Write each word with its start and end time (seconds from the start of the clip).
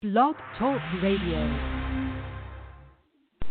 Blog 0.00 0.36
Talk 0.56 0.80
Radio. 1.02 1.42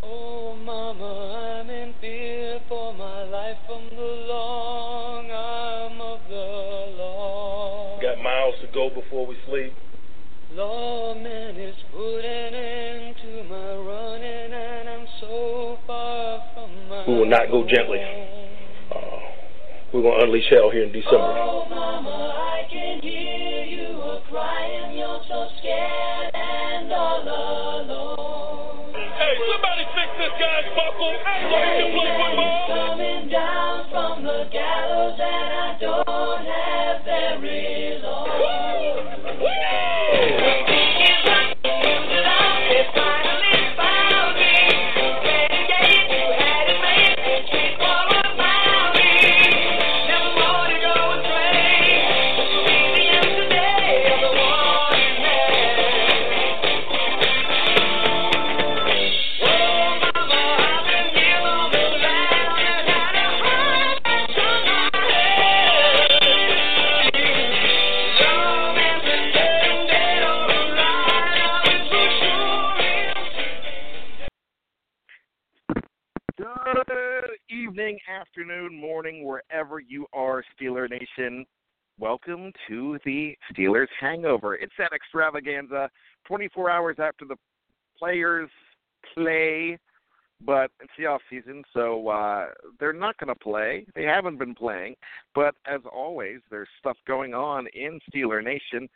Oh, 0.01 0.55
mama, 0.63 1.59
I'm 1.59 1.69
in 1.69 1.93
fear 1.99 2.61
for 2.69 2.93
my 2.93 3.23
life 3.23 3.57
from 3.67 3.89
the 3.89 4.01
long 4.31 5.29
arm 5.29 5.99
of 5.99 6.19
the 6.29 6.95
law. 7.03 7.99
Got 8.01 8.23
miles 8.23 8.55
to 8.61 8.67
go 8.73 8.89
before 8.89 9.27
we 9.27 9.35
sleep. 9.49 9.73
Lawman 10.53 11.57
is 11.57 11.75
putting 11.91 12.23
an 12.23 12.53
end 12.53 13.15
to 13.23 13.43
my 13.49 13.75
running, 13.75 14.53
and 14.53 14.87
I'm 14.87 15.07
so 15.19 15.77
far 15.85 16.41
from 16.53 16.87
my 16.87 17.03
We 17.09 17.13
will 17.15 17.29
not 17.29 17.51
go 17.51 17.67
gently. 17.67 17.99
Uh, 18.95 19.19
we're 19.91 20.01
going 20.01 20.17
to 20.17 20.23
unleash 20.23 20.49
hell 20.49 20.71
here 20.71 20.83
in 20.83 20.93
December. 20.93 21.17
Oh, 21.43 21.67
mama, 21.69 22.33
I 22.37 22.71
can 22.71 23.01
hear 23.01 23.65
you 23.65 23.99
a 23.99 24.23
crying. 24.29 24.97
You're 24.97 25.19
so 25.27 25.49
scared 25.59 26.16
Coming 32.67 33.29
down 33.29 33.66
to 82.67 82.99
the 83.05 83.35
Steelers 83.51 83.87
Hangover. 83.99 84.55
It's 84.55 84.73
that 84.77 84.93
extravaganza 84.93 85.89
24 86.25 86.69
hours 86.69 86.97
after 86.99 87.25
the 87.25 87.35
players 87.97 88.49
play, 89.13 89.77
but 90.45 90.71
it's 90.79 90.91
the 90.97 91.05
off 91.05 91.21
season, 91.29 91.63
so 91.73 92.07
uh, 92.09 92.47
they're 92.79 92.93
not 92.93 93.17
going 93.17 93.29
to 93.29 93.35
play. 93.35 93.85
They 93.95 94.03
haven't 94.03 94.37
been 94.37 94.53
playing, 94.53 94.95
but 95.33 95.55
as 95.65 95.81
always, 95.91 96.39
there's 96.51 96.67
stuff 96.79 96.97
going 97.07 97.33
on 97.33 97.67
in 97.73 97.99
Steeler 98.11 98.43
Nation, 98.43 98.87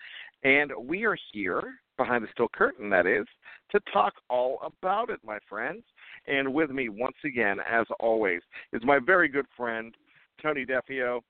and 0.44 0.72
we 0.80 1.06
are 1.06 1.18
here 1.32 1.76
behind 1.98 2.24
the 2.24 2.28
steel 2.34 2.48
curtain, 2.54 2.90
that 2.90 3.06
is, 3.06 3.26
to 3.72 3.80
talk 3.92 4.14
all 4.30 4.60
about 4.64 5.10
it, 5.10 5.20
my 5.26 5.38
friends. 5.50 5.84
And 6.28 6.54
with 6.54 6.70
me, 6.70 6.90
once 6.90 7.18
again, 7.26 7.58
as 7.60 7.86
always, 8.00 8.42
is 8.74 8.82
my 8.84 9.00
very 9.00 9.28
good 9.28 9.46
friend, 9.56 9.96
Tony 10.42 10.66
Defeo 10.66 11.22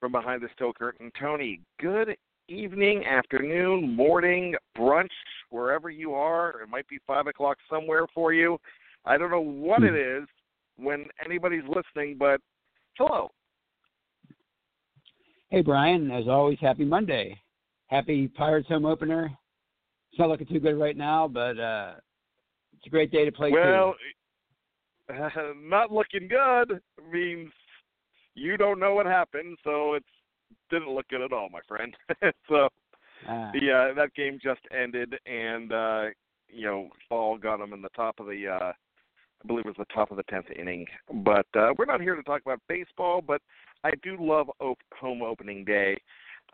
from 0.00 0.12
Behind 0.12 0.42
the 0.42 0.48
Steel 0.54 0.72
Curtain. 0.72 1.10
Tony, 1.18 1.60
good 1.80 2.16
evening, 2.48 3.04
afternoon, 3.04 3.94
morning, 3.94 4.54
brunch, 4.76 5.08
wherever 5.50 5.90
you 5.90 6.14
are. 6.14 6.62
It 6.62 6.68
might 6.68 6.88
be 6.88 6.98
5 7.06 7.26
o'clock 7.26 7.58
somewhere 7.70 8.06
for 8.14 8.32
you. 8.32 8.58
I 9.04 9.18
don't 9.18 9.30
know 9.30 9.40
what 9.40 9.82
it 9.82 9.94
is 9.94 10.28
when 10.76 11.06
anybody's 11.24 11.64
listening, 11.68 12.16
but 12.18 12.40
hello. 12.96 13.30
Hey, 15.50 15.62
Brian. 15.62 16.10
As 16.10 16.28
always, 16.28 16.58
happy 16.60 16.84
Monday. 16.84 17.40
Happy 17.86 18.28
Pirates 18.28 18.68
home 18.68 18.84
opener. 18.84 19.30
It's 20.12 20.18
not 20.18 20.28
looking 20.28 20.46
too 20.46 20.60
good 20.60 20.78
right 20.78 20.96
now, 20.96 21.26
but 21.26 21.58
uh, 21.58 21.94
it's 22.76 22.86
a 22.86 22.90
great 22.90 23.10
day 23.10 23.24
to 23.24 23.32
play. 23.32 23.50
Well, 23.50 23.94
too. 25.08 25.14
not 25.62 25.90
looking 25.90 26.28
good 26.28 26.80
means 27.10 27.50
you 28.38 28.56
don't 28.56 28.78
know 28.78 28.94
what 28.94 29.06
happened, 29.06 29.58
so 29.64 29.94
it 29.94 30.04
didn't 30.70 30.90
look 30.90 31.08
good 31.08 31.22
at 31.22 31.32
all, 31.32 31.48
my 31.50 31.60
friend. 31.68 31.94
so 32.48 32.68
Ah. 33.26 33.50
the 33.52 33.70
uh, 33.70 33.94
that 33.94 34.14
game 34.14 34.38
just 34.42 34.60
ended, 34.70 35.14
and 35.26 35.72
uh, 35.72 36.04
you 36.48 36.66
know, 36.66 36.88
Fall 37.08 37.36
got 37.36 37.58
them 37.58 37.72
in 37.72 37.82
the 37.82 37.88
top 37.90 38.20
of 38.20 38.26
the, 38.26 38.46
uh, 38.48 38.72
I 38.72 39.46
believe 39.46 39.66
it 39.66 39.76
was 39.76 39.76
the 39.76 39.92
top 39.94 40.10
of 40.10 40.16
the 40.16 40.22
tenth 40.24 40.46
inning. 40.56 40.86
But 41.24 41.46
uh, 41.56 41.74
we're 41.76 41.84
not 41.84 42.00
here 42.00 42.14
to 42.14 42.22
talk 42.22 42.42
about 42.42 42.60
baseball, 42.68 43.20
but 43.20 43.42
I 43.84 43.90
do 44.02 44.16
love 44.18 44.50
op- 44.60 44.78
home 44.98 45.22
opening 45.22 45.64
day, 45.64 46.00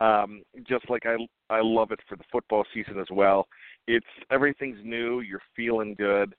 um, 0.00 0.42
just 0.66 0.88
like 0.88 1.04
I 1.06 1.16
I 1.50 1.60
love 1.62 1.92
it 1.92 2.00
for 2.08 2.16
the 2.16 2.24
football 2.32 2.64
season 2.72 2.98
as 2.98 3.08
well. 3.10 3.46
It's 3.86 4.06
everything's 4.30 4.80
new, 4.82 5.20
you're 5.20 5.42
feeling 5.54 5.94
good, 5.96 6.34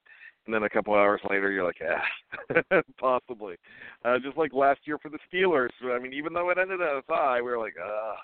and 0.45 0.53
then 0.53 0.63
a 0.63 0.69
couple 0.69 0.93
hours 0.93 1.21
later 1.29 1.51
you're 1.51 1.65
like, 1.65 1.81
ah, 1.87 2.81
possibly. 2.99 3.55
Uh, 4.03 4.19
just 4.19 4.37
like 4.37 4.53
last 4.53 4.79
year 4.85 4.97
for 4.97 5.09
the 5.09 5.19
Steelers. 5.31 5.69
I 5.83 5.99
mean, 5.99 6.13
even 6.13 6.33
though 6.33 6.49
it 6.49 6.57
ended 6.57 6.81
as 6.81 7.03
high, 7.07 7.41
we 7.41 7.49
were 7.49 7.59
like, 7.59 7.75
ah. 7.83 8.15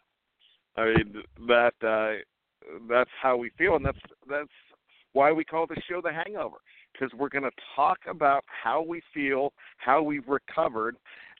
I 0.77 0.85
mean 0.85 1.15
that 1.47 1.73
uh, 1.83 2.21
that's 2.89 3.09
how 3.21 3.35
we 3.35 3.51
feel, 3.57 3.75
and 3.75 3.85
that's 3.85 3.99
that's 4.29 4.49
why 5.13 5.31
we 5.31 5.43
call 5.43 5.67
the 5.67 5.81
show 5.89 6.01
the 6.01 6.11
Hangover 6.13 6.57
because 6.93 7.11
we're 7.17 7.29
going 7.29 7.43
to 7.43 7.51
talk 7.75 7.97
about 8.09 8.43
how 8.45 8.81
we 8.81 9.01
feel, 9.13 9.53
how 9.77 10.01
we've 10.01 10.27
recovered 10.27 10.95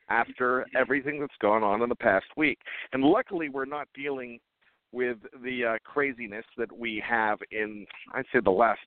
after 0.09 0.66
everything 0.75 1.19
that's 1.19 1.34
gone 1.42 1.63
on 1.63 1.81
in 1.81 1.90
the 1.90 1.96
past 1.96 2.25
week. 2.36 2.59
And 2.94 3.03
luckily, 3.03 3.50
we're 3.50 3.66
not 3.66 3.88
dealing 3.96 4.40
with 4.92 5.18
the 5.44 5.66
uh, 5.66 5.78
craziness 5.86 6.46
that 6.58 6.72
we 6.72 7.02
have 7.08 7.40
in, 7.52 7.86
I'd 8.13 8.25
say, 8.34 8.40
the 8.44 8.52
last 8.52 8.81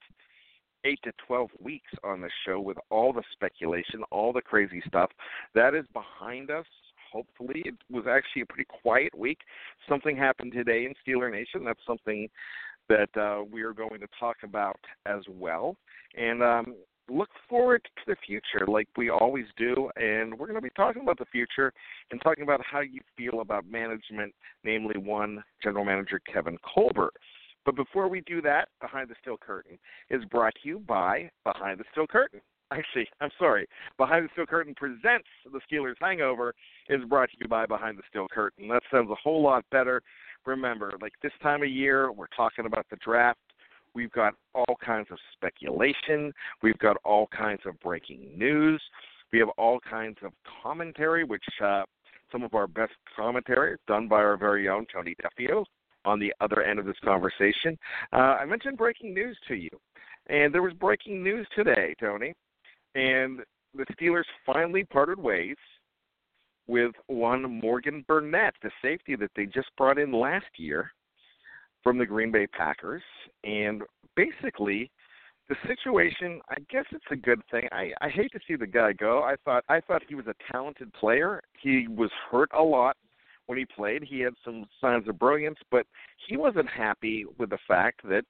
eight 0.85 1.01
to 1.05 1.13
12 1.27 1.51
weeks 1.61 1.91
on 2.03 2.21
the 2.21 2.31
show 2.47 2.61
with 2.61 2.77
all 2.91 3.13
the 3.13 3.23
speculation, 3.33 4.03
all 4.11 4.33
the 4.33 4.43
crazy 4.43 4.83
stuff. 4.87 5.11
That 5.55 5.75
is 5.75 5.85
behind 5.93 6.51
us. 6.51 6.67
Hopefully, 7.13 7.63
it 7.65 7.75
was 7.91 8.05
actually 8.09 8.43
a 8.43 8.47
pretty 8.47 8.67
quiet 8.83 9.17
week. 9.17 9.39
Something 9.89 10.17
happened 10.17 10.53
today 10.53 10.85
in 10.85 10.95
Steeler 11.07 11.31
Nation. 11.31 11.65
That's 11.65 11.81
something 11.87 12.29
that 12.89 13.09
uh, 13.17 13.45
we 13.51 13.63
are 13.63 13.73
going 13.73 14.01
to 14.01 14.09
talk 14.19 14.39
about 14.43 14.79
as 15.07 15.23
well. 15.29 15.77
And 16.17 16.43
um, 16.43 16.75
look 17.09 17.31
forward 17.49 17.83
to 17.85 18.03
the 18.07 18.17
future 18.27 18.67
like 18.67 18.89
we 18.97 19.11
always 19.11 19.47
do. 19.57 19.91
And 19.97 20.37
we're 20.37 20.47
going 20.47 20.57
to 20.57 20.63
be 20.63 20.71
talking 20.71 21.03
about 21.03 21.19
the 21.19 21.27
future 21.27 21.73
and 22.11 22.21
talking 22.23 22.45
about 22.45 22.61
how 22.69 22.81
you 22.81 23.01
feel 23.17 23.41
about 23.41 23.65
management, 23.71 24.35
namely 24.65 24.99
one 24.99 25.43
general 25.63 25.85
manager, 25.85 26.21
Kevin 26.31 26.59
Colbert. 26.75 27.13
But 27.65 27.77
before 27.77 28.09
we 28.09 28.21
do 28.23 28.43
that, 28.43 28.69
Behind 28.81 29.09
the 29.09 29.15
Steel 29.21 29.37
Curtain 29.37 29.79
is 30.11 30.25
brought 30.27 30.55
to 30.63 30.69
you 30.69 30.79
by 30.81 31.31
Behind 31.45 31.81
the 31.81 31.85
Steel 31.93 32.07
Curtain. 32.07 32.41
Actually, 32.71 33.07
I'm 33.21 33.31
sorry. 33.39 33.67
Behind 33.99 34.25
the 34.25 34.29
Steel 34.33 34.47
Curtain 34.47 34.75
presents 34.75 35.29
the 35.51 35.61
Steelers 35.71 35.95
Hangover 36.01 36.55
is 36.89 37.05
brought 37.05 37.31
to 37.31 37.37
you 37.41 37.49
by 37.49 37.67
Behind 37.67 37.99
the 37.99 38.03
Steel 38.09 38.27
Curtain. 38.29 38.69
That 38.69 38.83
sounds 38.91 39.11
a 39.11 39.15
whole 39.15 39.43
lot 39.43 39.65
better. 39.71 40.03
Remember, 40.47 40.93
like 41.01 41.13
this 41.23 41.33
time 41.43 41.63
of 41.63 41.69
year, 41.69 42.13
we're 42.13 42.27
talking 42.37 42.67
about 42.67 42.87
the 42.91 42.97
draft. 42.97 43.39
We've 43.95 44.13
got 44.13 44.35
all 44.55 44.77
kinds 44.85 45.09
of 45.11 45.19
speculation. 45.33 46.33
We've 46.63 46.79
got 46.79 46.97
all 47.05 47.29
kinds 47.29 47.63
of 47.65 47.79
breaking 47.81 48.37
news. 48.37 48.83
We 49.33 49.39
have 49.39 49.49
all 49.57 49.79
kinds 49.89 50.19
of 50.23 50.33
commentary, 50.63 51.25
which 51.25 51.45
uh, 51.63 51.85
some 52.31 52.43
of 52.43 52.55
our 52.55 52.67
best 52.67 52.93
commentary 53.17 53.77
done 53.87 54.09
by 54.09 54.17
our 54.17 54.37
very 54.37 54.69
own 54.69 54.87
Tony 54.93 55.15
Defeo 55.23 55.65
on 56.05 56.19
the 56.19 56.33
other 56.41 56.63
end 56.63 56.79
of 56.79 56.87
this 56.87 56.97
conversation. 57.05 57.79
Uh, 58.13 58.37
I 58.41 58.45
mentioned 58.45 58.77
breaking 58.77 59.15
news 59.15 59.37
to 59.49 59.55
you, 59.55 59.71
and 60.29 60.55
there 60.55 60.63
was 60.63 60.73
breaking 60.75 61.23
news 61.23 61.47
today, 61.57 61.95
Tony, 62.01 62.35
and 62.95 63.41
the 63.75 63.87
Steelers 63.95 64.25
finally 64.47 64.85
parted 64.85 65.19
ways 65.19 65.57
with 66.67 66.93
one 67.09 67.61
Morgan 67.61 68.05
Burnett, 68.09 68.55
the 68.63 68.71
safety 68.81 69.17
that 69.17 69.31
they 69.37 69.47
just 69.47 69.69
brought 69.77 69.99
in 69.99 70.13
last 70.13 70.47
year 70.57 70.93
from 71.83 71.99
the 71.99 72.07
Green 72.07 72.33
Bay 72.33 72.47
Packers. 72.47 73.03
And 73.43 73.83
basically, 74.17 74.91
the 75.49 75.57
situation, 75.67 76.41
I 76.49 76.57
guess 76.71 76.85
it's 76.91 77.05
a 77.11 77.17
good 77.17 77.43
thing. 77.51 77.69
I, 77.71 77.91
I 78.01 78.09
hate 78.09 78.33
to 78.33 78.41
see 78.49 78.57
the 78.57 78.67
guy 78.67 78.93
go. 78.93 79.23
I 79.23 79.35
thought 79.45 79.65
I 79.69 79.81
thought 79.81 80.03
he 80.09 80.15
was 80.15 80.27
a 80.27 80.35
talented 80.51 80.93
player. 80.95 81.43
He 81.61 81.87
was 81.89 82.11
hurt 82.31 82.49
a 82.57 82.63
lot 82.63 82.97
when 83.47 83.59
he 83.59 83.65
played. 83.65 84.03
He 84.03 84.21
had 84.21 84.35
some 84.45 84.65
signs 84.81 85.09
of 85.09 85.19
brilliance, 85.19 85.59
but 85.71 85.87
he 86.29 86.37
wasn't 86.37 86.69
happy 86.69 87.25
with 87.39 87.51
the 87.51 87.59
fact 87.67 88.01
that 88.09 88.25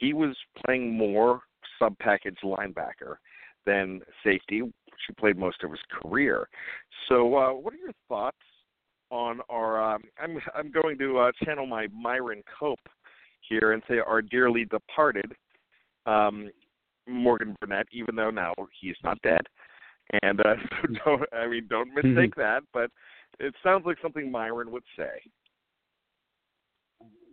he 0.00 0.12
was 0.12 0.36
playing 0.64 0.96
more 0.96 1.40
sub 1.78 1.96
package 1.98 2.38
linebacker 2.42 3.16
than 3.64 4.00
safety, 4.24 4.62
which 4.62 4.74
he 5.06 5.14
played 5.14 5.38
most 5.38 5.62
of 5.62 5.70
his 5.70 5.80
career. 5.90 6.48
So, 7.08 7.36
uh, 7.36 7.52
what 7.52 7.74
are 7.74 7.78
your 7.78 7.92
thoughts 8.08 8.36
on 9.10 9.40
our? 9.48 9.94
Um, 9.94 10.02
I'm 10.18 10.38
I'm 10.54 10.70
going 10.70 10.98
to 10.98 11.18
uh, 11.18 11.32
channel 11.44 11.66
my 11.66 11.88
Myron 11.88 12.42
Cope 12.58 12.80
here 13.48 13.72
and 13.72 13.82
say 13.88 13.98
our 13.98 14.22
dearly 14.22 14.64
departed 14.64 15.32
um, 16.06 16.50
Morgan 17.08 17.56
Burnett, 17.60 17.86
even 17.92 18.16
though 18.16 18.30
now 18.30 18.54
he's 18.80 18.96
not 19.04 19.20
dead. 19.22 19.42
And 20.22 20.40
uh, 20.40 20.54
so 20.82 20.94
don't 21.04 21.22
I 21.32 21.46
mean 21.46 21.66
don't 21.68 21.88
mistake 21.94 22.34
Mm-hmm. 22.34 22.40
that, 22.40 22.62
but 22.72 22.90
it 23.38 23.54
sounds 23.62 23.84
like 23.86 23.98
something 24.02 24.30
Myron 24.30 24.70
would 24.70 24.84
say. 24.98 25.20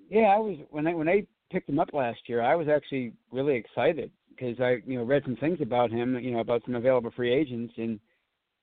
Yeah, 0.09 0.27
I 0.27 0.37
was 0.37 0.57
when 0.69 0.87
I 0.87 0.93
when 0.93 1.09
I 1.09 1.25
picked 1.51 1.69
him 1.69 1.79
up 1.79 1.93
last 1.93 2.19
year. 2.27 2.41
I 2.41 2.55
was 2.55 2.67
actually 2.67 3.13
really 3.31 3.55
excited 3.55 4.11
because 4.29 4.59
I 4.59 4.77
you 4.85 4.97
know 4.97 5.03
read 5.03 5.23
some 5.25 5.37
things 5.37 5.59
about 5.61 5.91
him, 5.91 6.17
you 6.19 6.31
know 6.31 6.39
about 6.39 6.63
some 6.65 6.75
available 6.75 7.11
free 7.15 7.33
agents, 7.33 7.73
and 7.77 7.99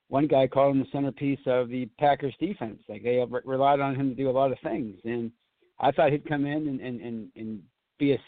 one 0.09 0.27
guy 0.27 0.47
called 0.47 0.75
him 0.75 0.81
the 0.81 0.89
centerpiece 0.93 1.41
of 1.47 1.69
the 1.69 1.87
Packers 1.99 2.35
defense. 2.41 2.81
Like 2.89 3.03
they 3.03 3.25
re- 3.29 3.41
relied 3.45 3.81
on 3.81 3.95
him 3.95 4.11
to 4.11 4.15
do 4.15 4.29
a 4.29 4.33
lot 4.33 4.53
of 4.53 4.59
things, 4.63 4.99
and 5.05 5.31
I 5.79 5.93
thought 5.93 6.13
he'd 6.13 6.29
come 6.29 6.45
in 6.47 6.69
and 6.69 6.81
and 6.81 7.01
and, 7.01 7.29
and 7.37 7.63
be 7.99 8.13
a 8.13 8.19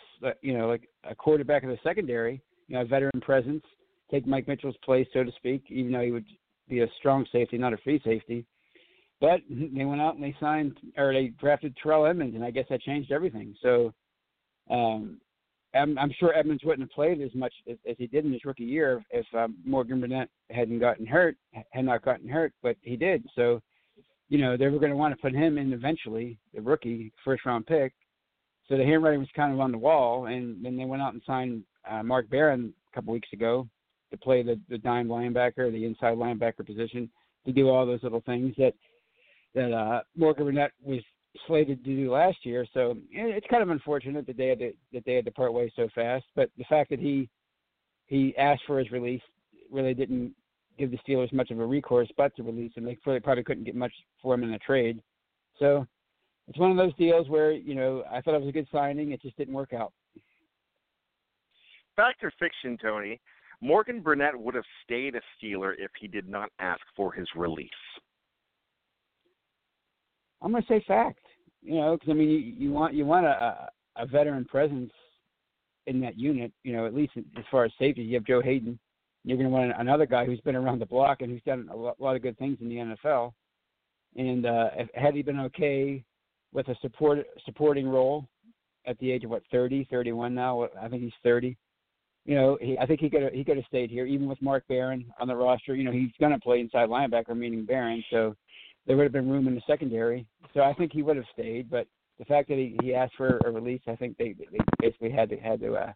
you 0.40 0.56
know 0.56 0.68
like 0.68 0.88
a 1.04 1.14
quarterback 1.14 1.64
of 1.64 1.70
the 1.70 1.78
secondary, 1.82 2.40
you 2.68 2.76
know, 2.76 2.82
a 2.82 2.86
veteran 2.86 3.20
presence, 3.20 3.64
take 4.10 4.26
Mike 4.26 4.48
Mitchell's 4.48 4.76
place, 4.84 5.06
so 5.12 5.24
to 5.24 5.32
speak, 5.32 5.64
even 5.68 5.92
though 5.92 6.02
he 6.02 6.12
would 6.12 6.26
be 6.68 6.80
a 6.80 6.86
strong 6.98 7.26
safety, 7.32 7.58
not 7.58 7.72
a 7.72 7.78
free 7.78 8.00
safety. 8.04 8.46
But 9.22 9.40
they 9.48 9.84
went 9.84 10.00
out 10.00 10.16
and 10.16 10.24
they 10.24 10.34
signed 10.40 10.76
or 10.98 11.12
they 11.12 11.28
drafted 11.38 11.76
Terrell 11.80 12.06
Edmunds, 12.06 12.34
and 12.34 12.44
I 12.44 12.50
guess 12.50 12.66
that 12.70 12.82
changed 12.82 13.12
everything. 13.12 13.54
So 13.62 13.94
um, 14.68 15.20
I'm, 15.76 15.96
I'm 15.96 16.12
sure 16.18 16.36
Edmunds 16.36 16.64
wouldn't 16.64 16.88
have 16.88 16.92
played 16.92 17.20
as 17.20 17.32
much 17.32 17.54
as, 17.70 17.76
as 17.88 17.94
he 17.98 18.08
did 18.08 18.24
in 18.24 18.32
his 18.32 18.44
rookie 18.44 18.64
year 18.64 19.00
if 19.12 19.24
um, 19.32 19.54
Morgan 19.64 20.00
Burnett 20.00 20.28
hadn't 20.50 20.80
gotten 20.80 21.06
hurt, 21.06 21.36
had 21.70 21.84
not 21.84 22.04
gotten 22.04 22.28
hurt, 22.28 22.52
but 22.64 22.74
he 22.80 22.96
did. 22.96 23.24
So, 23.36 23.60
you 24.28 24.38
know, 24.38 24.56
they 24.56 24.66
were 24.66 24.80
going 24.80 24.90
to 24.90 24.96
want 24.96 25.14
to 25.14 25.22
put 25.22 25.32
him 25.32 25.56
in 25.56 25.72
eventually, 25.72 26.36
the 26.52 26.60
rookie 26.60 27.12
first 27.24 27.46
round 27.46 27.64
pick. 27.64 27.92
So 28.68 28.76
the 28.76 28.84
handwriting 28.84 29.20
was 29.20 29.28
kind 29.36 29.52
of 29.52 29.60
on 29.60 29.70
the 29.70 29.78
wall, 29.78 30.26
and 30.26 30.64
then 30.64 30.76
they 30.76 30.84
went 30.84 31.00
out 31.00 31.12
and 31.12 31.22
signed 31.24 31.62
uh, 31.88 32.02
Mark 32.02 32.28
Barron 32.28 32.74
a 32.92 32.94
couple 32.96 33.12
weeks 33.12 33.28
ago 33.32 33.68
to 34.10 34.16
play 34.16 34.42
the, 34.42 34.58
the 34.68 34.78
dime 34.78 35.06
linebacker, 35.06 35.70
the 35.70 35.84
inside 35.84 36.16
linebacker 36.16 36.66
position, 36.66 37.08
to 37.46 37.52
do 37.52 37.68
all 37.68 37.86
those 37.86 38.02
little 38.02 38.22
things 38.26 38.54
that 38.58 38.74
that 39.54 39.72
uh, 39.72 40.00
Morgan 40.16 40.44
Burnett 40.44 40.72
was 40.82 41.00
slated 41.46 41.84
to 41.84 41.96
do 41.96 42.12
last 42.12 42.44
year. 42.44 42.66
So 42.74 42.96
it's 43.10 43.46
kind 43.48 43.62
of 43.62 43.70
unfortunate 43.70 44.26
that 44.26 44.36
they 44.36 44.48
had 44.48 44.58
to 44.58 44.72
that 44.92 45.04
they 45.04 45.14
had 45.14 45.24
to 45.24 45.30
part 45.30 45.52
ways 45.52 45.70
so 45.76 45.88
fast. 45.94 46.24
But 46.34 46.50
the 46.58 46.64
fact 46.64 46.90
that 46.90 46.98
he 46.98 47.28
he 48.06 48.36
asked 48.36 48.62
for 48.66 48.78
his 48.78 48.90
release 48.90 49.22
really 49.70 49.94
didn't 49.94 50.34
give 50.78 50.90
the 50.90 50.98
Steelers 51.06 51.32
much 51.32 51.50
of 51.50 51.60
a 51.60 51.66
recourse 51.66 52.08
but 52.16 52.34
to 52.36 52.42
release 52.42 52.72
him. 52.74 52.84
They 52.84 53.20
probably 53.20 53.44
couldn't 53.44 53.64
get 53.64 53.74
much 53.74 53.92
for 54.22 54.34
him 54.34 54.42
in 54.42 54.52
a 54.52 54.58
trade. 54.58 55.02
So 55.58 55.86
it's 56.48 56.58
one 56.58 56.70
of 56.70 56.76
those 56.76 56.94
deals 56.96 57.28
where 57.28 57.52
you 57.52 57.74
know 57.74 58.04
I 58.10 58.20
thought 58.20 58.34
it 58.34 58.40
was 58.40 58.48
a 58.48 58.52
good 58.52 58.68
signing. 58.72 59.12
It 59.12 59.22
just 59.22 59.36
didn't 59.36 59.54
work 59.54 59.72
out. 59.72 59.92
Fact 61.96 62.22
or 62.24 62.32
fiction, 62.38 62.78
Tony? 62.80 63.20
Morgan 63.60 64.00
Burnett 64.00 64.38
would 64.38 64.54
have 64.54 64.64
stayed 64.82 65.14
a 65.14 65.20
Steeler 65.36 65.74
if 65.78 65.90
he 66.00 66.08
did 66.08 66.28
not 66.28 66.50
ask 66.58 66.80
for 66.96 67.12
his 67.12 67.28
release. 67.36 67.70
I'm 70.42 70.50
going 70.50 70.62
to 70.62 70.68
say 70.68 70.84
fact. 70.86 71.20
You 71.62 71.76
know, 71.76 71.96
because 71.96 72.10
I 72.10 72.14
mean, 72.14 72.28
you, 72.28 72.38
you 72.38 72.72
want 72.72 72.94
you 72.94 73.06
want 73.06 73.26
a, 73.26 73.68
a 73.96 74.06
veteran 74.06 74.44
presence 74.44 74.90
in 75.86 76.00
that 76.00 76.18
unit. 76.18 76.52
You 76.64 76.72
know, 76.72 76.86
at 76.86 76.94
least 76.94 77.12
as 77.16 77.44
far 77.50 77.64
as 77.64 77.72
safety, 77.78 78.02
you 78.02 78.14
have 78.14 78.24
Joe 78.24 78.42
Haden. 78.42 78.78
You're 79.24 79.38
going 79.38 79.48
to 79.48 79.54
want 79.54 79.72
another 79.78 80.06
guy 80.06 80.24
who's 80.24 80.40
been 80.40 80.56
around 80.56 80.80
the 80.80 80.86
block 80.86 81.20
and 81.20 81.30
who's 81.30 81.42
done 81.44 81.68
a 81.72 81.76
lot, 81.76 82.16
of 82.16 82.22
good 82.22 82.36
things 82.38 82.58
in 82.60 82.68
the 82.68 82.96
NFL. 83.06 83.32
And 84.16 84.44
uh, 84.46 84.70
had 84.94 85.14
he 85.14 85.22
been 85.22 85.38
okay 85.40 86.02
with 86.52 86.66
a 86.68 86.74
support 86.82 87.24
supporting 87.44 87.88
role 87.88 88.26
at 88.84 88.98
the 88.98 89.12
age 89.12 89.22
of 89.22 89.30
what 89.30 89.42
30, 89.52 89.86
31 89.88 90.34
now, 90.34 90.68
I 90.80 90.88
think 90.88 91.02
he's 91.02 91.12
30. 91.22 91.56
You 92.24 92.34
know, 92.34 92.58
he, 92.60 92.76
I 92.78 92.86
think 92.86 93.00
he 93.00 93.10
could 93.10 93.32
he 93.32 93.44
could 93.44 93.56
have 93.56 93.66
stayed 93.66 93.90
here, 93.90 94.06
even 94.06 94.28
with 94.28 94.42
Mark 94.42 94.64
Barron 94.68 95.04
on 95.20 95.28
the 95.28 95.34
roster. 95.34 95.74
You 95.74 95.84
know, 95.84 95.92
he's 95.92 96.10
going 96.20 96.32
to 96.32 96.38
play 96.38 96.60
inside 96.60 96.88
linebacker, 96.88 97.36
meaning 97.36 97.64
Barron. 97.64 98.02
So 98.10 98.34
there 98.86 98.96
would 98.96 99.04
have 99.04 99.12
been 99.12 99.30
room 99.30 99.48
in 99.48 99.54
the 99.54 99.62
secondary. 99.66 100.26
So 100.54 100.60
I 100.60 100.74
think 100.74 100.92
he 100.92 101.02
would 101.02 101.16
have 101.16 101.26
stayed. 101.32 101.70
But 101.70 101.86
the 102.18 102.24
fact 102.24 102.48
that 102.48 102.58
he, 102.58 102.76
he 102.82 102.94
asked 102.94 103.14
for 103.16 103.38
a 103.44 103.50
release, 103.50 103.82
I 103.86 103.96
think 103.96 104.16
they, 104.18 104.34
they 104.38 104.58
basically 104.80 105.10
had 105.10 105.28
to 105.30 105.36
had 105.36 105.60
to 105.60 105.74
uh, 105.74 105.92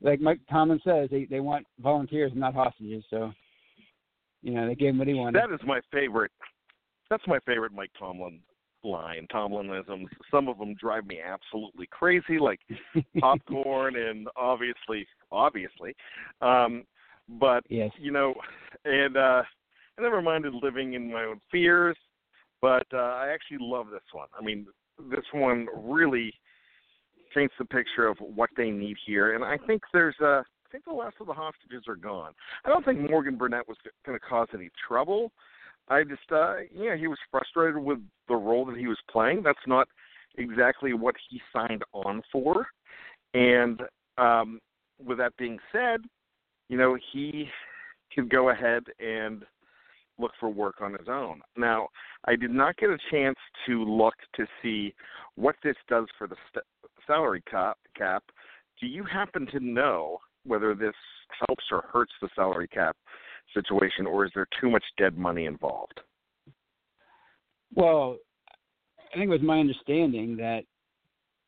like 0.00 0.20
Mike 0.20 0.40
Tomlin 0.50 0.80
says, 0.84 1.08
they 1.10 1.24
they 1.24 1.40
want 1.40 1.66
volunteers, 1.80 2.32
not 2.34 2.54
hostages. 2.54 3.04
So 3.10 3.32
you 4.42 4.52
know 4.54 4.66
they 4.66 4.74
gave 4.74 4.90
him 4.90 4.98
what 4.98 5.08
he 5.08 5.14
wanted. 5.14 5.40
That 5.40 5.52
is 5.52 5.60
my 5.66 5.80
favorite. 5.92 6.32
That's 7.10 7.26
my 7.26 7.38
favorite 7.46 7.72
Mike 7.72 7.90
Tomlin 7.98 8.40
line. 8.84 9.26
Tomlinisms. 9.32 10.06
Some 10.30 10.48
of 10.48 10.58
them 10.58 10.74
drive 10.74 11.06
me 11.06 11.20
absolutely 11.20 11.88
crazy, 11.90 12.38
like 12.38 12.60
popcorn 13.20 13.96
and 13.96 14.28
obviously, 14.36 15.06
obviously. 15.32 15.94
Um, 16.40 16.84
but 17.40 17.64
yes. 17.68 17.90
you 17.98 18.12
know, 18.12 18.34
and 18.84 19.16
uh, 19.16 19.42
I 19.98 20.02
never 20.02 20.22
minded 20.22 20.54
living 20.54 20.94
in 20.94 21.12
my 21.12 21.24
own 21.24 21.40
fears, 21.50 21.96
but 22.60 22.86
uh, 22.92 22.96
I 22.96 23.30
actually 23.32 23.58
love 23.60 23.86
this 23.90 24.02
one. 24.12 24.28
I 24.38 24.42
mean, 24.42 24.66
this 25.10 25.24
one 25.32 25.66
really 25.76 26.32
paints 27.34 27.54
the 27.58 27.64
picture 27.64 28.06
of 28.06 28.16
what 28.18 28.50
they 28.56 28.70
need 28.70 28.96
here, 29.06 29.34
and 29.34 29.44
I 29.44 29.58
think 29.66 29.82
there's 29.92 30.16
a. 30.20 30.42
I 30.44 30.70
think 30.70 30.84
the 30.84 30.92
last 30.92 31.16
of 31.18 31.26
the 31.26 31.32
hostages 31.32 31.84
are 31.88 31.96
gone. 31.96 32.32
I 32.66 32.68
don't 32.68 32.84
think 32.84 33.08
Morgan 33.08 33.38
Burnett 33.38 33.66
was 33.66 33.78
going 34.04 34.18
to 34.18 34.24
cause 34.26 34.48
any 34.52 34.68
trouble. 34.86 35.32
I 35.88 36.04
just, 36.04 36.30
uh, 36.30 36.56
yeah, 36.70 36.94
he 36.94 37.06
was 37.06 37.16
frustrated 37.30 37.78
with 37.78 38.00
the 38.28 38.34
role 38.34 38.66
that 38.66 38.76
he 38.76 38.86
was 38.86 38.98
playing. 39.10 39.42
That's 39.42 39.58
not 39.66 39.88
exactly 40.36 40.92
what 40.92 41.14
he 41.30 41.40
signed 41.54 41.82
on 41.94 42.20
for. 42.30 42.66
And 43.32 43.80
um, 44.18 44.60
with 45.02 45.16
that 45.16 45.36
being 45.38 45.58
said, 45.72 46.00
you 46.68 46.76
know, 46.76 46.98
he 47.12 47.48
can 48.12 48.28
go 48.28 48.50
ahead 48.50 48.84
and 48.98 49.44
look 50.18 50.32
for 50.38 50.48
work 50.48 50.76
on 50.80 50.92
his 50.92 51.08
own. 51.08 51.40
Now, 51.56 51.88
I 52.26 52.36
did 52.36 52.50
not 52.50 52.76
get 52.76 52.90
a 52.90 52.98
chance 53.10 53.36
to 53.66 53.84
look 53.84 54.14
to 54.36 54.46
see 54.62 54.94
what 55.36 55.56
this 55.62 55.76
does 55.88 56.06
for 56.16 56.26
the 56.26 56.36
st- 56.50 56.64
salary 57.06 57.42
cap. 57.50 57.78
cap. 57.96 58.24
Do 58.80 58.86
you 58.86 59.04
happen 59.04 59.46
to 59.52 59.60
know 59.60 60.18
whether 60.44 60.74
this 60.74 60.94
helps 61.46 61.64
or 61.70 61.84
hurts 61.92 62.12
the 62.20 62.28
salary 62.34 62.68
cap 62.68 62.96
situation, 63.54 64.06
or 64.06 64.24
is 64.24 64.32
there 64.34 64.48
too 64.60 64.70
much 64.70 64.84
dead 64.96 65.16
money 65.16 65.46
involved? 65.46 66.00
Well, 67.74 68.16
I 69.12 69.18
think 69.18 69.26
it 69.26 69.28
was 69.28 69.42
my 69.42 69.60
understanding 69.60 70.36
that 70.36 70.64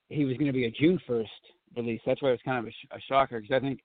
he 0.09 0.25
was 0.25 0.37
going 0.37 0.47
to 0.47 0.53
be 0.53 0.67
a 0.67 0.71
June 0.71 1.01
first 1.07 1.31
release. 1.77 2.01
That's 2.05 2.21
why 2.21 2.31
it 2.31 2.33
was 2.33 2.41
kind 2.45 2.59
of 2.59 2.67
a, 2.67 2.71
sh- 2.71 2.89
a 2.91 3.01
shocker 3.09 3.41
because 3.41 3.55
I 3.55 3.61
think 3.61 3.81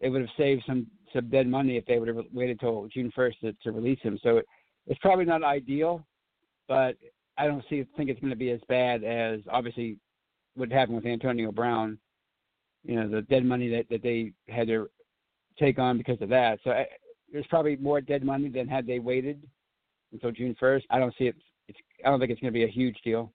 it 0.00 0.08
would 0.08 0.20
have 0.20 0.30
saved 0.36 0.64
some 0.66 0.86
some 1.14 1.28
dead 1.28 1.46
money 1.46 1.76
if 1.76 1.84
they 1.86 1.98
would 1.98 2.08
have 2.08 2.24
waited 2.32 2.60
till 2.60 2.88
June 2.92 3.10
first 3.14 3.40
to, 3.40 3.52
to 3.62 3.72
release 3.72 3.98
him. 4.02 4.18
So 4.22 4.38
it, 4.38 4.46
it's 4.86 5.00
probably 5.00 5.24
not 5.24 5.44
ideal, 5.44 6.04
but 6.68 6.96
I 7.38 7.46
don't 7.46 7.64
see 7.70 7.84
think 7.96 8.10
it's 8.10 8.20
going 8.20 8.30
to 8.30 8.36
be 8.36 8.50
as 8.50 8.60
bad 8.68 9.04
as 9.04 9.40
obviously 9.50 9.96
what 10.54 10.70
happened 10.70 10.96
with 10.96 11.06
Antonio 11.06 11.52
Brown. 11.52 11.98
You 12.84 12.96
know, 12.96 13.08
the 13.08 13.22
dead 13.22 13.44
money 13.44 13.68
that 13.70 13.88
that 13.90 14.02
they 14.02 14.32
had 14.48 14.66
to 14.68 14.88
take 15.58 15.78
on 15.78 15.98
because 15.98 16.20
of 16.20 16.28
that. 16.30 16.58
So 16.64 16.70
I, 16.70 16.86
there's 17.32 17.46
probably 17.46 17.76
more 17.76 18.00
dead 18.00 18.24
money 18.24 18.48
than 18.48 18.68
had 18.68 18.86
they 18.86 18.98
waited 18.98 19.42
until 20.12 20.32
June 20.32 20.56
first. 20.58 20.86
I 20.90 20.98
don't 20.98 21.14
see 21.16 21.24
it. 21.24 21.36
It's 21.68 21.78
I 22.04 22.10
don't 22.10 22.18
think 22.18 22.32
it's 22.32 22.40
going 22.40 22.52
to 22.52 22.58
be 22.58 22.64
a 22.64 22.68
huge 22.68 22.98
deal. 23.04 23.32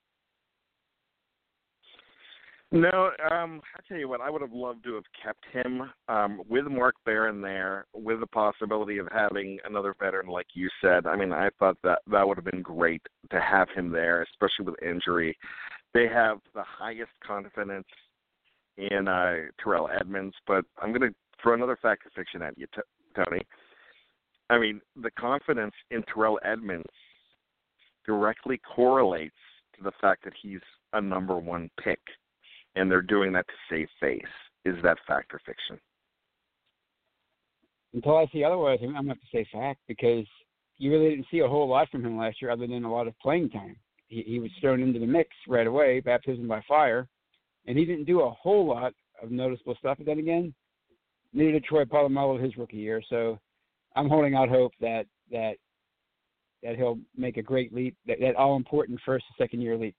No, 2.71 3.11
um, 3.31 3.61
I 3.77 3.79
tell 3.87 3.97
you 3.97 4.09
what, 4.09 4.19
I 4.19 4.29
would 4.29 4.41
have 4.41 4.51
loved 4.51 4.83
to 4.83 4.95
have 4.95 5.05
kept 5.23 5.45
him 5.53 5.89
um, 6.09 6.41
with 6.49 6.65
Mark 6.65 6.95
Barron 7.05 7.41
there, 7.41 7.85
with 7.93 8.19
the 8.19 8.27
possibility 8.27 8.97
of 8.97 9.07
having 9.09 9.57
another 9.63 9.95
veteran, 9.97 10.27
like 10.27 10.47
you 10.53 10.69
said. 10.81 11.07
I 11.07 11.15
mean, 11.15 11.31
I 11.31 11.49
thought 11.59 11.77
that 11.83 11.99
that 12.11 12.27
would 12.27 12.37
have 12.37 12.43
been 12.43 12.61
great 12.61 13.01
to 13.31 13.39
have 13.39 13.69
him 13.73 13.89
there, 13.89 14.21
especially 14.23 14.65
with 14.65 14.83
injury. 14.83 15.37
They 15.93 16.09
have 16.09 16.39
the 16.53 16.63
highest 16.63 17.11
confidence 17.25 17.87
in 18.77 19.07
uh, 19.07 19.35
Terrell 19.63 19.89
Edmunds, 19.97 20.35
but 20.45 20.65
I'm 20.81 20.89
going 20.89 21.09
to 21.09 21.15
throw 21.41 21.53
another 21.53 21.77
fact 21.81 22.05
or 22.05 22.09
fiction 22.15 22.41
at 22.41 22.57
you, 22.57 22.67
t- 22.75 22.81
Tony. 23.15 23.43
I 24.49 24.57
mean, 24.59 24.81
the 25.01 25.11
confidence 25.11 25.73
in 25.89 26.03
Terrell 26.03 26.39
Edmunds 26.43 26.85
directly 28.05 28.59
correlates 28.75 29.35
to 29.77 29.83
the 29.83 29.91
fact 30.01 30.25
that 30.25 30.33
he's 30.41 30.59
a 30.91 30.99
number 30.99 31.37
one 31.37 31.69
pick 31.81 31.99
and 32.77 32.89
they're 32.89 33.01
doing 33.01 33.31
that 33.33 33.45
to 33.47 33.53
save 33.69 33.87
face. 33.99 34.21
Is 34.65 34.75
that 34.83 34.97
fact 35.07 35.33
or 35.33 35.39
fiction? 35.45 35.79
Until 37.93 38.17
I 38.17 38.27
see 38.31 38.43
otherwise, 38.43 38.79
I'm 38.81 38.91
going 38.91 39.03
to 39.03 39.09
have 39.09 39.19
to 39.19 39.27
say 39.31 39.47
fact 39.51 39.79
because 39.87 40.25
you 40.77 40.91
really 40.91 41.09
didn't 41.09 41.27
see 41.31 41.39
a 41.39 41.47
whole 41.47 41.67
lot 41.67 41.89
from 41.89 42.05
him 42.05 42.17
last 42.17 42.41
year 42.41 42.51
other 42.51 42.67
than 42.67 42.83
a 42.83 42.91
lot 42.91 43.07
of 43.07 43.17
playing 43.19 43.49
time. 43.49 43.75
He, 44.07 44.23
he 44.23 44.39
was 44.39 44.51
thrown 44.61 44.81
into 44.81 44.99
the 44.99 45.07
mix 45.07 45.29
right 45.47 45.67
away, 45.67 45.99
baptism 45.99 46.47
by 46.47 46.61
fire, 46.67 47.07
and 47.65 47.77
he 47.77 47.85
didn't 47.85 48.05
do 48.05 48.21
a 48.21 48.29
whole 48.29 48.67
lot 48.67 48.93
of 49.21 49.31
noticeable 49.31 49.75
stuff. 49.79 49.97
But 49.97 50.05
then 50.05 50.19
again, 50.19 50.53
neither 51.33 51.53
did 51.53 51.63
Troy 51.63 51.85
Polamalu 51.85 52.43
his 52.43 52.57
rookie 52.57 52.77
year. 52.77 53.01
So 53.09 53.39
I'm 53.95 54.09
holding 54.09 54.35
out 54.35 54.49
hope 54.49 54.73
that 54.79 55.05
that 55.31 55.55
that 56.63 56.75
he'll 56.75 56.99
make 57.15 57.37
a 57.37 57.41
great 57.41 57.73
leap, 57.73 57.95
that, 58.07 58.17
that 58.19 58.35
all 58.35 58.55
important 58.55 58.99
first 59.05 59.25
and 59.29 59.43
second 59.43 59.61
year 59.61 59.77
leap. 59.77 59.95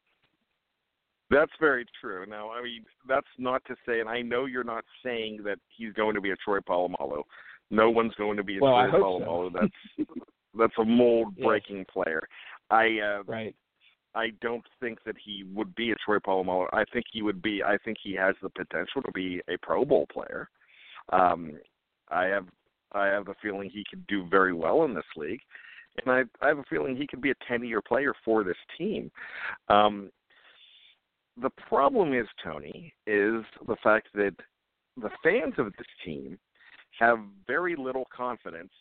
That's 1.30 1.52
very 1.60 1.84
true. 2.00 2.24
Now, 2.26 2.50
I 2.50 2.62
mean, 2.62 2.84
that's 3.06 3.26
not 3.38 3.62
to 3.66 3.74
say, 3.86 4.00
and 4.00 4.08
I 4.08 4.22
know 4.22 4.46
you're 4.46 4.64
not 4.64 4.84
saying 5.04 5.40
that 5.44 5.58
he's 5.76 5.92
going 5.92 6.14
to 6.14 6.20
be 6.20 6.30
a 6.30 6.36
Troy 6.36 6.58
Polamalu. 6.60 7.22
No 7.70 7.90
one's 7.90 8.14
going 8.14 8.36
to 8.38 8.44
be 8.44 8.56
a 8.56 8.60
well, 8.60 8.88
Troy 8.90 8.98
Polamalu. 8.98 9.52
So. 9.52 9.58
That's 9.60 10.08
that's 10.58 10.72
a 10.78 10.84
mold 10.84 11.36
breaking 11.36 11.78
yes. 11.78 11.86
player. 11.92 12.22
I 12.70 12.98
uh, 12.98 13.22
right. 13.26 13.54
I 14.14 14.30
don't 14.40 14.64
think 14.80 14.98
that 15.04 15.16
he 15.22 15.44
would 15.54 15.74
be 15.74 15.92
a 15.92 15.96
Troy 15.96 16.18
Polamalu. 16.18 16.68
I 16.72 16.84
think 16.92 17.04
he 17.12 17.22
would 17.22 17.42
be. 17.42 17.62
I 17.62 17.76
think 17.84 17.98
he 18.02 18.14
has 18.14 18.34
the 18.42 18.48
potential 18.48 19.02
to 19.02 19.12
be 19.12 19.40
a 19.48 19.58
Pro 19.58 19.84
Bowl 19.84 20.06
player. 20.12 20.48
Um, 21.12 21.58
I 22.10 22.24
have 22.24 22.46
I 22.92 23.06
have 23.06 23.28
a 23.28 23.34
feeling 23.42 23.68
he 23.70 23.84
could 23.88 24.06
do 24.06 24.26
very 24.28 24.54
well 24.54 24.84
in 24.84 24.94
this 24.94 25.04
league, 25.16 25.42
and 26.04 26.10
I 26.10 26.22
I 26.44 26.48
have 26.48 26.58
a 26.58 26.64
feeling 26.70 26.96
he 26.96 27.06
could 27.06 27.20
be 27.20 27.30
a 27.30 27.44
ten 27.46 27.64
year 27.64 27.82
player 27.82 28.14
for 28.24 28.44
this 28.44 28.56
team. 28.78 29.10
Um, 29.68 30.10
the 31.40 31.50
problem 31.68 32.14
is, 32.14 32.26
Tony, 32.42 32.92
is 33.06 33.44
the 33.66 33.76
fact 33.82 34.08
that 34.14 34.34
the 34.96 35.10
fans 35.22 35.54
of 35.58 35.72
this 35.76 35.86
team 36.04 36.38
have 36.98 37.18
very 37.46 37.76
little 37.76 38.06
confidence 38.14 38.72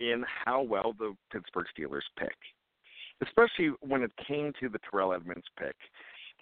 in 0.00 0.24
how 0.44 0.62
well 0.62 0.92
the 0.98 1.14
Pittsburgh 1.32 1.66
Steelers 1.76 2.00
pick, 2.18 2.34
especially 3.22 3.70
when 3.80 4.02
it 4.02 4.12
came 4.26 4.52
to 4.60 4.68
the 4.68 4.78
Terrell 4.90 5.12
Edmunds 5.12 5.46
pick. 5.58 5.76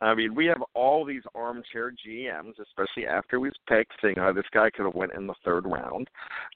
I 0.01 0.15
mean, 0.15 0.35
we 0.35 0.47
have 0.47 0.63
all 0.75 1.05
these 1.05 1.23
armchair 1.35 1.93
GMs, 1.93 2.55
especially 2.61 3.07
after 3.07 3.39
we 3.39 3.51
picked, 3.69 3.93
saying, 4.03 4.19
"Oh, 4.19 4.33
this 4.33 4.49
guy 4.53 4.71
could 4.71 4.87
have 4.87 4.95
went 4.95 5.13
in 5.13 5.27
the 5.27 5.35
third 5.45 5.67
round." 5.67 6.09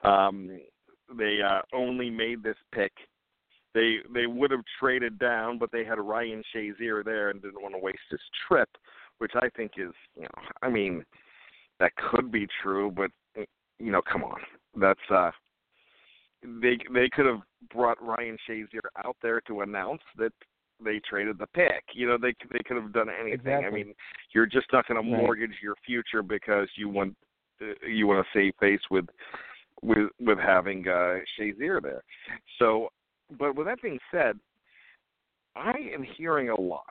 Um, 0.02 0.60
they 1.16 1.40
uh, 1.40 1.60
only 1.72 2.10
made 2.10 2.42
this 2.42 2.56
pick 2.72 2.92
they 3.74 3.96
they 4.12 4.26
would 4.26 4.50
have 4.50 4.64
traded 4.80 5.18
down, 5.18 5.58
but 5.58 5.70
they 5.72 5.84
had 5.84 5.98
Ryan 5.98 6.42
Shazier 6.54 7.04
there 7.04 7.30
and 7.30 7.42
didn't 7.42 7.62
want 7.62 7.74
to 7.74 7.80
waste 7.80 7.98
his 8.10 8.20
trip, 8.46 8.68
which 9.18 9.32
I 9.34 9.48
think 9.56 9.72
is 9.76 9.92
you 10.16 10.22
know 10.22 10.42
I 10.62 10.68
mean 10.68 11.04
that 11.80 11.92
could 11.96 12.30
be 12.32 12.46
true, 12.62 12.90
but 12.90 13.10
you 13.78 13.92
know 13.92 14.02
come 14.02 14.24
on 14.24 14.40
that's 14.80 15.00
uh 15.10 15.30
they 16.42 16.78
they 16.92 17.08
could 17.08 17.26
have 17.26 17.40
brought 17.72 18.02
Ryan 18.02 18.36
Shazier 18.48 18.80
out 19.04 19.16
there 19.22 19.40
to 19.42 19.62
announce 19.62 20.02
that 20.16 20.32
they 20.82 21.00
traded 21.08 21.38
the 21.38 21.46
pick. 21.48 21.84
You 21.92 22.06
know, 22.06 22.18
they 22.20 22.34
they 22.50 22.60
could 22.66 22.76
have 22.76 22.92
done 22.92 23.08
anything. 23.08 23.40
Exactly. 23.40 23.66
I 23.66 23.70
mean, 23.70 23.94
you're 24.32 24.46
just 24.46 24.66
not 24.72 24.86
going 24.86 25.02
to 25.02 25.08
mortgage 25.08 25.54
your 25.62 25.74
future 25.84 26.22
because 26.22 26.68
you 26.76 26.88
want 26.88 27.16
uh, 27.60 27.86
you 27.86 28.06
want 28.06 28.24
to 28.24 28.38
save 28.38 28.54
face 28.60 28.80
with 28.90 29.06
with 29.82 30.10
with 30.20 30.38
having 30.38 30.86
uh 30.86 31.18
Shazier 31.38 31.82
there. 31.82 32.02
So 32.58 32.88
but 33.38 33.56
with 33.56 33.66
that 33.66 33.82
being 33.82 33.98
said, 34.10 34.38
I 35.56 35.74
am 35.92 36.04
hearing 36.16 36.50
a 36.50 36.60
lot 36.60 36.84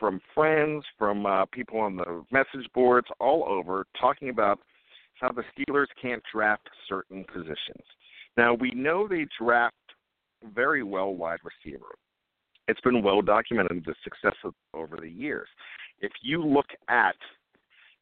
from 0.00 0.20
friends, 0.34 0.84
from 0.98 1.26
uh, 1.26 1.44
people 1.52 1.78
on 1.80 1.96
the 1.96 2.24
message 2.32 2.68
boards 2.74 3.06
all 3.20 3.44
over, 3.44 3.86
talking 4.00 4.28
about 4.28 4.58
how 5.20 5.30
the 5.30 5.44
Steelers 5.56 5.86
can't 6.00 6.22
draft 6.32 6.68
certain 6.88 7.24
positions. 7.32 7.84
Now 8.36 8.54
we 8.54 8.72
know 8.72 9.06
they 9.06 9.26
draft 9.40 9.76
very 10.54 10.82
well 10.82 11.14
wide 11.14 11.38
receiver. 11.44 11.94
It's 12.66 12.80
been 12.80 13.02
well 13.02 13.22
documented 13.22 13.84
the 13.84 13.94
success 14.02 14.36
of, 14.44 14.54
over 14.72 14.96
the 14.96 15.08
years. 15.08 15.48
If 16.00 16.12
you 16.22 16.44
look 16.44 16.66
at, 16.88 17.14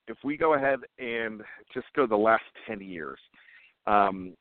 if 0.08 0.16
we 0.24 0.36
go 0.36 0.54
ahead 0.54 0.80
and 0.98 1.42
just 1.74 1.86
go 1.94 2.06
the 2.06 2.16
last 2.16 2.44
ten 2.66 2.80
years, 2.80 3.18
um, 3.86 4.34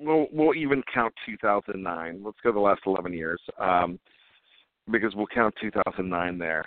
we'll 0.00 0.26
we'll 0.32 0.54
even 0.54 0.82
count 0.92 1.14
2009. 1.26 2.22
Let's 2.24 2.38
go 2.42 2.52
the 2.52 2.60
last 2.60 2.82
11 2.86 3.12
years, 3.12 3.40
um, 3.58 3.98
because 4.90 5.14
we'll 5.14 5.26
count 5.26 5.54
2009 5.60 6.38
there. 6.38 6.64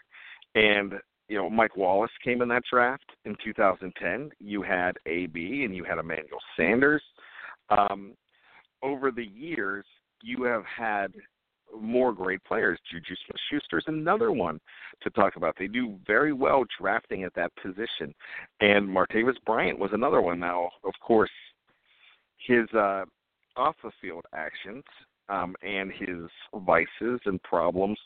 And 0.56 0.94
you 1.28 1.38
know, 1.38 1.50
Mike 1.50 1.78
Wallace 1.78 2.12
came 2.24 2.42
in 2.42 2.50
that 2.50 2.64
draft 2.70 3.10
in 3.24 3.36
2010. 3.44 4.32
You 4.40 4.62
had 4.62 4.98
AB 5.06 5.64
and 5.64 5.76
you 5.76 5.84
had 5.86 5.98
Emmanuel 5.98 6.42
Sanders. 6.58 7.02
Um, 7.70 8.14
over 8.84 9.12
the 9.12 9.26
years, 9.26 9.86
you 10.22 10.44
have 10.44 10.64
had 10.66 11.14
more 11.80 12.12
great 12.12 12.44
players. 12.44 12.78
Juju 12.92 13.16
Smith-Schuster 13.26 13.78
is 13.78 13.86
another 13.88 14.32
one 14.32 14.60
to 15.04 15.10
talk 15.12 15.38
about. 15.38 15.56
They 15.58 15.68
do 15.68 15.98
very 16.06 16.34
well 16.34 16.66
drafting 16.80 17.24
at 17.24 17.34
that 17.36 17.52
position, 17.62 18.14
and 18.60 18.88
Martavis 18.88 19.36
Bryant 19.46 19.80
was 19.80 19.92
another 19.94 20.22
one. 20.22 20.40
Now, 20.40 20.70
of 20.84 20.94
course, 21.02 21.32
his 22.46 22.68
uh, 22.74 23.06
off 23.56 23.76
the 23.84 23.92
field 24.02 24.26
actions 24.34 24.84
um, 25.30 25.56
and 25.62 25.92
his 25.92 26.30
vices 26.66 27.20
and 27.26 27.42
problems 27.44 27.98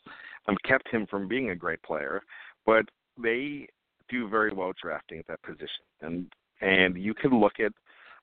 um, 0.47 0.55
kept 0.67 0.87
him 0.89 1.07
from 1.09 1.27
being 1.27 1.49
a 1.49 1.55
great 1.55 1.81
player. 1.83 2.21
But 2.65 2.85
they 3.21 3.67
do 4.09 4.29
very 4.29 4.53
well 4.53 4.73
drafting 4.81 5.19
at 5.19 5.27
that 5.27 5.41
position, 5.41 5.85
and 6.01 6.31
and 6.61 6.97
you 6.97 7.13
can 7.13 7.39
look 7.39 7.59
at 7.59 7.71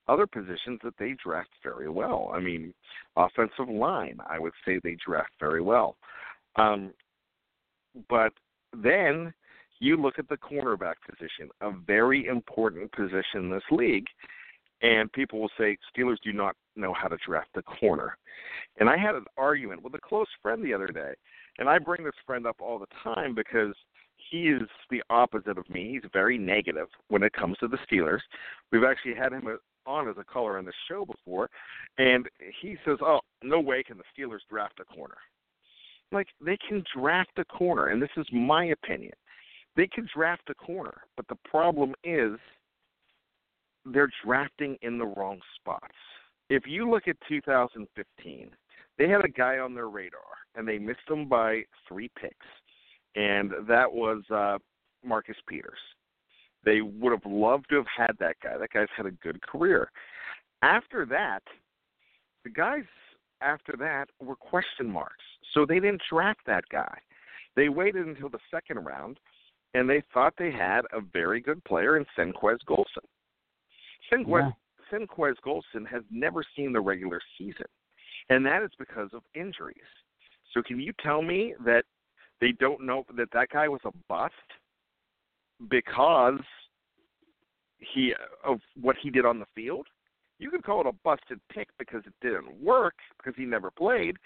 other 0.09 0.27
positions 0.27 0.81
that 0.83 0.95
they 0.99 1.15
draft 1.23 1.51
very 1.63 1.89
well. 1.89 2.31
I 2.35 2.41
mean, 2.41 2.75
offensive 3.17 3.69
line, 3.69 4.19
I 4.29 4.39
would 4.39 4.53
say 4.65 4.81
they 4.83 4.97
draft 5.05 5.31
very 5.39 5.63
well. 5.63 5.97
Um, 6.57 6.93
but 8.09 8.33
then 8.77 9.33
you 9.79 9.97
look 9.97 10.19
at 10.19 10.29
the 10.29 10.37
cornerback 10.37 10.95
position, 11.09 11.51
a 11.61 11.73
very 11.87 12.27
important 12.27 12.91
position 12.93 13.35
in 13.35 13.51
this 13.51 13.63
league, 13.71 14.07
and 14.83 15.13
people 15.13 15.41
will 15.41 15.51
say 15.57 15.77
Steelers 15.97 16.19
do 16.23 16.33
not 16.33 16.57
know 16.77 16.93
how 16.93 17.09
to 17.09 17.17
draft 17.25 17.51
a 17.57 17.63
corner. 17.63 18.17
And 18.79 18.89
I 18.91 18.97
had 18.97 19.15
an 19.15 19.25
argument 19.37 19.83
with 19.83 19.95
a 19.95 20.01
close 20.01 20.27
friend 20.43 20.65
the 20.65 20.75
other 20.75 20.89
day, 20.89 21.15
and 21.59 21.69
I 21.69 21.79
bring 21.79 22.05
this 22.05 22.15
friend 22.27 22.47
up 22.47 22.57
all 22.61 22.79
the 22.79 22.87
time 23.03 23.35
because 23.35 23.75
he 24.31 24.49
is 24.49 24.63
the 24.91 25.03
opposite 25.11 25.59
of 25.59 25.69
me. 25.69 25.93
He's 25.93 26.11
very 26.13 26.39
negative 26.39 26.89
when 27.09 27.23
it 27.23 27.33
comes 27.33 27.57
to 27.59 27.69
the 27.69 27.79
Steelers. 27.91 28.21
We've 28.71 28.85
actually 28.85 29.15
had 29.15 29.33
him 29.33 29.49
on 29.87 30.09
as 30.09 30.17
a 30.19 30.25
caller 30.25 30.59
on 30.59 30.65
the 30.65 30.73
show 30.89 31.05
before, 31.05 31.51
and 31.99 32.29
he 32.61 32.77
says, 32.85 32.99
"Oh, 33.01 33.21
no 33.43 33.61
way 33.61 33.83
can 33.83 33.99
the 33.99 34.05
Steelers 34.17 34.47
draft 34.49 34.81
a 34.81 34.85
corner." 34.85 35.19
Like 36.13 36.29
they 36.41 36.57
can 36.57 36.85
draft 36.95 37.39
a 37.39 37.45
corner, 37.45 37.89
and 37.89 38.01
this 38.01 38.11
is 38.17 38.27
my 38.33 38.67
opinion. 38.67 39.15
They 39.77 39.87
can 39.87 40.09
draft 40.15 40.51
a 40.51 40.55
corner, 40.55 41.03
but 41.17 41.27
the 41.29 41.39
problem 41.49 41.95
is 42.05 42.39
they're 43.85 44.11
drafting 44.25 44.77
in 44.83 44.99
the 44.99 45.07
wrong 45.07 45.41
spots. 45.57 45.95
If 46.49 46.65
you 46.67 46.91
look 46.91 47.09
at 47.09 47.17
2015, 47.29 48.51
they 48.99 49.09
had 49.09 49.25
a 49.25 49.29
guy 49.29 49.59
on 49.59 49.75
their 49.75 49.89
radar, 49.89 50.21
and 50.55 50.67
they 50.67 50.79
missed 50.79 51.09
him 51.09 51.29
by 51.29 51.63
three 51.89 52.11
picks, 52.21 52.47
and 53.17 53.53
that 53.67 53.91
was 53.91 54.23
uh, 54.31 54.59
Marcus 55.05 55.37
Peters. 55.49 55.79
They 56.65 56.81
would 56.81 57.13
have 57.13 57.27
loved 57.27 57.67
to 57.71 57.77
have 57.77 57.87
had 57.97 58.17
that 58.21 58.37
guy. 58.43 58.57
That 58.59 58.71
guy's 58.71 58.87
had 58.97 59.07
a 59.07 59.11
good 59.11 59.41
career. 59.43 59.91
After 60.63 61.05
that, 61.07 61.43
the 62.45 62.51
guys 62.51 62.85
after 63.41 63.75
that 63.79 64.09
were 64.21 64.37
question 64.37 64.89
marks, 64.89 65.25
so 65.53 65.67
they 65.67 65.81
didn't 65.81 66.03
draft 66.09 66.41
that 66.47 66.65
guy. 66.71 66.97
They 67.57 67.69
waited 67.69 68.07
until 68.07 68.29
the 68.29 68.39
second 68.51 68.85
round, 68.85 69.19
and 69.75 69.89
they 69.89 70.03
thought 70.15 70.35
they 70.39 70.53
had 70.53 70.83
a 70.93 71.01
very 71.01 71.41
good 71.41 71.63
player 71.65 71.97
in 71.97 72.07
Senquez 72.17 72.59
Golson. 72.69 73.05
Senquez, 74.13 74.55
yeah. 74.93 74.99
Golson 75.45 75.87
has 75.91 76.03
never 76.11 76.45
seen 76.57 76.73
the 76.73 76.81
regular 76.81 77.21
season, 77.39 77.67
and 78.29 78.45
that 78.45 78.63
is 78.63 78.71
because 78.79 79.09
of 79.13 79.23
injuries. 79.35 79.77
So, 80.53 80.63
can 80.63 80.79
you 80.79 80.93
tell 81.03 81.23
me 81.23 81.55
that 81.65 81.85
they 82.41 82.53
don't 82.53 82.85
know 82.85 83.05
that 83.17 83.29
that 83.33 83.49
guy 83.51 83.69
was 83.69 83.81
a 83.85 83.93
bust? 84.09 84.35
because 85.71 86.39
he 87.79 88.15
of 88.45 88.59
what 88.81 88.97
he 89.03 89.11
did 89.11 89.25
on 89.27 89.39
the 89.39 89.47
field. 89.55 89.87
You 90.39 90.51
could 90.51 90.65
call 90.65 90.81
it 90.81 90.87
a 90.87 90.93
busted 91.05 91.41
pick 91.53 91.69
because 91.79 92.03
it 92.07 92.15
didn't 92.21 92.61
work 92.61 92.95
because 93.17 93.35
he 93.37 93.45
never 93.45 93.71
played, 93.71 94.17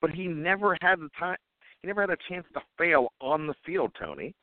but 0.00 0.10
he 0.10 0.26
never 0.26 0.76
had 0.82 1.00
the 1.00 1.08
time. 1.18 1.36
He 1.80 1.88
never 1.88 2.02
had 2.02 2.10
a 2.10 2.16
chance 2.28 2.46
to 2.54 2.60
fail 2.78 3.12
on 3.20 3.46
the 3.46 3.54
field, 3.64 3.92
Tony. 3.98 4.34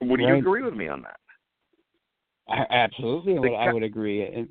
Would 0.00 0.20
Right. 0.20 0.28
you 0.28 0.36
agree 0.36 0.62
with 0.62 0.74
me 0.74 0.88
on 0.88 1.02
that? 1.02 1.18
I, 2.48 2.64
absolutely, 2.70 3.36
I 3.36 3.40
would, 3.40 3.54
I 3.54 3.72
would 3.72 3.82
agree. 3.82 4.22
And 4.22 4.48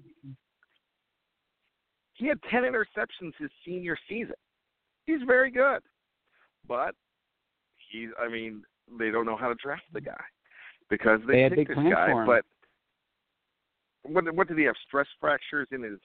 He 2.15 2.27
had 2.27 2.39
10 2.49 2.63
interceptions 2.63 3.33
his 3.39 3.49
senior 3.65 3.97
season. 4.09 4.35
He's 5.05 5.19
very 5.27 5.51
good. 5.51 5.79
But 6.67 6.95
he's 7.91 8.09
I 8.19 8.29
mean, 8.29 8.63
they 8.97 9.11
don't 9.11 9.25
know 9.25 9.37
how 9.37 9.49
to 9.49 9.55
draft 9.61 9.83
the 9.93 10.01
guy 10.01 10.21
because 10.89 11.19
they, 11.27 11.33
They 11.33 11.41
had 11.41 11.55
big 11.55 11.67
this 11.67 11.75
plans 11.75 11.93
guy, 11.93 12.07
for 12.11 12.21
him. 12.21 12.27
but 12.27 12.45
what 14.11 14.33
what 14.35 14.47
did 14.47 14.57
he 14.57 14.63
have? 14.63 14.75
Stress 14.87 15.07
fractures 15.19 15.67
in 15.71 15.83
his 15.83 15.99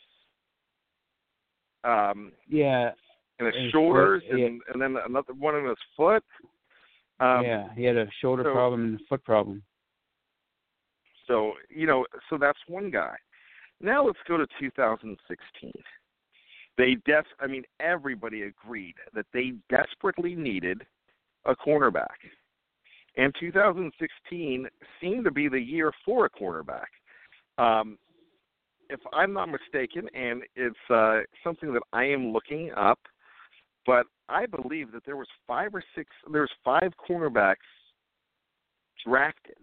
um 1.85 2.33
yeah, 2.49 2.91
in 3.39 3.47
his, 3.47 3.55
His 3.55 3.71
shoulders 3.71 4.23
foot, 4.29 4.39
yeah. 4.39 4.47
and 4.47 4.61
and 4.73 4.83
then 4.83 4.97
another 5.09 5.33
one 5.35 5.55
in 5.57 5.65
his 5.67 5.79
foot. 5.97 6.25
Um 7.21 7.45
yeah, 7.45 7.69
he 7.77 7.85
had 7.85 7.97
a 7.97 8.07
shoulder 8.21 8.43
so- 8.45 8.53
problem 8.53 8.81
and 8.85 8.95
a 9.01 9.05
foot 9.09 9.25
problem. 9.25 9.63
So 11.29 11.53
you 11.71 11.87
know, 11.87 12.07
so 12.29 12.39
that's 12.39 12.59
one 12.67 12.91
guy. 12.91 13.15
Now 13.81 14.05
let's 14.05 14.19
go 14.27 14.37
to 14.37 14.47
2016. 14.59 15.73
They 16.77 16.97
def, 17.07 17.25
I 17.41 17.47
mean, 17.47 17.63
everybody 17.81 18.43
agreed 18.43 18.95
that 19.15 19.27
they 19.33 19.53
desperately 19.69 20.35
needed 20.35 20.83
a 21.45 21.55
cornerback, 21.55 22.07
and 23.17 23.35
2016 23.39 24.67
seemed 25.01 25.25
to 25.25 25.31
be 25.31 25.49
the 25.49 25.61
year 25.61 25.93
for 26.05 26.27
a 26.27 26.31
cornerback. 26.31 26.87
Um, 27.59 27.99
if 28.91 29.01
I'm 29.13 29.33
not 29.33 29.49
mistaken, 29.51 30.09
and 30.15 30.43
it's 30.57 30.77
uh, 30.89 31.21
something 31.45 31.73
that 31.75 31.83
I 31.93 32.05
am 32.05 32.33
looking 32.33 32.71
up, 32.77 33.01
but 33.85 34.07
I 34.29 34.47
believe 34.47 34.93
that 34.93 35.05
there 35.05 35.17
was 35.17 35.29
five 35.47 35.75
or 35.75 35.83
six, 35.95 36.09
there's 36.33 36.51
five 36.65 36.93
cornerbacks 37.09 37.57
drafted 39.05 39.57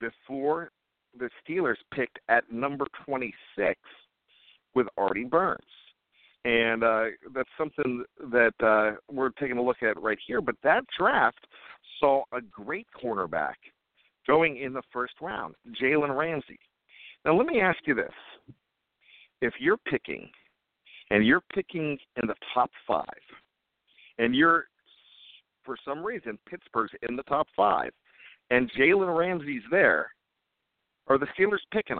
before 0.00 0.70
the 1.18 1.30
Steelers 1.42 1.76
picked 1.92 2.18
at 2.28 2.50
number 2.52 2.86
26 3.04 3.78
with 4.74 4.86
Artie 4.96 5.24
Burns. 5.24 5.60
And 6.44 6.82
uh, 6.82 7.04
that's 7.34 7.48
something 7.58 8.04
that 8.32 8.54
uh, 8.62 8.96
we're 9.12 9.30
taking 9.30 9.58
a 9.58 9.62
look 9.62 9.82
at 9.82 10.00
right 10.00 10.18
here. 10.26 10.40
But 10.40 10.54
that 10.62 10.84
draft 10.98 11.46
saw 11.98 12.22
a 12.32 12.40
great 12.40 12.86
cornerback 13.02 13.56
going 14.26 14.58
in 14.58 14.72
the 14.72 14.82
first 14.92 15.14
round, 15.20 15.54
Jalen 15.82 16.16
Ramsey. 16.16 16.58
Now, 17.24 17.36
let 17.36 17.46
me 17.46 17.60
ask 17.60 17.78
you 17.86 17.94
this. 17.94 18.12
If 19.42 19.54
you're 19.58 19.76
picking, 19.76 20.30
and 21.10 21.26
you're 21.26 21.42
picking 21.54 21.98
in 22.22 22.28
the 22.28 22.34
top 22.54 22.70
five, 22.86 23.04
and 24.18 24.34
you're, 24.34 24.66
for 25.64 25.76
some 25.84 26.04
reason, 26.04 26.38
Pittsburgh's 26.48 26.92
in 27.08 27.16
the 27.16 27.22
top 27.24 27.48
five, 27.54 27.90
and 28.50 28.70
Jalen 28.78 29.16
Ramsey's 29.16 29.62
there, 29.70 30.10
are 31.08 31.18
the 31.18 31.26
Steelers 31.38 31.58
picking 31.72 31.96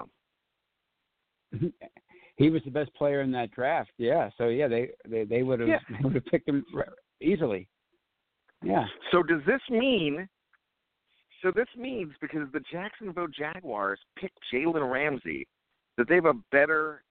him? 1.53 1.73
he 2.37 2.51
was 2.51 2.63
the 2.65 2.71
best 2.71 2.95
player 2.95 3.23
in 3.23 3.31
that 3.33 3.51
draft. 3.51 3.91
Yeah, 3.99 4.31
so 4.39 4.49
yeah, 4.49 4.69
they 4.69 4.91
they, 5.09 5.25
they 5.25 5.43
would 5.43 5.61
have 5.61 5.69
Yeah. 5.69 5.79
would 6.03 6.15
have 6.15 6.27
picked 6.27 6.49
him 6.49 6.65
easily. 7.21 7.69
Yeah. 8.63 8.85
So 9.11 9.23
does 9.23 9.43
this 9.47 9.61
mean? 9.69 10.29
So 11.43 11.51
this 11.51 11.69
means 11.77 12.13
because 12.21 12.49
the 12.53 12.61
Jacksonville 12.71 13.27
Jaguars 13.27 13.99
picked 14.17 14.39
Jalen 14.53 14.91
Ramsey, 14.93 15.47
that 15.97 16.09
they 16.09 16.17
have 16.17 16.27
a 16.27 16.35
better 16.53 17.03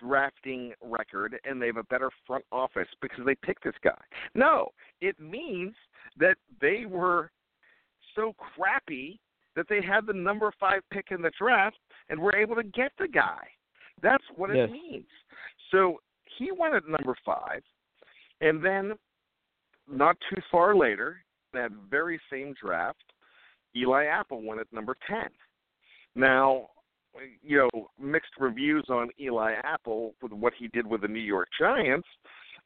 drafting 0.00 0.72
record 0.80 1.38
and 1.44 1.60
they 1.60 1.66
have 1.66 1.76
a 1.76 1.84
better 1.84 2.10
front 2.26 2.44
office 2.52 2.88
because 3.00 3.24
they 3.26 3.34
picked 3.34 3.64
this 3.64 3.74
guy. 3.82 4.00
No, 4.34 4.68
it 5.00 5.18
means 5.18 5.74
that 6.18 6.36
they 6.60 6.84
were 6.88 7.30
so 8.14 8.34
crappy 8.38 9.20
that 9.56 9.66
they 9.68 9.80
had 9.82 10.06
the 10.06 10.12
number 10.12 10.52
five 10.58 10.82
pick 10.90 11.06
in 11.10 11.22
the 11.22 11.30
draft 11.38 11.78
and 12.08 12.18
were 12.18 12.34
able 12.34 12.54
to 12.56 12.62
get 12.62 12.92
the 12.98 13.08
guy. 13.08 13.46
That's 14.02 14.24
what 14.36 14.54
Yes. 14.54 14.68
it 14.68 14.72
means. 14.72 15.08
So 15.70 16.00
he 16.24 16.50
went 16.52 16.74
at 16.74 16.88
number 16.88 17.14
five, 17.24 17.62
and 18.40 18.62
then 18.64 18.98
not 19.86 20.16
too 20.30 20.40
far 20.50 20.74
later, 20.74 21.24
that 21.52 21.70
very 21.70 22.20
same 22.30 22.54
draft, 22.54 23.12
Eli 23.76 24.04
Apple 24.06 24.42
went 24.42 24.60
at 24.60 24.72
number 24.72 24.96
10. 25.06 25.28
Now, 26.14 26.70
you 27.42 27.58
know, 27.58 27.90
mixed 27.98 28.32
reviews 28.38 28.84
on 28.88 29.10
Eli 29.20 29.54
Apple 29.64 30.14
with 30.22 30.32
what 30.32 30.54
he 30.54 30.68
did 30.68 30.86
with 30.86 31.02
the 31.02 31.08
New 31.08 31.20
York 31.20 31.48
Giants, 31.58 32.08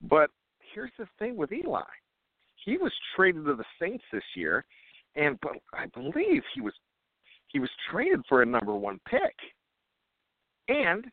but 0.03 0.31
here's 0.72 0.92
the 0.99 1.07
thing 1.18 1.37
with 1.37 1.53
Eli. 1.53 1.83
He 2.64 2.77
was 2.79 2.92
traded 3.14 3.44
to 3.46 3.55
the 3.55 3.64
Saints 3.81 4.05
this 4.12 4.25
year, 4.35 4.64
and 5.16 5.38
but 5.40 5.52
I 5.72 5.87
believe 5.87 6.42
he 6.55 6.61
was 6.61 6.74
he 7.48 7.59
was 7.59 7.70
traded 7.90 8.20
for 8.29 8.42
a 8.42 8.46
number 8.46 8.74
one 8.74 9.00
pick. 9.09 9.35
And 10.68 11.07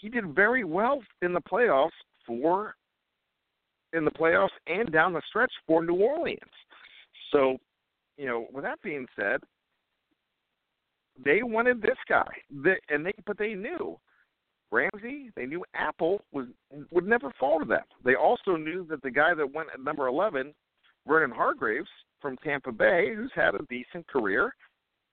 he 0.00 0.08
did 0.08 0.34
very 0.34 0.64
well 0.64 1.02
in 1.22 1.32
the 1.32 1.40
playoffs 1.40 1.90
for 2.26 2.74
in 3.92 4.04
the 4.04 4.10
playoffs 4.10 4.48
and 4.66 4.90
down 4.92 5.12
the 5.12 5.22
stretch 5.28 5.52
for 5.66 5.84
New 5.84 5.96
Orleans. 5.96 6.40
So, 7.32 7.58
you 8.16 8.26
know, 8.26 8.46
with 8.52 8.64
that 8.64 8.80
being 8.82 9.06
said, 9.18 9.40
they 11.24 11.42
wanted 11.42 11.82
this 11.82 11.98
guy, 12.08 12.28
they, 12.50 12.76
and 12.88 13.04
they 13.04 13.12
but 13.26 13.38
they 13.38 13.54
knew 13.54 13.98
Ramsey. 14.70 15.30
They 15.34 15.46
knew 15.46 15.64
Apple 15.74 16.22
was 16.32 16.46
would 16.90 17.06
never 17.06 17.32
fall 17.38 17.58
to 17.58 17.64
them. 17.64 17.84
They 18.04 18.14
also 18.14 18.56
knew 18.56 18.86
that 18.88 19.02
the 19.02 19.10
guy 19.10 19.34
that 19.34 19.54
went 19.54 19.68
at 19.74 19.82
number 19.82 20.06
eleven, 20.06 20.54
Vernon 21.06 21.30
Hargreaves 21.30 21.88
from 22.20 22.36
Tampa 22.38 22.72
Bay, 22.72 23.14
who's 23.14 23.32
had 23.34 23.54
a 23.54 23.64
decent 23.68 24.06
career, 24.08 24.54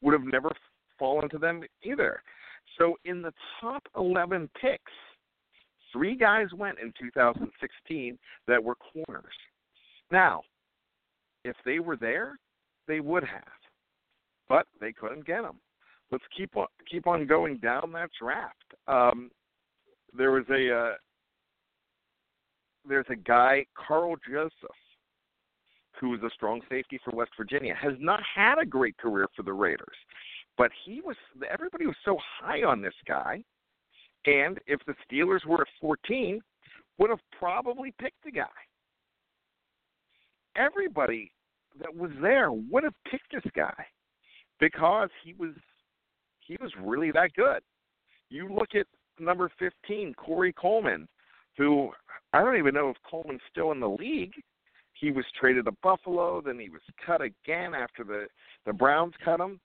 would 0.01 0.13
have 0.13 0.25
never 0.25 0.51
fallen 0.97 1.29
to 1.29 1.37
them 1.37 1.63
either. 1.83 2.21
So 2.77 2.95
in 3.05 3.21
the 3.21 3.33
top 3.61 3.83
eleven 3.95 4.49
picks, 4.59 4.91
three 5.91 6.15
guys 6.15 6.47
went 6.55 6.79
in 6.79 6.93
2016 6.99 8.17
that 8.47 8.63
were 8.63 8.75
corners. 8.75 9.33
Now, 10.11 10.41
if 11.43 11.55
they 11.65 11.79
were 11.79 11.95
there, 11.95 12.37
they 12.87 12.99
would 12.99 13.23
have, 13.23 13.43
but 14.49 14.67
they 14.79 14.91
couldn't 14.91 15.25
get 15.25 15.41
them. 15.41 15.59
Let's 16.11 16.23
keep 16.35 16.55
on 16.55 16.67
keep 16.89 17.07
on 17.07 17.25
going 17.25 17.57
down 17.57 17.91
that 17.93 18.09
draft. 18.19 18.73
Um, 18.87 19.31
there 20.15 20.31
was 20.31 20.45
a 20.49 20.75
uh, 20.75 20.93
there's 22.87 23.07
a 23.09 23.15
guy 23.15 23.65
Karl 23.75 24.15
Joseph 24.29 24.51
who 25.99 26.09
was 26.09 26.21
a 26.23 26.29
strong 26.33 26.61
safety 26.69 26.99
for 27.03 27.11
West 27.11 27.31
Virginia 27.37 27.75
has 27.75 27.93
not 27.99 28.21
had 28.23 28.57
a 28.59 28.65
great 28.65 28.97
career 28.97 29.27
for 29.35 29.43
the 29.43 29.53
Raiders, 29.53 29.97
but 30.57 30.71
he 30.85 31.01
was 31.01 31.15
everybody 31.51 31.85
was 31.85 31.95
so 32.03 32.17
high 32.39 32.63
on 32.63 32.81
this 32.81 32.93
guy, 33.07 33.43
and 34.25 34.59
if 34.67 34.79
the 34.85 34.95
Steelers 35.05 35.45
were 35.45 35.61
at 35.61 35.67
14, 35.81 36.41
would 36.97 37.09
have 37.09 37.19
probably 37.37 37.93
picked 37.99 38.23
the 38.23 38.31
guy. 38.31 38.45
Everybody 40.55 41.31
that 41.79 41.93
was 41.93 42.11
there 42.21 42.51
would 42.51 42.83
have 42.83 42.93
picked 43.09 43.31
this 43.33 43.51
guy 43.55 43.85
because 44.59 45.09
he 45.23 45.33
was 45.33 45.51
he 46.39 46.57
was 46.61 46.71
really 46.81 47.11
that 47.11 47.33
good. 47.33 47.61
You 48.29 48.49
look 48.53 48.75
at 48.75 48.87
number 49.19 49.51
15, 49.59 50.13
Corey 50.15 50.53
Coleman, 50.53 51.07
who 51.57 51.89
I 52.33 52.41
don't 52.41 52.57
even 52.57 52.73
know 52.73 52.89
if 52.89 52.97
Coleman's 53.09 53.41
still 53.49 53.71
in 53.71 53.79
the 53.79 53.89
league. 53.89 54.33
He 54.99 55.11
was 55.11 55.25
traded 55.39 55.65
to 55.65 55.71
Buffalo, 55.83 56.41
then 56.41 56.57
he 56.57 56.69
was 56.69 56.81
cut 57.05 57.21
again 57.21 57.73
after 57.73 58.03
the 58.03 58.27
the 58.65 58.73
Browns 58.73 59.13
cut 59.23 59.39
him. 59.39 59.59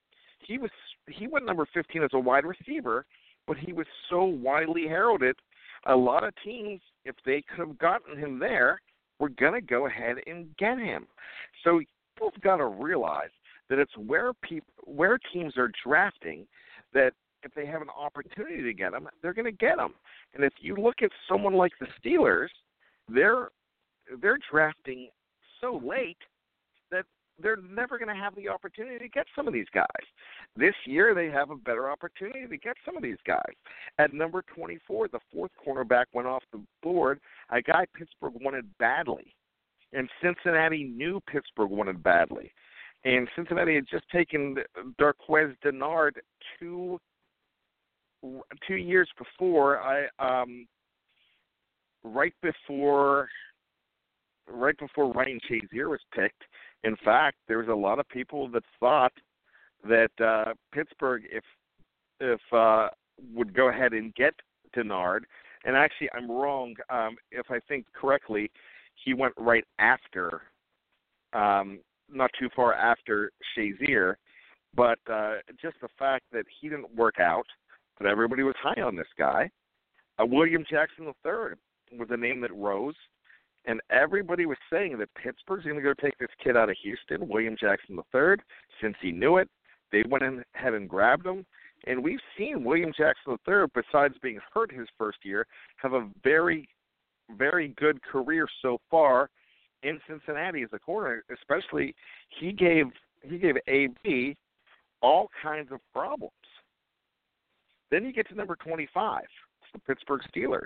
He 0.47 0.59
was 0.59 0.71
he 1.09 1.27
went 1.27 1.47
number 1.47 1.67
15 1.73 2.03
as 2.03 2.11
a 2.13 2.19
wide 2.19 2.45
receiver, 2.45 3.07
but 3.47 3.57
he 3.57 3.73
was 3.73 3.87
so 4.09 4.25
widely 4.25 4.87
heralded. 4.87 5.37
A 5.87 5.97
lot 5.97 6.25
of 6.25 6.35
teams, 6.45 6.81
if 7.05 7.15
they 7.25 7.43
could 7.43 7.67
have 7.67 7.79
gotten 7.79 8.19
him 8.19 8.39
there, 8.39 8.81
were 9.19 9.29
to 9.29 9.61
go 9.61 9.87
ahead 9.87 10.17
and 10.27 10.55
get 10.59 10.79
him. 10.79 11.07
So 11.65 11.81
people've 12.15 12.41
got 12.43 12.57
to 12.57 12.67
realize 12.67 13.31
that 13.69 13.79
it's 13.79 13.97
where 13.97 14.33
people 14.43 14.67
where 14.85 15.19
teams 15.33 15.57
are 15.57 15.71
drafting 15.85 16.47
that 16.93 17.13
if 17.43 17.55
they 17.55 17.67
have 17.67 17.83
an 17.83 17.89
opportunity 17.97 18.63
to 18.63 18.75
get 18.75 18.93
them, 18.93 19.09
they're 19.23 19.33
going 19.33 19.47
to 19.47 19.53
get 19.53 19.77
them. 19.77 19.95
And 20.35 20.45
if 20.45 20.53
you 20.61 20.77
look 20.77 20.97
at 21.03 21.11
someone 21.29 21.55
like 21.55 21.73
the 21.81 21.87
Steelers, 22.01 22.49
they're 23.09 23.49
they're 24.21 24.39
drafting 24.51 25.09
so 25.61 25.81
late 25.85 26.19
that 26.91 27.05
they're 27.43 27.57
never 27.57 27.99
going 27.99 28.15
to 28.15 28.21
have 28.23 28.35
the 28.35 28.49
opportunity 28.49 28.99
to 28.99 29.09
get 29.09 29.27
some 29.35 29.47
of 29.47 29.55
these 29.55 29.67
guys. 29.73 29.87
This 30.57 30.75
year, 30.85 31.15
they 31.15 31.27
have 31.27 31.51
a 31.51 31.57
better 31.57 31.91
opportunity 31.91 32.47
to 32.47 32.57
get 32.57 32.77
some 32.85 32.97
of 32.97 33.03
these 33.03 33.17
guys. 33.27 33.55
At 33.99 34.13
number 34.13 34.43
24, 34.55 35.09
the 35.09 35.21
fourth 35.33 35.51
cornerback 35.67 36.07
went 36.13 36.29
off 36.29 36.43
the 36.53 36.63
board, 36.83 37.21
a 37.51 37.63
guy 37.63 37.87
Pittsburgh 37.97 38.35
wanted 38.41 38.67
badly. 38.79 39.35
And 39.93 40.09
Cincinnati 40.23 40.85
knew 40.85 41.21
Pittsburgh 41.27 41.71
wanted 41.71 42.03
badly. 42.03 42.53
and 43.05 43.29
Cincinnati 43.35 43.75
had 43.75 43.87
just 43.91 44.09
taken 44.11 44.57
Darqueze 45.01 45.57
Dennard 45.65 46.13
two 46.59 46.99
two 48.69 48.77
years 48.77 49.09
before. 49.19 49.81
I 49.81 50.07
um, 50.19 50.67
right 52.05 52.35
before 52.43 53.29
right 54.51 54.77
before 54.79 55.13
Ryan 55.13 55.41
Shazier 55.49 55.89
was 55.91 56.01
picked. 56.15 56.43
In 56.85 56.97
fact, 57.05 57.37
there 57.49 57.59
was 57.59 57.69
a 57.69 57.75
lot 57.75 57.99
of 57.99 58.09
people 58.09 58.49
that 58.51 58.65
thought 58.79 59.13
that 59.89 60.11
uh, 60.23 60.53
Pittsburgh, 60.73 61.23
if 61.31 61.45
if 62.21 62.41
uh, 62.53 62.89
would 63.35 63.55
go 63.55 63.69
ahead 63.69 63.93
and 63.93 64.15
get 64.15 64.35
Dennard, 64.77 65.21
and 65.65 65.77
actually 65.77 66.09
I'm 66.15 66.31
wrong. 66.31 66.75
Um, 66.91 67.17
if 67.31 67.51
I 67.51 67.61
think 67.69 67.87
correctly, 67.95 68.51
he 69.05 69.15
went 69.15 69.35
right 69.39 69.65
after, 69.79 70.43
um, 71.33 71.81
not 72.11 72.31
too 72.39 72.49
far 72.55 72.75
after 72.75 73.31
Shazier, 73.57 74.15
but 74.75 74.99
uh, 75.11 75.37
just 75.61 75.77
the 75.81 75.89
fact 75.99 76.25
that 76.33 76.45
he 76.61 76.69
didn't 76.69 76.95
work 76.95 77.19
out, 77.21 77.47
but 77.99 78.07
everybody 78.07 78.43
was 78.43 78.55
high 78.63 78.83
on 78.83 78.97
this 78.97 79.09
guy. 79.19 79.51
Uh, 80.21 80.27
William 80.27 80.65
Jackson 80.69 81.07
III 81.07 81.99
was 81.99 82.09
a 82.11 82.17
name 82.17 82.41
that 82.43 82.55
rose, 82.55 82.95
and 83.67 83.81
everybody 83.91 84.47
was 84.47 84.59
saying 84.73 84.99
that 84.99 85.09
Pittsburgh's 85.15 85.65
going 85.65 85.77
to 85.77 85.83
go 85.83 85.95
take 85.95 86.17
this 86.19 86.31
kid 86.43 86.57
out 86.57 86.71
of 86.71 86.77
Houston, 86.83 87.29
William 87.29 87.57
Jackson 87.61 87.99
III, 88.15 88.37
since 88.81 88.97
he 89.01 89.13
knew 89.13 89.37
it. 89.37 89.49
They 89.93 90.03
went 90.09 90.25
ahead 90.25 90.75
and 90.75 90.89
grabbed 90.89 91.27
him. 91.27 91.45
And 91.87 92.03
we've 92.03 92.21
seen 92.37 92.65
William 92.65 92.93
Jackson 92.97 93.37
III, 93.49 93.67
besides 93.75 94.15
being 94.23 94.39
hurt 94.53 94.73
his 94.73 94.87
first 94.99 95.19
year, 95.25 95.47
have 95.77 95.95
a 95.95 96.09
very, 96.23 96.69
very 97.37 97.69
good 97.77 98.03
career 98.03 98.47
so 98.63 98.79
far 98.91 99.31
in 99.83 99.99
Cincinnati 100.09 100.63
as 100.63 100.69
a 100.73 100.79
corner. 100.79 101.25
Especially, 101.33 101.95
he 102.29 102.53
gave 102.53 102.87
he 103.23 103.39
gave 103.39 103.57
AB 103.67 104.37
all 105.03 105.29
kinds 105.43 105.71
of 105.73 105.81
problems. 105.93 106.33
Then 107.91 108.05
you 108.05 108.13
get 108.13 108.29
to 108.29 108.35
number 108.35 108.57
25, 108.57 109.23
the 109.73 109.79
Pittsburgh 109.81 110.23
Steelers. 110.35 110.61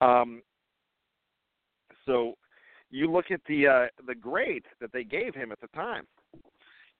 Um, 0.00 0.42
so 2.06 2.34
you 2.90 3.10
look 3.10 3.30
at 3.30 3.40
the 3.48 3.66
uh, 3.66 3.86
the 4.06 4.14
grade 4.14 4.64
that 4.80 4.92
they 4.92 5.04
gave 5.04 5.34
him 5.34 5.52
at 5.52 5.60
the 5.60 5.68
time. 5.68 6.06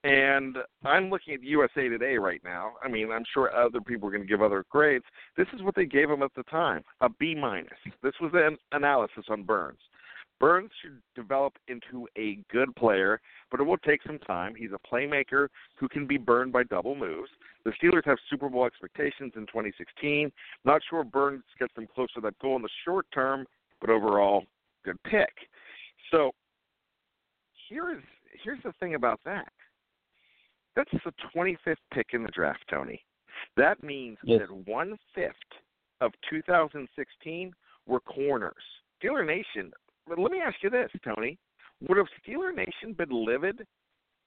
And 0.05 0.57
I'm 0.85 1.11
looking 1.11 1.35
at 1.35 1.45
USA 1.45 1.89
Today 1.89 2.17
right 2.17 2.41
now. 2.43 2.73
I 2.83 2.89
mean, 2.89 3.13
I'm 3.13 3.23
sure 3.33 3.55
other 3.55 3.81
people 3.81 4.09
are 4.09 4.11
going 4.11 4.25
to 4.25 4.29
give 4.29 4.43
other 4.43 4.65
grades. 4.69 5.05
This 5.37 5.47
is 5.55 5.63
what 5.63 5.77
they 5.77 5.87
gave 5.87 6.11
him 6.11 6.25
at 6.25 6.35
the 6.35 6.43
time, 6.45 6.83
a 7.01 7.09
B 7.09 7.37
minus. 7.37 7.71
This 8.03 8.15
was 8.21 8.33
an 8.35 8.57
analysis 8.73 9.27
on 9.29 9.45
Burns. 9.45 9.79
Burns 10.41 10.73
should 10.83 11.01
develop 11.15 11.53
into 11.69 12.09
a 12.19 12.41
good 12.51 12.75
player, 12.75 13.21
but 13.49 13.61
it 13.61 13.63
will 13.63 13.77
take 13.79 14.03
some 14.05 14.19
time. 14.19 14.57
He's 14.57 14.73
a 14.73 14.93
playmaker 14.93 15.47
who 15.79 15.89
can 15.89 16.05
be 16.05 16.19
burned 16.19 16.53
by 16.53 16.65
double 16.65 16.97
moves. 16.97 17.31
The 17.65 17.71
Steelers 17.81 18.05
have 18.07 18.19
Super 18.29 18.49
Bowl 18.49 18.67
expectations 18.67 19.35
in 19.37 19.43
2016. 19.43 20.33
Not 20.65 20.83
sure 20.91 21.05
Burns 21.05 21.45
gets 21.61 21.73
them 21.77 21.87
close 21.95 22.13
to 22.15 22.21
that 22.23 22.37
goal 22.41 22.57
in 22.57 22.63
the 22.63 22.69
short 22.85 23.07
term, 23.15 23.47
but 23.81 23.89
overall, 23.89 24.45
good 24.85 25.03
pick. 25.05 25.33
So 26.11 26.33
here 27.69 27.91
is 27.91 28.03
here's 28.45 28.63
the 28.65 28.73
thing 28.81 28.95
about 28.95 29.21
that. 29.25 29.53
That's 30.75 30.91
the 31.05 31.13
25th 31.35 31.77
pick 31.93 32.09
in 32.13 32.23
the 32.23 32.31
draft, 32.31 32.65
Tony. 32.71 33.05
That 33.57 33.83
means 33.83 34.19
yes. 34.25 34.41
that 34.41 34.71
one 34.71 34.97
fifth 35.15 35.35
of 36.01 36.13
2016 36.31 37.53
were 37.87 38.01
corners. 38.01 38.55
Steeler 39.03 39.27
Nation. 39.27 39.73
But 40.09 40.19
let 40.19 40.33
me 40.33 40.41
ask 40.41 40.57
you 40.63 40.71
this, 40.71 40.91
Tony: 41.05 41.39
Would 41.89 41.99
have 41.99 42.07
Steeler 42.27 42.55
Nation 42.55 42.95
been 42.97 43.11
livid 43.11 43.67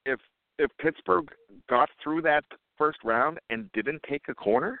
if 0.04 0.20
if 0.58 0.70
Pittsburgh 0.80 1.28
got 1.68 1.90
through 2.02 2.22
that 2.22 2.44
first 2.78 2.98
round 3.04 3.38
and 3.50 3.70
didn't 3.72 4.02
take 4.08 4.22
a 4.28 4.34
corner? 4.34 4.80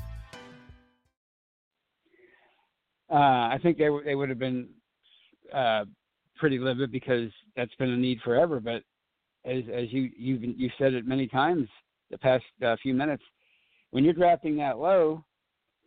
Uh, 3.11 3.49
I 3.53 3.59
think 3.61 3.77
they 3.77 3.89
they 4.05 4.15
would 4.15 4.29
have 4.29 4.39
been 4.39 4.69
uh, 5.53 5.85
pretty 6.37 6.59
livid 6.59 6.91
because 6.91 7.29
that's 7.55 7.75
been 7.75 7.91
a 7.91 7.97
need 7.97 8.19
forever. 8.23 8.59
But 8.59 8.83
as 9.45 9.63
as 9.73 9.91
you 9.91 10.09
you've 10.17 10.43
you've 10.43 10.71
said 10.77 10.93
it 10.93 11.05
many 11.05 11.27
times 11.27 11.67
the 12.09 12.17
past 12.17 12.43
uh, 12.65 12.75
few 12.81 12.93
minutes, 12.93 13.23
when 13.91 14.03
you're 14.03 14.13
drafting 14.13 14.55
that 14.57 14.79
low, 14.79 15.23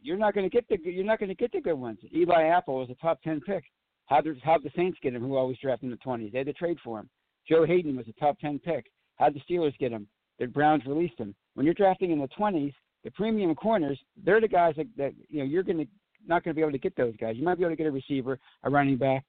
you're 0.03 0.19
not 0.19 0.35
going 0.35 0.49
to 0.49 0.55
get 0.55 0.69
the 0.69 0.79
you're 0.85 1.05
not 1.05 1.19
going 1.19 1.31
to 1.31 1.35
get 1.35 1.53
the 1.53 1.61
good 1.61 1.75
ones. 1.75 1.99
Eli 2.15 2.45
Apple 2.45 2.77
was 2.77 2.91
a 2.91 2.95
top 2.97 3.23
ten 3.23 3.41
pick. 3.41 3.65
How 4.07 4.21
did 4.21 4.39
how 4.43 4.59
the 4.59 4.71
Saints 4.77 4.99
get 5.03 5.15
him? 5.15 5.23
Who 5.23 5.37
always 5.37 5.59
draft 5.59 5.83
in 5.83 5.91
the 5.91 5.97
twenties? 5.97 6.33
They 6.33 6.39
had 6.39 6.47
to 6.47 6.53
trade 6.53 6.79
for 6.85 6.99
him. 6.99 7.09
Joe 7.49 7.65
Haden 7.65 7.97
was 7.97 8.07
a 8.09 8.21
top 8.21 8.39
ten 8.39 8.59
pick. 8.59 8.87
How 9.17 9.31
did 9.31 9.43
the 9.49 9.55
Steelers 9.55 9.77
get 9.79 9.93
him? 9.93 10.07
The 10.39 10.47
Browns 10.47 10.85
released 10.87 11.19
him. 11.19 11.35
When 11.55 11.65
you're 11.65 11.75
drafting 11.75 12.11
in 12.11 12.19
the 12.19 12.29
twenties, 12.29 12.73
the 13.03 13.11
premium 13.13 13.55
corners, 13.55 13.99
they're 14.25 14.41
the 14.41 14.49
guys 14.49 14.75
that, 14.77 14.87
that 14.99 15.13
you 15.31 15.39
know 15.39 15.45
you're 15.45 15.63
going 15.63 15.79
to 15.79 15.87
not 16.27 16.45
going 16.45 16.55
to 16.55 16.57
be 16.57 16.63
able 16.63 16.73
to 16.73 16.79
get 16.79 16.97
those 16.97 17.15
guys. 17.17 17.37
You 17.37 17.45
might 17.45 17.59
be 17.59 17.65
able 17.65 17.73
to 17.73 17.77
get 17.77 17.87
a 17.87 17.91
receiver, 17.91 18.39
a 18.63 18.71
running 18.71 18.97
back, 18.97 19.25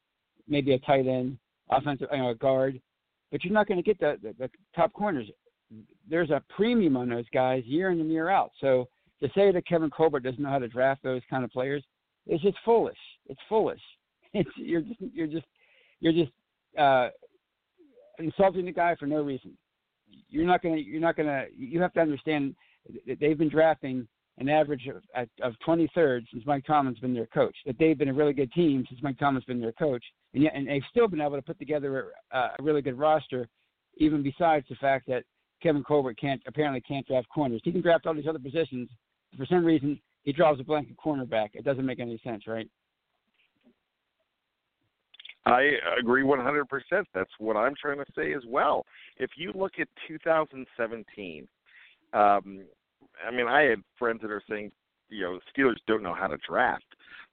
maybe 0.48 0.74
a 0.74 0.80
tight 0.80 1.08
end, 1.08 1.38
offensive, 1.70 2.08
you 2.12 2.18
know, 2.18 2.30
a 2.30 2.36
guard, 2.36 2.80
but 3.32 3.44
you're 3.44 3.54
not 3.54 3.68
going 3.68 3.78
to 3.78 3.84
get 3.84 4.00
the, 4.00 4.18
the, 4.22 4.34
the 4.40 4.50
top 4.76 4.94
corners. 4.94 5.28
There's 6.10 6.30
a 6.30 6.42
premium 6.56 6.96
on 6.96 7.10
those 7.10 7.26
guys 7.34 7.64
year 7.66 7.90
in 7.90 8.00
and 8.00 8.12
year 8.12 8.30
out. 8.30 8.52
So 8.62 8.88
to 9.22 9.28
say 9.36 9.52
that 9.52 9.68
Kevin 9.68 9.90
Colbert 9.90 10.22
doesn't 10.22 10.42
know 10.42 10.50
how 10.50 10.60
to 10.60 10.68
draft 10.68 11.04
those 11.04 11.22
kind 11.30 11.44
of 11.44 11.52
players 11.52 11.84
is 12.28 12.42
just 12.42 12.58
foolish. 12.64 12.98
It's 13.28 13.42
foolish. 13.50 13.82
It's 14.38 14.50
you're 14.58 14.82
just 14.82 15.00
you're 15.14 15.28
just 15.28 15.46
you're 16.02 16.12
just 16.12 16.32
uh, 16.78 17.08
insulting 18.20 18.66
the 18.66 18.74
guy 18.74 18.98
for 19.00 19.06
no 19.06 19.22
reason. 19.22 19.58
You're 20.28 20.46
not 20.46 20.62
gonna 20.62 20.76
you're 20.76 21.00
not 21.00 21.16
gonna 21.16 21.46
you 21.58 21.82
have 21.82 21.94
to 21.94 22.02
understand 22.02 22.54
that 23.08 23.18
they've 23.22 23.38
been 23.38 23.48
drafting 23.48 24.06
an 24.38 24.50
average 24.50 24.88
of, 24.88 25.28
of 25.42 25.54
23rd 25.66 26.26
since 26.32 26.46
Mike 26.46 26.66
Tomlin's 26.66 27.00
been 27.00 27.14
their 27.14 27.28
coach. 27.28 27.56
That 27.66 27.78
they've 27.80 27.98
been 27.98 28.10
a 28.10 28.14
really 28.14 28.34
good 28.34 28.52
team 28.52 28.86
since 28.90 29.02
Mike 29.02 29.18
Tomlin's 29.18 29.46
been 29.46 29.62
their 29.62 29.72
coach, 29.74 30.04
and 30.34 30.44
yet 30.44 30.54
and 30.56 30.68
they've 30.68 30.82
still 30.90 31.08
been 31.08 31.22
able 31.22 31.38
to 31.38 31.42
put 31.42 31.60
together 31.60 32.12
a, 32.32 32.38
a 32.38 32.56
really 32.62 32.82
good 32.82 32.98
roster, 32.98 33.48
even 33.98 34.24
besides 34.24 34.66
the 34.70 34.76
fact 34.76 35.08
that 35.08 35.24
Kevin 35.64 35.84
Colbert 35.84 36.18
can't 36.18 36.42
apparently 36.48 36.82
can't 36.82 37.08
draft 37.08 37.28
corners. 37.30 37.62
He 37.64 37.72
can 37.72 37.82
draft 37.82 38.06
all 38.06 38.14
these 38.14 38.28
other 38.28 38.40
positions. 38.40 38.90
For 39.38 39.46
some 39.46 39.66
reason, 39.66 40.00
he 40.24 40.32
draws 40.32 40.60
a 40.60 40.64
blank 40.64 40.88
blanket 40.98 41.30
cornerback. 41.32 41.50
It 41.54 41.64
doesn't 41.64 41.86
make 41.86 42.00
any 42.00 42.20
sense, 42.24 42.46
right? 42.48 42.70
I 45.46 45.74
agree 46.00 46.24
100%. 46.24 46.64
That's 47.14 47.30
what 47.38 47.56
I'm 47.56 47.76
trying 47.80 47.98
to 47.98 48.06
say 48.16 48.34
as 48.34 48.42
well. 48.48 48.84
If 49.18 49.32
you 49.38 49.52
look 49.54 49.74
at 49.80 49.88
2017, 50.08 51.48
um, 52.14 52.64
I 53.26 53.32
mean, 53.32 53.48
I 53.48 53.62
had 53.62 53.82
friends 53.98 54.22
that 54.22 54.32
are 54.32 54.44
saying, 54.50 54.72
you 55.10 55.24
know, 55.24 55.40
Steelers 55.56 55.78
don't 55.88 56.04
know 56.04 56.14
how 56.14 56.28
to 56.28 56.38
draft. 56.48 56.86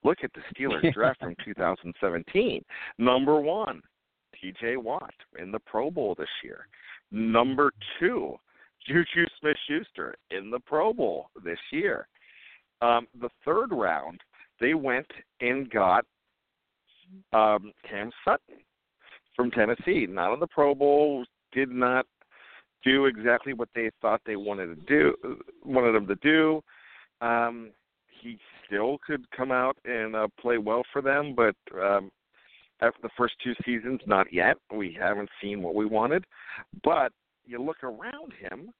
Look 0.04 0.18
at 0.22 0.30
the 0.34 0.40
Steelers 0.54 0.92
draft 0.94 1.20
from 1.20 1.34
2017. 1.44 2.64
Number 2.98 3.40
one, 3.40 3.82
T.J. 4.40 4.76
Watt 4.76 5.14
in 5.38 5.52
the 5.52 5.58
Pro 5.60 5.90
Bowl 5.90 6.14
this 6.18 6.28
year. 6.42 6.66
Number 7.10 7.72
two, 8.00 8.34
Juju 8.86 9.26
Smith-Schuster 9.40 10.14
in 10.30 10.50
the 10.50 10.60
Pro 10.60 10.92
Bowl 10.92 11.30
this 11.44 11.58
year. 11.70 12.08
Um, 12.80 13.06
the 13.20 13.28
third 13.44 13.70
round, 13.70 14.20
they 14.60 14.74
went 14.74 15.06
and 15.40 15.70
got 15.70 16.04
um, 17.32 17.72
Cam 17.88 18.10
Sutton 18.24 18.56
from 19.36 19.50
Tennessee. 19.50 20.06
Not 20.08 20.34
in 20.34 20.40
the 20.40 20.46
Pro 20.48 20.74
Bowl, 20.74 21.24
did 21.52 21.70
not 21.70 22.06
do 22.84 23.06
exactly 23.06 23.52
what 23.52 23.68
they 23.74 23.90
thought 24.00 24.20
they 24.24 24.36
wanted 24.36 24.66
to 24.66 24.82
do, 24.86 25.14
wanted 25.64 25.94
him 25.94 26.06
to 26.06 26.16
do. 26.16 26.62
Um, 27.20 27.70
he 28.20 28.38
still 28.66 28.98
could 29.06 29.24
come 29.30 29.50
out 29.52 29.76
and 29.84 30.14
uh, 30.14 30.28
play 30.40 30.58
well 30.58 30.82
for 30.92 31.02
them, 31.02 31.34
but 31.34 31.56
um, 31.80 32.10
after 32.80 33.00
the 33.02 33.10
first 33.16 33.34
two 33.42 33.54
seasons, 33.64 34.00
not 34.06 34.32
yet. 34.32 34.56
We 34.74 34.96
haven't 34.98 35.28
seen 35.40 35.62
what 35.62 35.74
we 35.74 35.86
wanted, 35.86 36.24
but 36.82 37.12
you 37.44 37.62
look 37.62 37.82
around 37.82 38.32
him, 38.38 38.70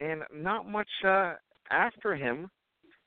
and 0.00 0.22
not 0.34 0.68
much 0.68 0.88
uh, 1.06 1.34
after 1.70 2.14
him. 2.14 2.50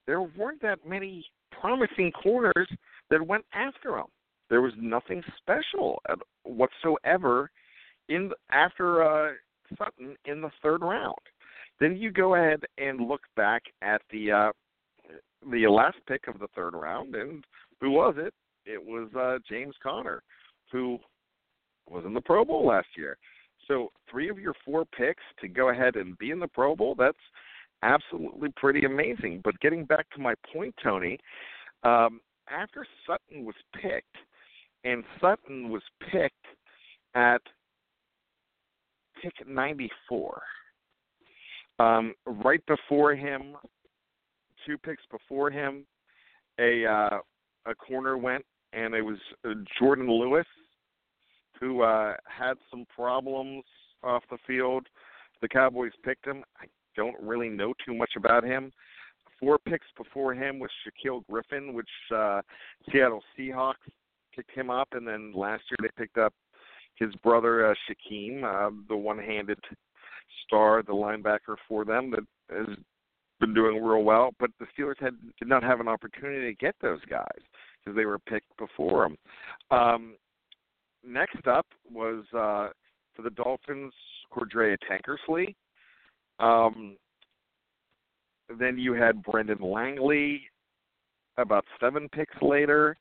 There 0.08 0.22
weren't 0.22 0.62
that 0.62 0.88
many 0.88 1.26
promising 1.60 2.12
corners 2.12 2.68
that 3.10 3.26
went 3.26 3.46
after 3.54 3.98
him. 3.98 4.06
There 4.50 4.62
was 4.62 4.74
nothing 4.78 5.24
special 5.38 6.02
whatsoever 6.44 7.50
in 8.10 8.32
after 8.52 9.04
uh, 9.04 9.32
Sutton 9.78 10.16
in 10.26 10.42
the 10.42 10.52
third 10.62 10.82
round. 10.82 11.16
Then 11.80 11.98
you 11.98 12.12
go 12.12 12.36
ahead 12.36 12.64
and 12.78 13.08
look 13.08 13.22
back 13.36 13.64
at 13.82 14.02
the 14.12 14.32
uh, 14.32 14.52
the 15.52 15.68
last 15.68 15.98
pick 16.08 16.28
of 16.28 16.40
the 16.40 16.48
third 16.56 16.74
round, 16.74 17.16
and 17.16 17.44
who 17.82 17.92
was 17.92 18.16
it? 18.18 18.34
It 18.66 18.84
was 18.84 19.10
uh, 19.16 19.38
James 19.48 19.76
Conner, 19.82 20.24
who 20.72 20.98
was 21.90 22.04
in 22.06 22.14
the 22.14 22.22
Pro 22.22 22.44
Bowl 22.44 22.66
last 22.66 22.88
year. 22.98 23.18
So 23.68 23.92
three 24.10 24.30
of 24.30 24.40
your 24.40 24.54
four 24.64 24.86
picks 24.86 25.24
to 25.42 25.48
go 25.48 25.70
ahead 25.70 25.96
and 25.96 26.18
be 26.18 26.32
in 26.32 26.40
the 26.40 26.48
Pro 26.48 26.76
Bowl, 26.76 26.96
that's 26.96 27.18
absolutely 27.84 28.50
pretty 28.56 28.86
amazing. 28.86 29.42
But 29.44 29.60
getting 29.60 29.86
back 29.86 30.10
to 30.12 30.22
my 30.22 30.34
point, 30.54 30.74
Tony, 30.84 31.20
um, 31.84 32.22
after 32.50 32.86
Sutton 33.06 33.46
was 33.46 33.56
picked, 33.74 34.16
and 34.84 35.04
Sutton 35.20 35.70
was 35.70 35.82
picked 36.12 36.46
at 37.16 37.42
pick 39.22 39.34
94. 39.48 40.42
Um, 41.78 42.14
right 42.26 42.66
before 42.68 43.16
him, 43.16 43.56
two 44.66 44.78
picks 44.78 45.04
before 45.12 45.52
him, 45.52 45.86
a 46.60 46.86
uh, 46.86 47.20
a 47.66 47.76
corner 47.76 48.18
went, 48.18 48.46
and 48.74 48.94
it 48.94 49.02
was 49.02 49.18
Jourdan 49.46 50.08
Lewis, 50.08 50.46
who 51.60 51.82
uh, 51.82 52.14
had 52.26 52.54
some 52.70 52.86
problems 52.94 53.64
off 54.04 54.24
the 54.30 54.38
field. 54.48 54.88
The 55.42 55.48
Cowboys 55.48 55.92
picked 56.04 56.26
him. 56.26 56.44
I 56.62 56.66
don't 56.96 57.16
really 57.22 57.50
know 57.50 57.74
too 57.86 57.94
much 57.94 58.12
about 58.16 58.44
him. 58.44 58.72
Four 59.40 59.58
picks 59.60 59.88
before 59.98 60.34
him 60.34 60.60
was 60.60 60.70
Shaquill 60.86 61.26
Griffin, 61.30 61.74
which 61.74 61.90
uh, 62.16 62.42
Seattle 62.90 63.22
Seahawks 63.38 63.74
picked 64.34 64.52
him 64.52 64.70
up, 64.70 64.90
and 64.94 65.06
then 65.06 65.34
last 65.36 65.64
year 65.70 65.78
they 65.82 65.90
picked 66.02 66.18
up 66.18 66.34
his 66.96 67.14
brother 67.24 67.70
uh, 67.70 67.74
Shaquem, 67.90 68.44
uh, 68.44 68.72
the 68.88 68.96
one-handed 68.96 69.60
star, 70.46 70.84
the 70.84 70.94
linebacker 70.94 71.56
for 71.68 71.86
them 71.86 72.12
that 72.12 72.24
has 72.50 72.78
been 73.40 73.54
doing 73.54 73.84
real 73.84 74.04
well. 74.04 74.32
But 74.40 74.52
the 74.60 74.66
Steelers 74.78 75.00
had 75.00 75.16
did 75.40 75.48
not 75.48 75.64
have 75.64 75.80
an 75.80 75.88
opportunity 75.88 76.52
to 76.52 76.56
get 76.56 76.76
those 76.82 77.02
guys 77.10 77.42
because 77.84 77.96
they 77.96 78.06
were 78.06 78.20
picked 78.20 78.56
before 78.58 79.10
them. 79.10 79.18
Um, 79.78 80.16
next 81.06 81.46
up 81.48 81.68
was 81.92 82.24
uh, 82.34 82.70
for 83.16 83.22
the 83.24 83.30
Dolphins, 83.32 83.94
Cordrea 84.34 84.78
Tankersley. 84.90 85.56
Um, 86.40 86.98
then 88.60 88.78
you 88.78 88.94
had 88.94 89.24
Brendan 89.24 89.62
Langley 89.62 90.42
about 91.38 91.66
seven 91.80 92.08
picks 92.10 92.36
later, 92.42 92.96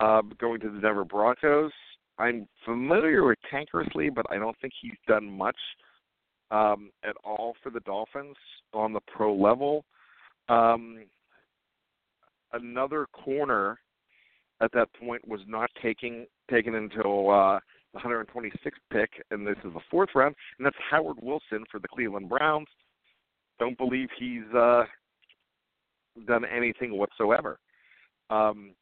uh, 0.00 0.22
going 0.38 0.60
to 0.60 0.70
the 0.70 0.80
Denver 0.80 1.04
Broncos. 1.04 1.72
I'm 2.18 2.48
familiar 2.64 3.24
with 3.24 3.38
Tankersley, 3.52 4.12
but 4.12 4.26
I 4.30 4.38
don't 4.38 4.56
think 4.60 4.72
he's 4.80 4.98
done 5.06 5.30
much 5.30 5.56
um, 6.50 6.90
at 7.04 7.14
all 7.24 7.54
for 7.62 7.70
the 7.70 7.80
Dolphins 7.80 8.36
on 8.72 8.92
the 8.92 9.00
pro 9.06 9.34
level. 9.34 9.84
Um, 10.48 11.04
another 12.52 13.06
corner 13.12 13.78
at 14.60 14.72
that 14.72 14.88
point 14.94 15.26
was 15.26 15.40
not 15.46 15.70
taking 15.82 16.26
taken 16.50 16.74
until 16.74 17.30
uh, 17.30 17.60
the 17.92 18.00
126th 18.00 18.52
pick, 18.92 19.10
and 19.30 19.46
this 19.46 19.56
is 19.64 19.72
the 19.74 19.80
fourth 19.90 20.10
round, 20.14 20.34
and 20.58 20.66
that's 20.66 20.76
Howard 20.90 21.18
Wilson 21.22 21.64
for 21.70 21.78
the 21.78 21.88
Cleveland 21.88 22.28
Browns. 22.28 22.66
Don't 23.58 23.76
believe 23.76 24.08
he's 24.18 24.54
uh, 24.56 24.84
done 26.26 26.44
anything 26.44 26.96
whatsoever. 26.96 27.58
Um, 28.30 28.72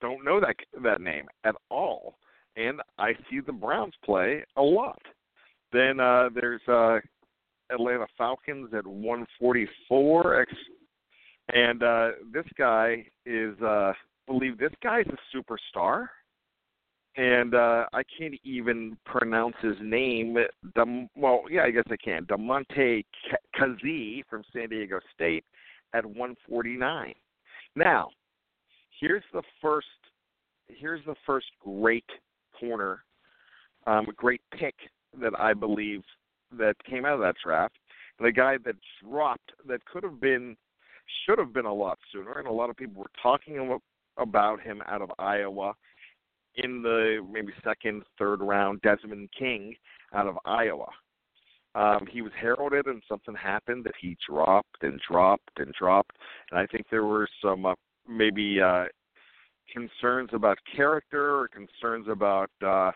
don't 0.00 0.24
know 0.24 0.40
that 0.40 0.56
that 0.82 1.00
name 1.00 1.26
at 1.44 1.54
all, 1.70 2.16
and 2.56 2.80
I 2.98 3.12
see 3.30 3.40
the 3.44 3.52
Browns 3.52 3.94
play 4.04 4.44
a 4.56 4.62
lot. 4.62 5.00
Then 5.72 6.00
uh, 6.00 6.28
there's 6.34 6.60
uh, 6.68 6.98
Atlanta 7.70 8.06
Falcons 8.16 8.70
at 8.74 8.86
144, 8.86 10.46
and 11.52 11.82
uh, 11.82 12.08
this 12.32 12.46
guy 12.56 13.06
is, 13.26 13.60
uh, 13.60 13.92
believe 14.26 14.58
this 14.58 14.72
guy 14.82 15.00
is 15.00 15.06
a 15.08 15.36
superstar 15.36 16.06
and 17.16 17.54
uh, 17.54 17.84
I 17.92 18.02
can't 18.18 18.34
even 18.42 18.96
pronounce 19.06 19.54
his 19.62 19.76
name. 19.80 20.36
Dem- 20.74 21.08
well, 21.16 21.44
yeah, 21.50 21.62
I 21.62 21.70
guess 21.70 21.84
I 21.90 21.96
can. 21.96 22.24
Damontae 22.24 23.04
Kazee 23.58 24.22
from 24.28 24.42
San 24.52 24.70
Diego 24.70 24.98
State 25.14 25.44
at 25.92 26.04
149. 26.04 27.14
Now, 27.76 28.10
here's 29.00 29.22
the 29.32 29.42
first. 29.62 29.86
Here's 30.66 31.04
the 31.04 31.14
first 31.26 31.46
great 31.60 32.08
corner, 32.58 33.04
um, 33.86 34.06
a 34.08 34.12
great 34.12 34.42
pick 34.58 34.74
that 35.20 35.32
I 35.38 35.54
believe 35.54 36.02
that 36.58 36.76
came 36.88 37.04
out 37.04 37.14
of 37.14 37.20
that 37.20 37.36
draft. 37.44 37.76
The 38.20 38.32
guy 38.32 38.58
that 38.64 38.76
dropped 39.02 39.52
that 39.66 39.84
could 39.86 40.04
have 40.04 40.20
been, 40.20 40.56
should 41.24 41.38
have 41.38 41.52
been 41.52 41.66
a 41.66 41.74
lot 41.74 41.98
sooner, 42.12 42.38
and 42.38 42.46
a 42.46 42.52
lot 42.52 42.70
of 42.70 42.76
people 42.76 43.02
were 43.02 43.10
talking 43.22 43.78
about 44.16 44.60
him 44.60 44.82
out 44.86 45.02
of 45.02 45.10
Iowa 45.18 45.74
in 46.56 46.82
the 46.82 47.26
maybe 47.30 47.52
second, 47.64 48.02
third 48.18 48.40
round, 48.40 48.80
Desmond 48.82 49.28
King 49.36 49.74
out 50.14 50.26
of 50.26 50.38
Iowa. 50.44 50.88
Um, 51.74 52.06
he 52.08 52.22
was 52.22 52.30
heralded, 52.40 52.86
and 52.86 53.02
something 53.08 53.34
happened 53.34 53.84
that 53.84 53.94
he 54.00 54.16
dropped 54.28 54.82
and 54.82 55.00
dropped 55.08 55.58
and 55.58 55.74
dropped. 55.74 56.16
And 56.50 56.60
I 56.60 56.66
think 56.66 56.86
there 56.90 57.04
were 57.04 57.28
some 57.42 57.66
uh, 57.66 57.74
maybe 58.08 58.60
uh, 58.60 58.84
concerns 59.72 60.30
about 60.32 60.58
character 60.74 61.40
or 61.40 61.48
concerns 61.48 62.06
about. 62.08 62.50
Uh, 62.64 62.90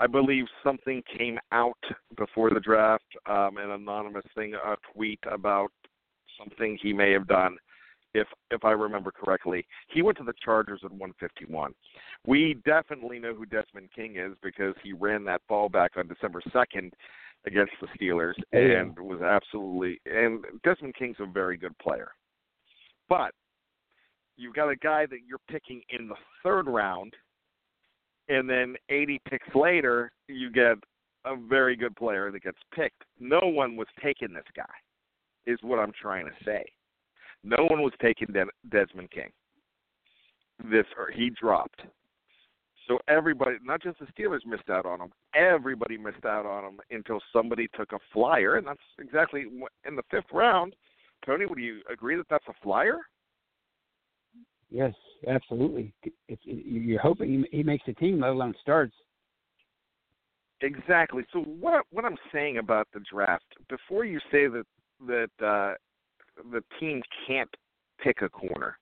I 0.00 0.08
believe 0.08 0.46
something 0.64 1.02
came 1.16 1.38
out 1.52 1.78
before 2.16 2.50
the 2.50 2.58
draft, 2.58 3.04
um, 3.26 3.58
an 3.58 3.70
anonymous 3.70 4.24
thing, 4.34 4.54
a 4.54 4.76
tweet 4.92 5.20
about 5.30 5.70
something 6.36 6.76
he 6.82 6.92
may 6.92 7.12
have 7.12 7.28
done 7.28 7.56
if 8.14 8.28
if 8.50 8.64
I 8.64 8.70
remember 8.70 9.10
correctly. 9.10 9.66
He 9.88 10.02
went 10.02 10.16
to 10.18 10.24
the 10.24 10.32
Chargers 10.42 10.80
at 10.84 10.90
151. 10.90 11.74
We 12.26 12.56
definitely 12.64 13.18
know 13.18 13.34
who 13.34 13.44
Desmond 13.46 13.90
King 13.94 14.16
is 14.16 14.32
because 14.42 14.74
he 14.82 14.92
ran 14.92 15.24
that 15.24 15.42
ball 15.48 15.68
back 15.68 15.92
on 15.96 16.08
December 16.08 16.40
2nd 16.52 16.92
against 17.46 17.72
the 17.80 17.88
Steelers 17.98 18.34
and 18.52 18.98
was 18.98 19.20
absolutely 19.20 20.00
and 20.06 20.44
Desmond 20.62 20.94
King's 20.96 21.16
a 21.20 21.26
very 21.26 21.56
good 21.56 21.76
player. 21.78 22.12
But 23.08 23.32
you've 24.36 24.54
got 24.54 24.68
a 24.68 24.76
guy 24.76 25.06
that 25.06 25.20
you're 25.26 25.38
picking 25.48 25.82
in 25.90 26.08
the 26.08 26.16
third 26.42 26.66
round 26.66 27.14
and 28.28 28.48
then 28.48 28.76
80 28.88 29.20
picks 29.28 29.54
later 29.54 30.10
you 30.28 30.50
get 30.50 30.76
a 31.24 31.36
very 31.36 31.76
good 31.76 31.94
player 31.96 32.30
that 32.30 32.42
gets 32.42 32.58
picked. 32.74 33.02
No 33.18 33.40
one 33.42 33.76
was 33.76 33.88
taking 34.02 34.32
this 34.32 34.44
guy 34.56 34.64
is 35.46 35.58
what 35.62 35.78
I'm 35.78 35.92
trying 36.00 36.26
to 36.26 36.32
say. 36.44 36.64
No 37.42 37.64
one 37.68 37.82
was 37.82 37.92
taking 38.00 38.28
Desmond 38.70 39.10
King. 39.10 39.30
This 40.70 40.86
or 40.96 41.10
he 41.10 41.30
dropped. 41.30 41.82
So 42.88 42.98
everybody, 43.08 43.56
not 43.62 43.82
just 43.82 43.98
the 43.98 44.06
Steelers, 44.06 44.46
missed 44.46 44.68
out 44.70 44.86
on 44.86 45.00
him. 45.00 45.12
Everybody 45.34 45.96
missed 45.96 46.24
out 46.24 46.46
on 46.46 46.64
him 46.64 46.80
until 46.90 47.20
somebody 47.32 47.68
took 47.74 47.92
a 47.92 47.98
flyer, 48.12 48.56
and 48.56 48.66
that's 48.66 48.78
exactly 48.98 49.46
in 49.86 49.96
the 49.96 50.02
fifth 50.10 50.32
round. 50.32 50.74
Tony, 51.24 51.46
would 51.46 51.58
you 51.58 51.80
agree 51.90 52.16
that 52.16 52.28
that's 52.28 52.44
a 52.48 52.54
flyer? 52.62 52.98
Yes, 54.74 54.92
absolutely. 55.28 55.94
You're 56.42 57.00
hoping 57.00 57.44
he 57.52 57.62
makes 57.62 57.84
the 57.86 57.92
team, 57.92 58.18
let 58.18 58.30
alone 58.30 58.54
starts. 58.60 58.92
Exactly. 60.62 61.22
So 61.32 61.42
what 61.42 61.84
what 61.92 62.04
I'm 62.04 62.16
saying 62.32 62.58
about 62.58 62.88
the 62.92 62.98
draft, 63.08 63.44
before 63.68 64.04
you 64.04 64.18
say 64.32 64.48
that 64.48 64.64
that 65.06 65.30
uh, 65.40 65.74
the 66.50 66.60
team 66.80 67.02
can't 67.24 67.50
pick 68.02 68.22
a 68.22 68.28
corner. 68.28 68.76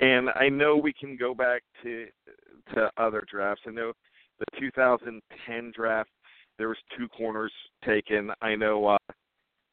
And 0.00 0.30
I 0.30 0.48
know 0.48 0.76
we 0.76 0.92
can 0.92 1.16
go 1.16 1.32
back 1.32 1.62
to 1.84 2.06
to 2.74 2.90
other 2.96 3.24
drafts. 3.30 3.62
I 3.68 3.70
know 3.70 3.92
the 4.40 4.46
2010 4.58 5.72
draft 5.76 6.10
there 6.58 6.68
was 6.68 6.78
two 6.96 7.06
corners 7.08 7.52
taken. 7.86 8.32
I 8.42 8.56
know 8.56 8.86
uh, 8.86 8.98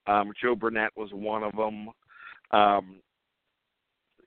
um, 0.06 0.34
Joe 0.40 0.54
Burnett 0.54 0.92
was 0.96 1.10
one 1.14 1.42
of 1.42 1.56
them. 1.56 1.90
Um, 2.52 3.02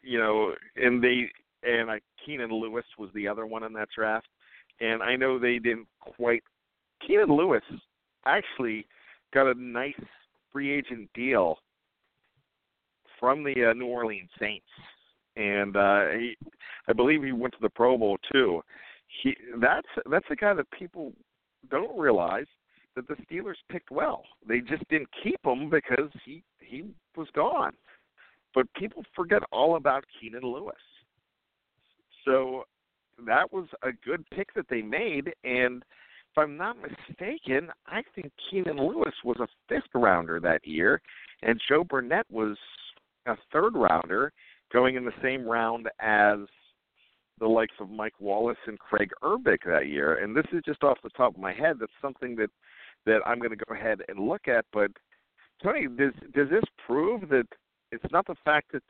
you 0.02 0.18
know, 0.18 0.54
and 0.76 1.02
they 1.02 1.30
and 1.62 1.90
I, 1.90 2.00
Keenan 2.24 2.50
Lewis 2.50 2.84
was 2.98 3.10
the 3.14 3.26
other 3.26 3.46
one 3.46 3.64
in 3.64 3.72
that 3.74 3.88
draft. 3.94 4.28
And 4.80 5.02
I 5.02 5.16
know 5.16 5.38
they 5.38 5.58
didn't 5.58 5.88
quite. 6.00 6.42
Keenan 7.04 7.34
Lewis, 7.34 7.62
actually 8.26 8.86
got 9.32 9.46
a 9.46 9.54
nice 9.54 10.00
free 10.52 10.70
agent 10.72 11.08
deal 11.14 11.58
from 13.18 13.42
the 13.42 13.70
uh, 13.70 13.72
New 13.72 13.86
Orleans 13.86 14.30
Saints, 14.38 14.66
and 15.36 15.76
uh, 15.76 16.08
he, 16.10 16.36
I 16.88 16.92
believe 16.92 17.22
he 17.22 17.32
went 17.32 17.54
to 17.54 17.60
the 17.60 17.70
Pro 17.70 17.98
Bowl 17.98 18.18
too. 18.32 18.62
He 19.22 19.36
that's 19.60 19.88
that's 20.10 20.26
a 20.30 20.36
guy 20.36 20.54
that 20.54 20.70
people 20.70 21.12
don't 21.70 21.98
realize 21.98 22.46
that 22.94 23.08
the 23.08 23.16
Steelers 23.24 23.56
picked 23.70 23.90
well. 23.90 24.22
They 24.46 24.60
just 24.60 24.88
didn't 24.88 25.08
keep 25.22 25.40
him 25.44 25.70
because 25.70 26.10
he 26.24 26.42
he 26.60 26.84
was 27.16 27.28
gone. 27.34 27.72
But 28.58 28.66
people 28.74 29.04
forget 29.14 29.44
all 29.52 29.76
about 29.76 30.02
Keenan 30.20 30.42
Lewis. 30.42 30.74
So 32.24 32.64
that 33.24 33.52
was 33.52 33.68
a 33.84 33.90
good 34.04 34.28
pick 34.34 34.52
that 34.54 34.66
they 34.68 34.82
made 34.82 35.32
and 35.44 35.84
if 36.32 36.36
I'm 36.36 36.56
not 36.56 36.76
mistaken, 36.76 37.68
I 37.86 38.02
think 38.16 38.32
Keenan 38.50 38.78
Lewis 38.78 39.14
was 39.24 39.36
a 39.38 39.46
fifth 39.68 39.94
rounder 39.94 40.40
that 40.40 40.66
year 40.66 41.00
and 41.42 41.60
Joe 41.68 41.84
Burnett 41.84 42.26
was 42.32 42.56
a 43.26 43.36
third 43.52 43.76
rounder 43.76 44.32
going 44.72 44.96
in 44.96 45.04
the 45.04 45.12
same 45.22 45.46
round 45.46 45.88
as 46.00 46.38
the 47.38 47.46
likes 47.46 47.74
of 47.78 47.90
Mike 47.90 48.18
Wallace 48.18 48.58
and 48.66 48.76
Kraig 48.76 49.12
Urbik 49.22 49.58
that 49.66 49.86
year. 49.86 50.16
And 50.16 50.36
this 50.36 50.46
is 50.52 50.62
just 50.66 50.82
off 50.82 50.98
the 51.04 51.10
top 51.10 51.36
of 51.36 51.40
my 51.40 51.52
head. 51.52 51.76
That's 51.78 51.92
something 52.02 52.34
that 52.34 52.50
that 53.06 53.20
I'm 53.24 53.38
going 53.38 53.56
to 53.56 53.64
go 53.68 53.72
ahead 53.72 54.00
and 54.08 54.18
look 54.18 54.48
at. 54.48 54.64
But 54.72 54.90
Tony, 55.62 55.86
does 55.86 56.12
does 56.34 56.50
this 56.50 56.64
prove 56.84 57.28
that 57.28 57.46
it's 57.92 58.12
not 58.12 58.26
the 58.26 58.36
fact 58.44 58.72
that 58.72 58.82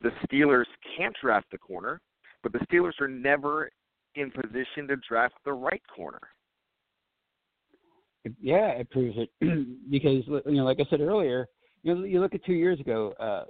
the 0.00 0.10
Steelers 0.26 0.66
can't 0.96 1.14
draft 1.20 1.46
the 1.52 1.58
corner, 1.58 2.00
but 2.42 2.52
the 2.52 2.58
Steelers 2.60 3.00
are 3.00 3.08
never 3.08 3.70
in 4.14 4.30
position 4.30 4.88
to 4.88 4.96
draft 5.08 5.34
the 5.44 5.52
right 5.52 5.82
corner? 5.94 6.20
Yeah, 8.40 8.68
it 8.68 8.90
proves 8.90 9.16
it 9.16 9.30
because 9.90 10.24
you 10.46 10.56
know, 10.56 10.64
like 10.64 10.78
I 10.80 10.84
said 10.90 11.00
earlier, 11.00 11.46
you 11.82 11.94
know, 11.94 12.04
you 12.04 12.20
look 12.20 12.34
at 12.34 12.44
two 12.44 12.52
years 12.52 12.78
ago, 12.78 13.14
uh, 13.18 13.44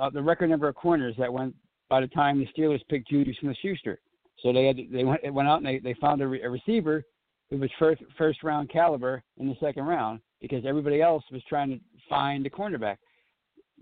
uh, 0.00 0.10
the 0.10 0.22
record 0.22 0.48
number 0.48 0.68
of 0.68 0.74
corners 0.74 1.14
that 1.18 1.32
went 1.32 1.54
by 1.90 2.00
the 2.00 2.06
time 2.08 2.38
the 2.38 2.48
Steelers 2.58 2.80
picked 2.88 3.08
Juju 3.08 3.32
Smith-Schuster. 3.40 3.98
So 4.42 4.52
they 4.52 4.66
had 4.66 4.76
they 4.90 5.04
went 5.04 5.20
went 5.32 5.48
out 5.48 5.58
and 5.58 5.66
they 5.66 5.78
they 5.78 5.94
found 6.00 6.20
a, 6.22 6.26
re, 6.26 6.42
a 6.42 6.48
receiver 6.48 7.02
who 7.50 7.58
was 7.58 7.70
first 7.78 8.02
first 8.16 8.42
round 8.42 8.70
caliber 8.70 9.22
in 9.38 9.46
the 9.46 9.56
second 9.60 9.84
round 9.84 10.20
because 10.40 10.64
everybody 10.66 11.00
else 11.00 11.24
was 11.30 11.42
trying 11.48 11.70
to 11.70 11.80
find 12.08 12.46
a 12.46 12.50
cornerback. 12.50 12.96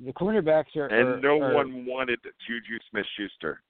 The 0.05 0.12
cornerbacks 0.12 0.74
are 0.76 0.87
and 0.87 1.09
are, 1.09 1.20
no 1.20 1.40
are, 1.40 1.55
one 1.55 1.87
wanted 1.87 2.18
Juju 2.46 2.78
Smith-Schuster. 2.90 3.62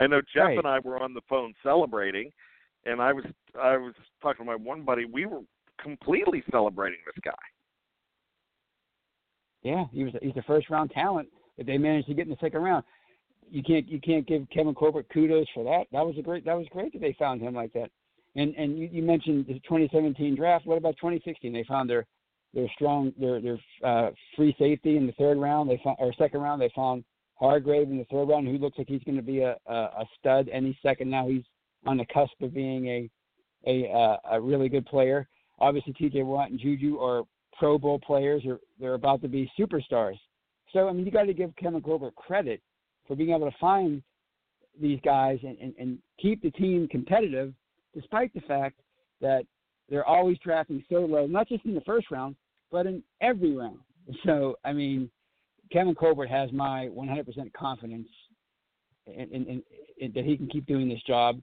I 0.00 0.06
know 0.06 0.20
Jeff 0.34 0.44
Right. 0.44 0.58
and 0.58 0.66
I 0.66 0.78
were 0.78 1.02
on 1.02 1.12
the 1.12 1.20
phone 1.28 1.54
celebrating, 1.62 2.30
and 2.86 3.00
I 3.02 3.12
was 3.12 3.24
I 3.60 3.76
was 3.76 3.94
talking 4.22 4.44
to 4.46 4.50
my 4.50 4.56
one 4.56 4.82
buddy. 4.82 5.04
We 5.04 5.26
were 5.26 5.40
completely 5.80 6.42
celebrating 6.50 6.98
this 7.06 7.20
guy. 7.24 7.32
Yeah, 9.62 9.84
he 9.92 10.04
was 10.04 10.14
he's 10.22 10.36
a 10.36 10.42
first 10.42 10.70
round 10.70 10.90
talent 10.90 11.28
that 11.56 11.66
they 11.66 11.78
managed 11.78 12.08
to 12.08 12.14
get 12.14 12.24
in 12.26 12.30
the 12.30 12.36
second 12.40 12.62
round. 12.62 12.84
You 13.50 13.62
can't 13.62 13.88
you 13.88 14.00
can't 14.00 14.26
give 14.26 14.48
Kevin 14.50 14.74
Colbert 14.74 15.06
kudos 15.12 15.46
for 15.52 15.64
that. 15.64 15.86
That 15.92 16.06
was 16.06 16.16
a 16.18 16.22
great 16.22 16.44
that 16.44 16.56
was 16.56 16.66
great 16.70 16.92
that 16.92 17.00
they 17.00 17.16
found 17.18 17.40
him 17.40 17.54
like 17.54 17.72
that. 17.72 17.90
And 18.36 18.54
and 18.54 18.78
you, 18.78 18.88
you 18.92 19.02
mentioned 19.02 19.46
the 19.46 19.54
2017 19.54 20.36
draft. 20.36 20.66
What 20.66 20.78
about 20.78 20.96
2016? 20.96 21.52
They 21.52 21.64
found 21.64 21.90
their 21.90 22.06
their 22.54 22.68
strong 22.74 23.12
their 23.18 23.40
their 23.40 23.58
uh, 23.84 24.10
free 24.36 24.54
safety 24.58 24.96
in 24.96 25.06
the 25.06 25.12
third 25.12 25.38
round. 25.38 25.68
They 25.70 25.80
found 25.82 25.96
or 26.00 26.12
second 26.14 26.40
round. 26.40 26.60
They 26.60 26.70
found 26.74 27.04
Hargrave 27.34 27.90
in 27.90 27.98
the 27.98 28.04
third 28.04 28.28
round, 28.28 28.48
who 28.48 28.58
looks 28.58 28.78
like 28.78 28.88
he's 28.88 29.02
going 29.04 29.16
to 29.16 29.22
be 29.22 29.40
a, 29.40 29.56
a 29.66 29.74
a 29.74 30.04
stud 30.18 30.48
any 30.52 30.78
second 30.82 31.10
now. 31.10 31.28
He's 31.28 31.44
on 31.86 31.96
the 31.96 32.06
cusp 32.06 32.40
of 32.40 32.54
being 32.54 32.86
a 32.86 33.10
a 33.66 33.90
uh, 33.90 34.16
a 34.32 34.40
really 34.40 34.68
good 34.68 34.86
player. 34.86 35.28
Obviously, 35.60 35.92
T.J. 35.94 36.22
Watt 36.22 36.50
and 36.50 36.60
Juju 36.60 36.98
are 36.98 37.22
Pro 37.58 37.78
Bowl 37.78 37.98
players. 37.98 38.42
Or 38.46 38.60
they're 38.80 38.94
about 38.94 39.20
to 39.22 39.28
be 39.28 39.50
superstars. 39.58 40.18
So 40.72 40.88
I 40.88 40.92
mean, 40.92 41.04
you 41.04 41.12
got 41.12 41.24
to 41.24 41.34
give 41.34 41.54
Kevin 41.56 41.82
Colbert 41.82 42.14
credit 42.14 42.62
for 43.06 43.16
being 43.16 43.30
able 43.30 43.50
to 43.50 43.56
find 43.58 44.02
these 44.80 45.00
guys 45.04 45.38
and, 45.42 45.56
and, 45.58 45.74
and 45.78 45.98
keep 46.20 46.42
the 46.42 46.50
team 46.52 46.86
competitive, 46.88 47.52
despite 47.94 48.32
the 48.34 48.40
fact 48.42 48.78
that 49.20 49.44
they're 49.88 50.06
always 50.06 50.38
drafting 50.38 50.84
so 50.90 50.96
low, 50.96 51.26
not 51.26 51.48
just 51.48 51.64
in 51.64 51.74
the 51.74 51.80
first 51.82 52.10
round, 52.10 52.36
but 52.70 52.86
in 52.86 53.02
every 53.20 53.56
round. 53.56 53.78
So 54.24 54.56
I 54.64 54.72
mean, 54.72 55.10
Kevin 55.70 55.94
Colbert 55.94 56.28
has 56.28 56.50
my 56.50 56.88
100% 56.96 57.52
confidence 57.52 58.08
in, 59.06 59.28
in, 59.30 59.46
in, 59.46 59.62
in 59.98 60.12
that 60.14 60.24
he 60.24 60.34
can 60.34 60.48
keep 60.48 60.64
doing 60.64 60.88
this 60.88 61.02
job, 61.06 61.42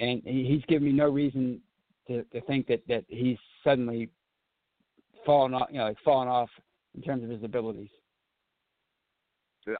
and 0.00 0.20
he, 0.24 0.44
he's 0.44 0.64
given 0.66 0.88
me 0.88 0.92
no 0.92 1.08
reason 1.08 1.60
to, 2.08 2.24
to 2.24 2.40
think 2.42 2.66
that 2.66 2.82
that 2.88 3.04
he's 3.06 3.38
suddenly 3.62 4.10
fallen 5.24 5.54
off, 5.54 5.68
you 5.70 5.78
know, 5.78 5.84
like 5.84 5.96
fallen 6.04 6.26
off 6.28 6.50
in 6.96 7.02
terms 7.02 7.22
of 7.22 7.30
his 7.30 7.44
abilities. 7.44 7.88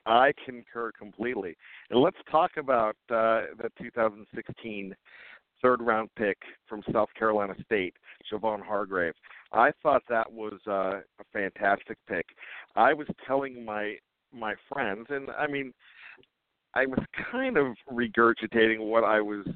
I 0.07 0.33
concur 0.45 0.93
completely. 0.97 1.57
And 1.91 2.01
let's 2.01 2.17
talk 2.31 2.53
about 2.57 2.97
uh, 3.11 3.51
the 3.59 3.71
2016 3.81 4.95
third 5.62 5.81
round 5.81 6.11
pick 6.16 6.38
from 6.68 6.83
South 6.92 7.09
Carolina 7.18 7.55
State, 7.64 7.94
Javon 8.31 8.61
Hargrave. 8.61 9.14
I 9.53 9.70
thought 9.83 10.03
that 10.09 10.31
was 10.31 10.59
uh, 10.66 11.01
a 11.20 11.25
fantastic 11.33 11.96
pick. 12.09 12.27
I 12.77 12.92
was 12.92 13.07
telling 13.27 13.64
my 13.64 13.96
my 14.33 14.55
friends, 14.70 15.07
and 15.11 15.31
I 15.31 15.46
mean, 15.46 15.72
I 16.75 16.87
was 16.87 16.98
kind 17.31 17.57
of 17.57 17.77
regurgitating 17.90 18.79
what 18.81 19.05
I 19.05 19.20
was 19.20 19.46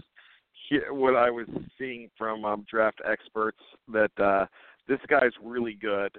what 0.90 1.16
I 1.16 1.31
was 1.31 1.47
seeing 1.79 2.11
from 2.16 2.45
um, 2.45 2.66
draft 2.69 3.01
experts 3.09 3.61
that 3.88 4.11
uh, 4.19 4.47
this 4.88 4.99
guy's 5.09 5.33
really 5.42 5.79
good. 5.81 6.19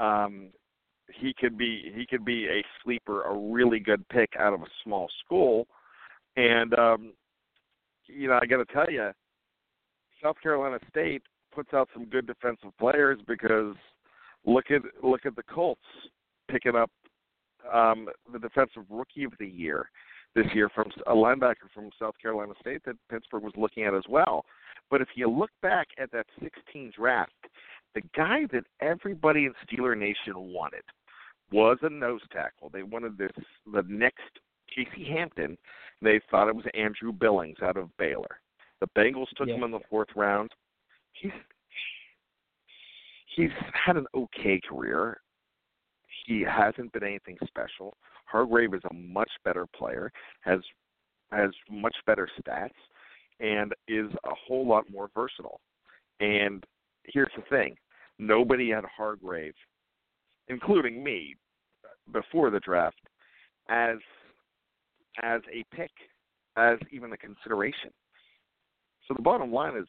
Um, 0.00 0.50
he 1.20 1.34
could 1.38 1.58
be 1.58 1.92
he 1.94 2.06
could 2.06 2.24
be 2.24 2.46
a 2.46 2.64
sleeper, 2.82 3.22
a 3.22 3.36
really 3.36 3.78
good 3.78 4.06
pick 4.08 4.30
out 4.38 4.54
of 4.54 4.62
a 4.62 4.70
small 4.82 5.08
school, 5.24 5.66
and 6.36 6.74
um, 6.78 7.12
you 8.06 8.28
know 8.28 8.38
I 8.40 8.46
got 8.46 8.58
to 8.58 8.72
tell 8.72 8.90
you, 8.90 9.10
South 10.22 10.36
Carolina 10.42 10.78
State 10.90 11.22
puts 11.54 11.72
out 11.72 11.88
some 11.92 12.06
good 12.06 12.26
defensive 12.26 12.76
players 12.78 13.18
because 13.26 13.74
look 14.44 14.70
at 14.70 14.82
look 15.02 15.26
at 15.26 15.36
the 15.36 15.42
Colts 15.42 15.80
picking 16.50 16.76
up 16.76 16.90
um, 17.72 18.08
the 18.32 18.38
defensive 18.38 18.84
rookie 18.90 19.24
of 19.24 19.32
the 19.38 19.46
year 19.46 19.90
this 20.34 20.46
year 20.54 20.68
from 20.68 20.90
a 21.06 21.14
linebacker 21.14 21.70
from 21.72 21.90
South 21.98 22.14
Carolina 22.20 22.52
State 22.60 22.82
that 22.84 22.96
Pittsburgh 23.10 23.44
was 23.44 23.52
looking 23.56 23.84
at 23.84 23.94
as 23.94 24.02
well. 24.08 24.44
But 24.90 25.00
if 25.00 25.08
you 25.14 25.30
look 25.30 25.50
back 25.62 25.88
at 25.98 26.10
that 26.12 26.26
16 26.42 26.92
draft, 26.96 27.32
the 27.94 28.02
guy 28.16 28.40
that 28.52 28.64
everybody 28.80 29.46
in 29.46 29.54
Steeler 29.64 29.96
Nation 29.96 30.34
wanted 30.52 30.82
was 31.52 31.78
a 31.82 31.88
nose 31.88 32.20
tackle. 32.32 32.68
They 32.72 32.82
wanted 32.82 33.16
this 33.16 33.30
the 33.72 33.84
next 33.88 34.22
Casey 34.74 35.04
Hampton. 35.04 35.56
They 36.02 36.20
thought 36.30 36.48
it 36.48 36.56
was 36.56 36.64
Andrew 36.74 37.12
Billings 37.12 37.58
out 37.62 37.76
of 37.76 37.94
Baylor. 37.96 38.40
The 38.80 38.88
Bengals 38.88 39.28
took 39.36 39.48
Yeah. 39.48 39.54
him 39.54 39.62
in 39.64 39.70
the 39.70 39.80
fourth 39.88 40.14
round. 40.16 40.52
He's 41.12 41.32
he's 43.26 43.52
had 43.72 43.96
an 43.96 44.06
okay 44.14 44.60
career. 44.60 45.20
He 46.26 46.42
hasn't 46.42 46.92
been 46.92 47.02
anything 47.02 47.36
special. 47.46 47.96
Hargrave 48.26 48.74
is 48.74 48.82
a 48.90 48.94
much 48.94 49.30
better 49.44 49.66
player, 49.66 50.12
has 50.40 50.60
has 51.30 51.50
much 51.68 51.96
better 52.06 52.28
stats, 52.40 52.74
and 53.40 53.74
is 53.88 54.10
a 54.24 54.34
whole 54.34 54.66
lot 54.66 54.88
more 54.90 55.08
versatile. 55.14 55.60
And 56.20 56.64
here's 57.04 57.32
the 57.36 57.42
thing: 57.42 57.76
nobody 58.18 58.70
had 58.70 58.84
Hargrave, 58.84 59.56
including 60.48 61.02
me, 61.02 61.36
before 62.12 62.50
the 62.50 62.60
draft, 62.60 63.00
as 63.68 63.98
as 65.22 65.40
a 65.52 65.64
pick, 65.74 65.90
as 66.56 66.78
even 66.90 67.12
a 67.12 67.16
consideration. 67.16 67.90
So 69.06 69.14
the 69.14 69.22
bottom 69.22 69.52
line 69.52 69.76
is, 69.76 69.86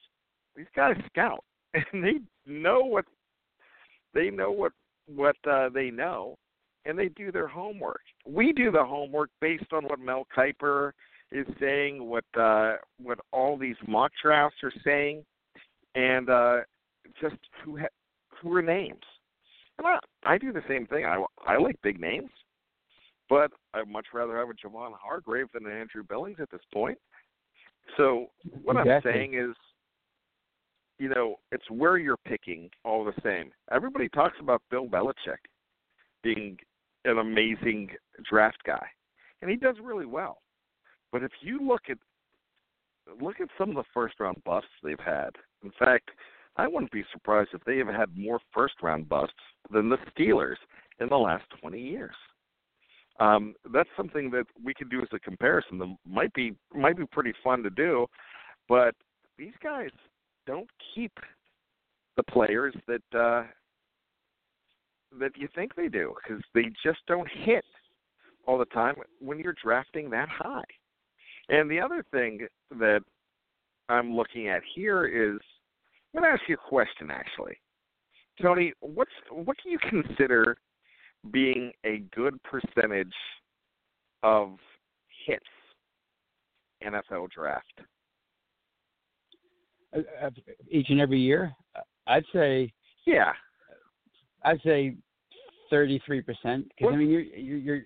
these 0.56 0.66
guys 0.76 0.96
scout, 1.08 1.44
and 1.74 2.04
they 2.04 2.20
know 2.46 2.82
what 2.82 3.06
they 4.14 4.30
know 4.30 4.52
what 4.52 4.72
what 5.08 5.36
uh, 5.50 5.70
they 5.70 5.92
know, 5.92 6.38
and 6.86 6.98
they 6.98 7.10
do 7.10 7.32
their 7.32 7.48
homework. 7.48 8.02
We 8.26 8.54
do 8.54 8.72
the 8.72 8.84
homework 8.84 9.30
based 9.42 9.72
on 9.72 9.84
what 9.86 10.00
Mel 10.00 10.26
Kiper 10.36 10.92
is 11.32 11.46
saying, 11.60 12.04
what 12.04 12.26
uh, 12.40 12.76
what 13.02 13.20
all 13.32 13.58
these 13.58 13.76
mock 13.88 14.12
drafts 14.22 14.58
are 14.64 14.74
saying, 14.84 15.24
and 15.96 16.30
uh, 16.30 16.58
just 17.22 17.36
who 17.64 17.78
ha- 17.78 17.88
who 18.42 18.54
are 18.54 18.62
names. 18.62 19.04
And 19.78 19.88
I, 19.88 20.00
I 20.24 20.38
do 20.38 20.54
the 20.54 20.64
same 20.68 20.88
thing. 20.88 21.06
I 21.06 21.24
I 21.46 21.58
like 21.58 21.78
big 21.84 22.00
names, 22.00 22.30
but 23.30 23.52
I'd 23.74 23.88
much 23.88 24.08
rather 24.14 24.38
have 24.38 24.50
a 24.50 24.54
Javon 24.54 24.92
Hargrave 25.00 25.48
than 25.54 25.66
an 25.66 25.72
Andrew 25.72 26.04
Billings 26.08 26.38
at 26.40 26.52
this 26.52 26.62
point. 26.74 26.98
So 27.98 28.28
what 28.64 28.78
Exactly. 28.78 29.12
I'm 29.12 29.16
saying 29.16 29.34
is, 29.36 29.56
you 30.98 31.10
know, 31.10 31.36
it's 31.52 31.70
where 31.70 31.98
you're 31.98 32.18
picking 32.18 32.70
all 32.84 33.04
the 33.04 33.14
same. 33.22 33.52
Everybody 33.72 34.10
talks 34.10 34.38
about 34.40 34.62
Bill 34.72 34.88
Belichick 34.88 35.44
being 36.24 36.58
an 37.04 37.20
amazing 37.20 37.90
draft 38.28 38.64
guy, 38.66 38.86
and 39.42 39.52
he 39.52 39.58
does 39.58 39.76
really 39.84 40.06
well. 40.06 40.40
But 41.12 41.24
if 41.24 41.32
you 41.42 41.60
look 41.60 41.84
at 41.90 41.98
look 43.22 43.40
at 43.40 43.50
some 43.58 43.70
of 43.70 43.76
the 43.76 43.84
first 43.94 44.20
round 44.20 44.42
busts 44.44 44.70
they've 44.84 45.00
had. 45.00 45.30
In 45.64 45.72
fact, 45.78 46.12
I 46.58 46.68
wouldn't 46.68 46.92
be 46.92 47.04
surprised 47.12 47.50
if 47.54 47.64
they 47.64 47.78
have 47.78 47.88
had 47.88 48.18
more 48.18 48.40
first 48.54 48.76
round 48.82 49.10
busts 49.10 49.34
than 49.72 49.90
the 49.90 49.98
Steelers 50.18 50.56
in 51.00 51.10
the 51.10 51.18
last 51.18 51.44
20 51.62 51.80
years. 51.80 52.16
Um, 53.20 53.56
that's 53.74 53.90
something 53.96 54.30
that 54.32 54.46
we 54.64 54.74
could 54.74 54.90
do 54.90 55.02
as 55.02 55.08
a 55.14 55.20
comparison 55.20 55.78
that 55.80 55.96
might 56.06 56.34
be 56.34 56.54
might 56.74 56.98
be 56.98 57.06
pretty 57.06 57.34
fun 57.44 57.64
to 57.64 57.70
do, 57.70 58.08
but 58.68 58.94
these 59.38 59.54
guys 59.64 59.90
don't 60.46 60.70
keep 60.94 61.14
the 62.18 62.24
players 62.24 62.74
that 62.88 63.18
uh, 63.18 63.44
that 65.20 65.32
you 65.38 65.48
think 65.56 65.76
they 65.76 65.88
do 65.88 66.14
because 66.22 66.44
they 66.54 66.66
just 66.84 67.00
don't 67.08 67.30
hit 67.44 67.64
all 68.48 68.58
the 68.58 68.66
time 68.66 68.96
when 69.20 69.40
you're 69.40 69.56
drafting 69.64 70.10
that 70.10 70.30
high. 70.30 70.64
And 71.50 71.70
the 71.70 71.80
other 71.80 72.04
thing 72.12 72.48
that 72.72 73.02
I'm 73.90 74.16
looking 74.16 74.50
at 74.50 74.62
here 74.76 75.06
is 75.06 75.40
I'm 76.14 76.22
going 76.22 76.32
to 76.32 76.40
ask 76.40 76.50
you 76.50 76.56
a 76.56 76.70
question 76.70 77.10
actually. 77.12 77.58
Tony, 78.42 78.74
what's 78.82 79.12
what 79.32 79.56
do 79.64 79.70
you 79.70 79.80
consider 79.90 80.58
being 81.32 81.72
a 81.86 82.04
good 82.16 82.40
percentage 82.44 83.14
of 84.24 84.58
hits 85.26 85.46
NFL 86.86 87.30
draft? 87.32 87.82
Uh, 89.96 90.30
each 90.70 90.90
and 90.90 91.00
every 91.00 91.20
year, 91.20 91.54
I'd 92.08 92.26
say. 92.34 92.72
Yeah. 93.06 93.32
I'd 94.44 94.62
say 94.64 94.96
thirty-three 95.70 96.22
percent. 96.22 96.70
Because 96.78 96.94
I 96.94 96.98
mean, 96.98 97.10
you're 97.10 97.22
you're 97.22 97.82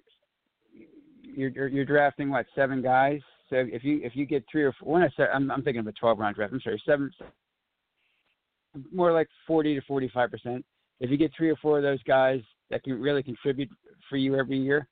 you're 1.24 1.50
you're 1.50 1.68
you're 1.68 1.86
drafting 1.86 2.30
what 2.30 2.46
seven 2.56 2.82
guys. 2.82 3.22
So 3.50 3.56
if 3.58 3.84
you 3.84 4.02
if 4.04 4.16
you 4.16 4.26
get 4.26 4.44
three 4.52 4.64
or 4.64 4.74
four, 4.74 4.94
when 4.94 5.04
I 5.04 5.10
say 5.16 5.24
I'm 5.34 5.50
I'm 5.52 5.64
thinking 5.64 5.80
of 5.82 5.88
a 5.88 5.92
twelve 5.94 6.20
round 6.20 6.36
draft. 6.36 6.54
I'm 6.54 6.62
sorry, 6.62 6.82
seven. 6.86 7.12
More 8.94 9.12
like 9.12 9.28
forty 9.48 9.76
to 9.76 9.82
forty-five 9.88 10.32
percent. 10.32 10.66
If 11.00 11.10
you 11.10 11.18
get 11.18 11.32
three 11.36 11.50
or 11.50 11.56
four 11.58 11.78
of 11.78 11.84
those 11.84 12.04
guys 12.04 12.42
that 12.70 12.84
can 12.84 12.99
really 12.99 13.24
contribute 13.24 13.70
for 14.09 14.17
you 14.17 14.36
every 14.36 14.57
year, 14.57 14.88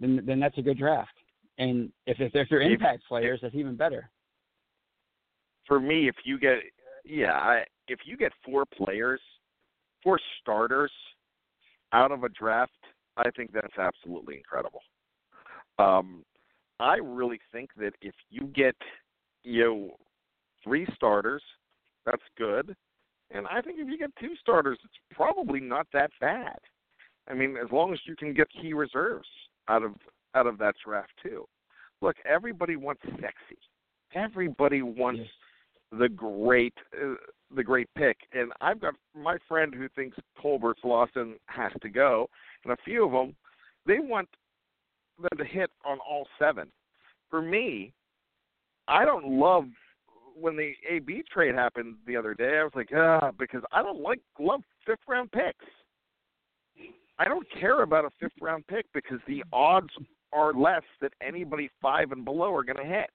then 0.00 0.22
then 0.26 0.40
that's 0.40 0.58
a 0.58 0.62
good 0.62 0.78
draft. 0.78 1.12
And 1.58 1.90
if 2.06 2.20
if, 2.20 2.34
if 2.34 2.48
they're 2.48 2.60
impact 2.60 3.02
players, 3.08 3.40
that's 3.42 3.54
even 3.54 3.76
better. 3.76 4.10
For 5.66 5.80
me, 5.80 6.08
if 6.08 6.16
you 6.24 6.38
get 6.38 6.58
yeah, 7.04 7.32
I, 7.32 7.64
if 7.88 8.00
you 8.04 8.16
get 8.16 8.32
four 8.44 8.64
players, 8.64 9.20
four 10.02 10.18
starters 10.40 10.92
out 11.92 12.10
of 12.10 12.24
a 12.24 12.28
draft, 12.30 12.72
I 13.16 13.30
think 13.30 13.52
that's 13.52 13.78
absolutely 13.78 14.36
incredible. 14.36 14.80
Um, 15.78 16.24
I 16.80 16.96
really 16.96 17.40
think 17.52 17.70
that 17.76 17.92
if 18.00 18.14
you 18.30 18.46
get 18.54 18.74
you 19.44 19.64
know 19.64 19.96
three 20.62 20.86
starters, 20.94 21.42
that's 22.04 22.22
good. 22.36 22.74
And 23.30 23.46
I 23.46 23.60
think 23.60 23.78
if 23.78 23.88
you 23.88 23.98
get 23.98 24.10
two 24.20 24.34
starters, 24.40 24.78
it's 24.84 25.16
probably 25.16 25.60
not 25.60 25.86
that 25.92 26.10
bad. 26.20 26.58
I 27.28 27.34
mean, 27.34 27.56
as 27.56 27.70
long 27.72 27.92
as 27.92 28.00
you 28.06 28.16
can 28.16 28.34
get 28.34 28.48
key 28.50 28.72
reserves 28.72 29.28
out 29.68 29.82
of 29.82 29.92
out 30.34 30.46
of 30.46 30.58
that 30.58 30.74
draft 30.84 31.12
too. 31.22 31.46
Look, 32.00 32.16
everybody 32.28 32.76
wants 32.76 33.02
sexy. 33.20 33.58
Everybody 34.14 34.82
wants 34.82 35.22
the 35.98 36.08
great 36.08 36.74
uh, 36.94 37.14
the 37.54 37.62
great 37.62 37.88
pick. 37.96 38.18
And 38.32 38.52
I've 38.60 38.80
got 38.80 38.94
my 39.14 39.36
friend 39.48 39.74
who 39.74 39.88
thinks 39.90 40.16
Colbert's 40.40 40.84
Lawson 40.84 41.36
has 41.46 41.72
to 41.82 41.88
go, 41.88 42.28
and 42.64 42.72
a 42.72 42.76
few 42.84 43.04
of 43.04 43.12
them 43.12 43.34
they 43.86 43.98
want 44.00 44.28
them 45.20 45.38
to 45.38 45.44
hit 45.44 45.70
on 45.84 45.98
all 45.98 46.26
seven. 46.38 46.68
For 47.30 47.40
me, 47.40 47.92
I 48.88 49.04
don't 49.04 49.26
love 49.26 49.64
when 50.38 50.56
the 50.56 50.72
AB 50.88 51.22
trade 51.32 51.54
happened 51.54 51.96
the 52.06 52.16
other 52.16 52.34
day. 52.34 52.58
I 52.58 52.64
was 52.64 52.72
like, 52.74 52.90
ah, 52.94 53.30
because 53.38 53.62
I 53.72 53.82
don't 53.82 54.00
like 54.00 54.20
love 54.38 54.62
fifth 54.84 55.00
round 55.08 55.30
picks. 55.32 55.64
I 57.18 57.26
don't 57.26 57.46
care 57.60 57.82
about 57.82 58.04
a 58.04 58.10
fifth 58.20 58.32
round 58.40 58.66
pick 58.66 58.86
because 58.92 59.18
the 59.26 59.44
odds 59.52 59.90
are 60.32 60.52
less 60.52 60.82
that 61.00 61.12
anybody 61.22 61.70
five 61.80 62.12
and 62.12 62.24
below 62.24 62.52
are 62.54 62.64
going 62.64 62.76
to 62.76 62.84
hit. 62.84 63.10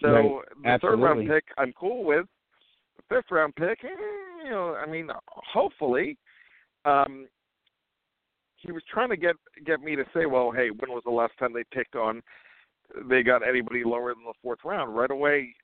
So 0.00 0.08
right. 0.08 0.24
the 0.62 0.68
Absolutely. 0.68 0.78
third 0.80 1.04
round 1.04 1.28
pick 1.28 1.44
I'm 1.58 1.72
cool 1.72 2.04
with. 2.04 2.26
The 2.96 3.16
fifth 3.16 3.30
round 3.30 3.54
pick, 3.56 3.84
eh, 3.84 4.44
you 4.44 4.50
know, 4.50 4.74
I 4.74 4.88
mean, 4.88 5.08
hopefully, 5.26 6.16
um, 6.84 7.26
he 8.56 8.72
was 8.72 8.82
trying 8.92 9.10
to 9.10 9.16
get 9.16 9.36
get 9.66 9.80
me 9.80 9.96
to 9.96 10.04
say, 10.14 10.26
well, 10.26 10.50
hey, 10.50 10.70
when 10.70 10.90
was 10.90 11.02
the 11.04 11.10
last 11.10 11.32
time 11.38 11.52
they 11.52 11.64
picked 11.72 11.96
on? 11.96 12.22
They 13.08 13.22
got 13.22 13.46
anybody 13.46 13.84
lower 13.84 14.14
than 14.14 14.24
the 14.24 14.34
fourth 14.42 14.60
round 14.64 14.94
right 14.94 15.10
away. 15.10 15.54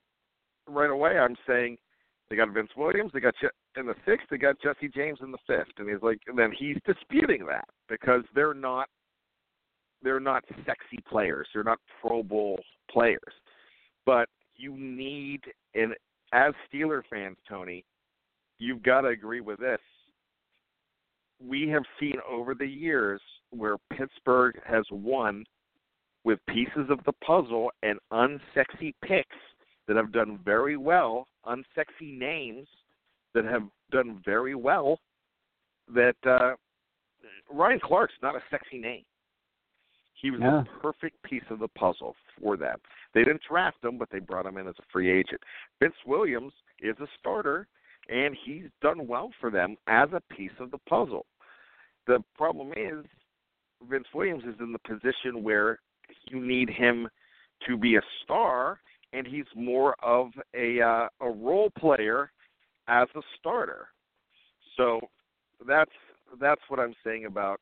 Right 0.68 0.90
away, 0.90 1.18
I'm 1.18 1.36
saying 1.46 1.76
they 2.28 2.36
got 2.36 2.52
Vince 2.52 2.70
Williams. 2.76 3.12
They 3.12 3.20
got 3.20 3.34
in 3.76 3.86
the 3.86 3.94
sixth. 4.06 4.26
They 4.30 4.38
got 4.38 4.60
Jesse 4.60 4.88
James 4.88 5.18
in 5.22 5.30
the 5.30 5.38
fifth, 5.46 5.72
and 5.78 5.88
he's 5.88 6.02
like, 6.02 6.20
and 6.26 6.38
then 6.38 6.52
he's 6.56 6.76
disputing 6.86 7.46
that 7.46 7.68
because 7.88 8.22
they're 8.34 8.54
not 8.54 8.88
they're 10.02 10.20
not 10.20 10.44
sexy 10.66 10.98
players. 11.08 11.48
They're 11.52 11.64
not 11.64 11.78
Pro 12.00 12.22
Bowl 12.22 12.58
players. 12.90 13.32
But 14.04 14.28
you 14.54 14.76
need, 14.76 15.40
and 15.74 15.94
as 16.32 16.52
Steeler 16.72 17.02
fans, 17.10 17.36
Tony, 17.48 17.84
you've 18.58 18.82
got 18.82 19.02
to 19.02 19.08
agree 19.08 19.40
with 19.40 19.58
this. 19.58 19.80
We 21.42 21.68
have 21.70 21.82
seen 21.98 22.16
over 22.28 22.54
the 22.54 22.66
years 22.66 23.20
where 23.50 23.76
Pittsburgh 23.96 24.58
has 24.64 24.84
won 24.90 25.44
with 26.24 26.38
pieces 26.48 26.88
of 26.90 27.00
the 27.04 27.12
puzzle 27.24 27.70
and 27.82 27.98
unsexy 28.12 28.94
picks 29.04 29.36
that 29.88 29.96
have 29.96 30.12
done 30.12 30.38
very 30.44 30.76
well, 30.76 31.26
unsexy 31.46 32.16
names 32.18 32.66
that 33.36 33.44
have 33.44 33.64
done 33.92 34.20
very 34.24 34.54
well. 34.54 34.98
That 35.94 36.16
uh, 36.24 36.54
Ryan 37.52 37.78
Clark's 37.80 38.14
not 38.22 38.34
a 38.34 38.40
sexy 38.50 38.78
name. 38.78 39.04
He 40.20 40.30
was 40.30 40.40
yeah. 40.40 40.62
a 40.62 40.80
perfect 40.80 41.22
piece 41.22 41.44
of 41.50 41.58
the 41.58 41.68
puzzle 41.68 42.16
for 42.40 42.56
them. 42.56 42.78
They 43.14 43.22
didn't 43.22 43.42
draft 43.48 43.84
him, 43.84 43.98
but 43.98 44.08
they 44.10 44.18
brought 44.18 44.46
him 44.46 44.56
in 44.56 44.66
as 44.66 44.74
a 44.78 44.82
free 44.90 45.10
agent. 45.10 45.40
Vince 45.80 45.94
Williams 46.06 46.54
is 46.80 46.96
a 47.00 47.06
starter, 47.20 47.68
and 48.08 48.34
he's 48.44 48.64
done 48.80 49.06
well 49.06 49.30
for 49.38 49.50
them 49.50 49.76
as 49.86 50.08
a 50.12 50.34
piece 50.34 50.56
of 50.58 50.70
the 50.70 50.78
puzzle. 50.88 51.26
The 52.06 52.24
problem 52.34 52.72
is, 52.72 53.04
Vince 53.88 54.06
Williams 54.14 54.44
is 54.44 54.54
in 54.58 54.72
the 54.72 54.78
position 54.78 55.42
where 55.42 55.78
you 56.28 56.40
need 56.40 56.70
him 56.70 57.08
to 57.68 57.76
be 57.76 57.96
a 57.96 58.02
star, 58.24 58.80
and 59.12 59.26
he's 59.26 59.44
more 59.54 59.94
of 60.02 60.30
a 60.54 60.80
uh, 60.80 61.08
a 61.20 61.30
role 61.30 61.70
player 61.78 62.30
as 62.88 63.08
a 63.14 63.20
starter. 63.38 63.88
So 64.76 65.00
that's 65.66 65.90
that's 66.40 66.60
what 66.68 66.80
I'm 66.80 66.94
saying 67.04 67.26
about 67.26 67.60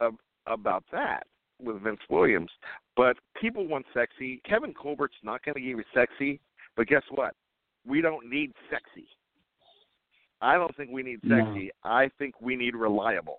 uh, 0.00 0.10
about 0.46 0.84
that 0.92 1.26
with 1.60 1.82
Vince 1.82 2.00
Williams. 2.10 2.50
But 2.96 3.16
people 3.40 3.66
want 3.66 3.86
sexy. 3.94 4.40
Kevin 4.48 4.74
Colbert's 4.74 5.14
not 5.22 5.44
going 5.44 5.54
to 5.54 5.60
give 5.60 5.78
you 5.78 5.84
sexy, 5.94 6.40
but 6.76 6.86
guess 6.86 7.02
what? 7.10 7.34
We 7.86 8.00
don't 8.00 8.28
need 8.28 8.52
sexy. 8.70 9.06
I 10.40 10.54
don't 10.54 10.76
think 10.76 10.90
we 10.90 11.02
need 11.02 11.20
sexy. 11.22 11.70
No. 11.84 11.90
I 11.90 12.10
think 12.18 12.34
we 12.40 12.56
need 12.56 12.74
reliable. 12.74 13.38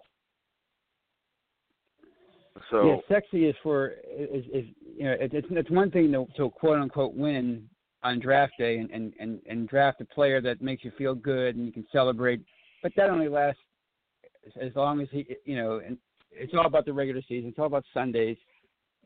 So 2.70 2.86
yeah, 2.86 3.16
sexy 3.16 3.46
is 3.46 3.56
for 3.62 3.94
is, 4.18 4.46
is 4.54 4.66
you 4.98 5.06
know 5.06 5.12
it, 5.12 5.34
it's 5.34 5.48
it's 5.52 5.70
one 5.70 5.92
thing 5.92 6.12
to, 6.12 6.26
to 6.38 6.50
quote 6.50 6.80
unquote 6.80 7.14
win 7.14 7.68
on 8.04 8.20
draft 8.20 8.54
day 8.58 8.78
and, 8.78 8.92
and 8.92 9.14
and 9.20 9.40
and 9.48 9.68
draft 9.68 10.02
a 10.02 10.06
player 10.06 10.42
that 10.42 10.62
makes 10.62 10.84
you 10.84 10.92
feel 10.98 11.16
good 11.16 11.56
and 11.56 11.66
you 11.66 11.72
can 11.72 11.86
celebrate, 11.92 12.42
but 12.82 12.92
that 12.96 13.10
only 13.10 13.28
lasts 13.28 13.62
as 14.62 14.72
long 14.76 15.02
as 15.02 15.08
he 15.12 15.26
you 15.46 15.56
know 15.56 15.82
and 15.86 15.98
it's 16.36 16.54
all 16.54 16.66
about 16.66 16.86
the 16.86 16.94
regular 16.94 17.22
season. 17.28 17.50
It's 17.50 17.60
all 17.60 17.68
about 17.68 17.86
Sundays, 17.94 18.38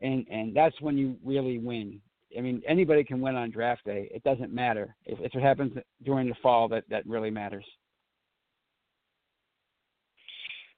and 0.00 0.26
and 0.30 0.54
that's 0.54 0.80
when 0.80 0.96
you 0.96 1.16
really 1.24 1.58
win. 1.58 2.00
I 2.36 2.40
mean, 2.40 2.62
anybody 2.68 3.04
can 3.04 3.20
win 3.20 3.36
on 3.36 3.50
draft 3.50 3.84
day. 3.84 4.08
It 4.12 4.22
doesn't 4.22 4.52
matter 4.52 4.94
It's, 5.06 5.20
if 5.22 5.34
it 5.34 5.42
happens 5.42 5.72
during 6.04 6.28
the 6.28 6.34
fall. 6.42 6.68
That 6.68 6.84
that 6.90 7.06
really 7.06 7.30
matters. 7.30 7.64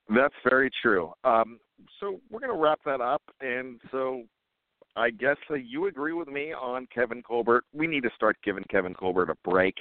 That's 0.08 0.34
very 0.48 0.70
true. 0.82 1.12
Um, 1.22 1.60
so 2.00 2.20
we're 2.30 2.40
going 2.40 2.52
to 2.52 2.58
wrap 2.58 2.80
that 2.84 3.00
up, 3.00 3.22
and 3.40 3.80
so 3.92 4.24
I 5.00 5.08
guess 5.08 5.38
uh, 5.50 5.54
you 5.54 5.86
agree 5.86 6.12
with 6.12 6.28
me 6.28 6.52
on 6.52 6.86
Kevin 6.94 7.22
Colbert. 7.22 7.64
We 7.72 7.86
need 7.86 8.02
to 8.02 8.10
start 8.14 8.36
giving 8.44 8.64
Kevin 8.64 8.92
Colbert 8.92 9.30
a 9.30 9.48
break 9.48 9.74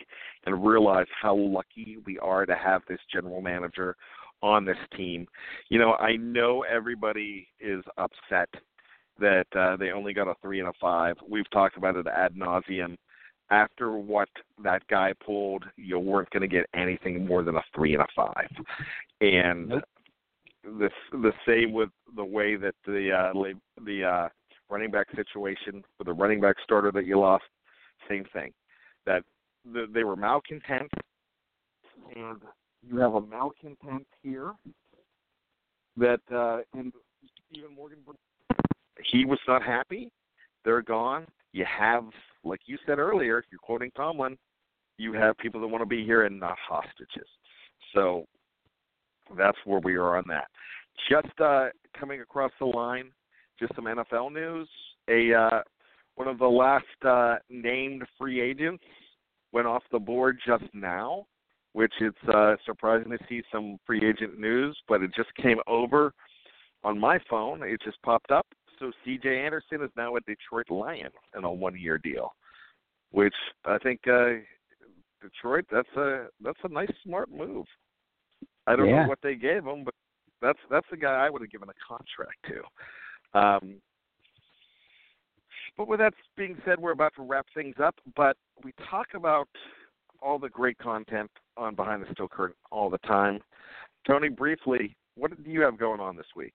and 0.45 0.65
realize 0.65 1.07
how 1.22 1.36
lucky 1.36 1.97
we 2.05 2.17
are 2.20 2.45
to 2.45 2.55
have 2.55 2.84
this 2.88 2.99
general 3.11 3.41
manager 3.41 3.97
on 4.41 4.63
this 4.63 4.78
team. 4.95 5.28
You 5.67 5.80
know, 5.80 5.95
I 5.95 6.15
know 6.15 6.63
everybody 6.63 7.49
is 7.59 7.84
upset 7.97 8.47
that 9.20 9.45
uh, 9.57 9.76
they 9.76 9.91
only 9.91 10.13
got 10.13 10.30
a 10.30 10.36
three 10.41 10.61
and 10.61 10.70
a 10.70 10.74
five. 10.80 11.17
We've 11.30 11.49
talked 11.51 11.76
about 11.76 11.97
it 11.97 12.07
ad 12.07 12.36
nauseum. 12.36 12.95
After 13.51 13.97
what 13.97 14.30
that 14.63 14.88
guy 14.88 15.11
pulled, 15.26 15.65
you 15.76 15.99
weren't 15.99 16.30
going 16.30 16.41
to 16.41 16.47
get 16.47 16.67
anything 16.74 17.26
more 17.26 17.43
than 17.43 17.55
a 17.55 17.63
three 17.76 17.93
and 17.93 18.03
a 18.03 18.07
five. 18.15 18.47
And 19.20 19.67
nope. 19.67 19.84
the 20.63 20.89
the 21.11 21.34
same 21.45 21.74
with 21.74 21.89
the 22.15 22.24
way 22.24 22.55
that 22.55 22.76
the 22.86 23.11
uh, 23.11 23.34
the 23.84 24.03
uh, 24.05 24.30
running 24.70 24.91
back 24.91 25.07
situation 25.15 25.84
with 25.97 26.07
the 26.07 26.13
running 26.13 26.39
back 26.39 26.55
starter 26.63 26.91
that 26.91 27.05
you 27.05 27.20
lost. 27.20 27.45
Same 28.07 28.26
thing. 28.34 28.51
That 29.05 29.24
the, 29.65 29.88
they 29.93 30.03
were 30.03 30.15
malcontent, 30.15 30.89
and 32.15 32.38
you 32.82 32.97
have 32.97 33.15
a 33.15 33.22
malcontent 33.22 34.07
here 34.22 34.53
that 35.97 36.22
uh, 36.34 36.59
and 36.78 36.93
even 37.51 37.76
Morgan, 37.76 37.99
he 39.03 39.26
was 39.26 39.39
not 39.47 39.63
happy. 39.63 40.11
They're 40.65 40.82
gone. 40.82 41.26
You 41.51 41.65
have, 41.65 42.05
like 42.43 42.61
you 42.65 42.78
said 42.86 42.99
earlier, 42.99 43.43
you're 43.51 43.59
quoting 43.59 43.91
Tomlin. 43.95 44.38
You 44.97 45.13
have 45.13 45.38
people 45.38 45.59
that 45.61 45.67
want 45.67 45.82
to 45.82 45.88
be 45.88 46.05
here 46.05 46.26
and 46.26 46.39
not 46.39 46.57
hostages. 46.67 47.28
So 47.95 48.26
that's 49.38 49.57
where 49.65 49.80
we 49.80 49.95
are 49.95 50.17
on 50.17 50.26
that. 50.28 50.47
Just 51.09 51.39
uh, 51.39 51.67
coming 51.97 52.22
across 52.22 52.51
the 52.59 52.65
line, 52.65 53.11
just 53.60 53.76
some 53.76 53.86
NFL 53.86 54.34
news. 54.34 54.68
A 55.10 55.34
uh, 55.34 55.62
one 56.16 56.28
of 56.28 56.38
the 56.38 56.47
last 56.47 56.86
uh, 57.05 57.36
named 57.49 58.03
free 58.18 58.41
agents 58.41 58.84
went 59.51 59.68
off 59.68 59.84
the 59.91 59.99
board 59.99 60.38
just 60.45 60.66
now, 60.74 61.26
which 61.74 61.93
it's 62.01 62.18
uh, 62.34 62.55
surprising 62.66 63.12
to 63.12 63.18
see 63.28 63.41
some 63.51 63.78
free 63.86 64.07
agent 64.07 64.39
news, 64.39 64.78
but 64.88 65.01
it 65.01 65.12
just 65.16 65.34
came 65.36 65.57
over 65.68 66.14
on 66.84 66.99
my 66.99 67.20
phone. 67.30 67.64
It 67.64 67.82
just 67.84 68.01
popped 68.03 68.32
up. 68.32 68.45
So 68.80 68.91
C.J. 69.03 69.28
Anderson 69.45 69.82
is 69.84 69.89
now 69.97 70.16
a 70.16 70.22
Detroit 70.22 70.70
Lion 70.70 71.12
in 71.38 71.43
a 71.43 71.51
one-year 71.51 71.97
deal, 71.97 72.34
which 73.12 73.34
I 73.66 73.78
think 73.80 73.99
uh, 74.07 74.36
Detroit 75.22 75.66
that's 75.72 75.89
a 75.97 76.28
that's 76.43 76.60
a 76.64 76.70
nice 76.70 76.91
smart 77.03 77.30
move. 77.30 77.66
I 78.68 78.76
don't 78.76 78.88
Yeah. 78.88 79.03
know 79.03 79.10
what 79.10 79.20
they 79.22 79.36
gave 79.36 79.66
him, 79.66 79.84
but 79.84 79.93
that's 80.41 80.60
that's 80.70 80.88
the 80.91 80.97
guy 80.97 81.26
I 81.26 81.30
would 81.30 81.41
have 81.41 81.51
given 81.51 81.70
a 81.70 81.74
contract 81.86 82.38
to. 82.47 82.62
Um, 83.34 83.76
but 85.78 85.88
with 85.88 86.00
that 86.00 86.14
being 86.36 86.58
said, 86.66 86.80
we're 86.80 86.92
about 86.92 87.14
to 87.16 87.22
wrap 87.22 87.46
things 87.54 87.76
up. 87.82 87.96
But 88.16 88.36
we 88.64 88.74
talk 88.90 89.08
about 89.16 89.48
all 90.22 90.38
the 90.38 90.50
great 90.50 90.78
content 90.78 91.32
on 91.56 91.76
Behind 91.76 92.02
the 92.02 92.08
Steel 92.14 92.28
Curtain 92.28 92.56
all 92.72 92.90
the 92.90 92.98
time. 93.00 93.40
Tony, 94.06 94.30
briefly, 94.30 94.96
what 95.16 95.32
do 95.44 95.50
you 95.50 95.62
have 95.62 95.78
going 95.78 96.00
on 96.00 96.16
this 96.16 96.26
week? 96.36 96.54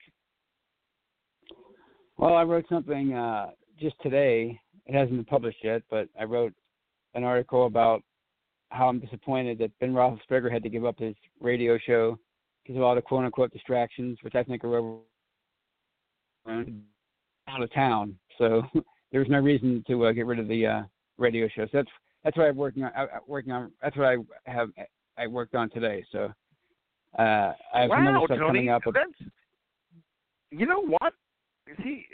Well, 2.16 2.34
I 2.34 2.42
wrote 2.42 2.66
something 2.68 3.14
uh, 3.14 3.50
just 3.80 3.96
today. 4.02 4.60
It 4.86 4.94
hasn't 4.94 5.16
been 5.16 5.24
published 5.24 5.58
yet, 5.62 5.82
but 5.90 6.08
I 6.18 6.24
wrote 6.24 6.52
an 7.14 7.24
article 7.24 7.66
about 7.66 8.02
how 8.70 8.88
I'm 8.88 8.98
disappointed 8.98 9.58
that 9.58 9.70
Ben 9.80 9.92
Roethlisberger 9.92 10.52
had 10.52 10.62
to 10.62 10.68
give 10.68 10.84
up 10.84 10.98
his 10.98 11.14
radio 11.40 11.78
show 11.78 12.18
because 12.62 12.76
of 12.76 12.82
all 12.82 12.94
the 12.94 13.02
quote 13.02 13.24
unquote 13.24 13.52
distractions, 13.52 14.18
which 14.22 14.34
I 14.34 14.42
think 14.42 14.64
are 14.64 14.98
out 16.46 17.62
of 17.62 17.72
town. 17.72 18.16
So 18.38 18.62
there 19.12 19.20
was 19.20 19.28
no 19.28 19.38
reason 19.38 19.84
to 19.88 20.06
uh, 20.06 20.12
get 20.12 20.26
rid 20.26 20.38
of 20.38 20.48
the 20.48 20.66
uh, 20.66 20.82
radio 21.18 21.48
show. 21.48 21.64
So 21.66 21.70
that's 21.78 21.88
that's 22.22 22.36
what 22.36 22.46
I'm 22.46 22.56
working 22.56 22.84
on. 22.84 22.92
I, 22.96 23.02
I- 23.02 23.18
working 23.26 23.52
on. 23.52 23.70
That's 23.82 23.96
what 23.96 24.06
I 24.06 24.16
have. 24.46 24.70
I 25.16 25.26
worked 25.26 25.54
on 25.54 25.70
today. 25.70 26.04
So 26.10 26.32
uh, 27.18 27.52
I 27.72 27.82
have 27.82 27.90
some 27.90 28.06
other 28.06 28.18
wow, 28.18 28.24
stuff 28.26 28.38
Tony, 28.38 28.66
coming 28.66 28.68
up. 28.70 28.82
that's 28.86 29.30
you 30.50 30.66
know 30.66 30.80
what? 30.80 31.12
See, 31.82 32.06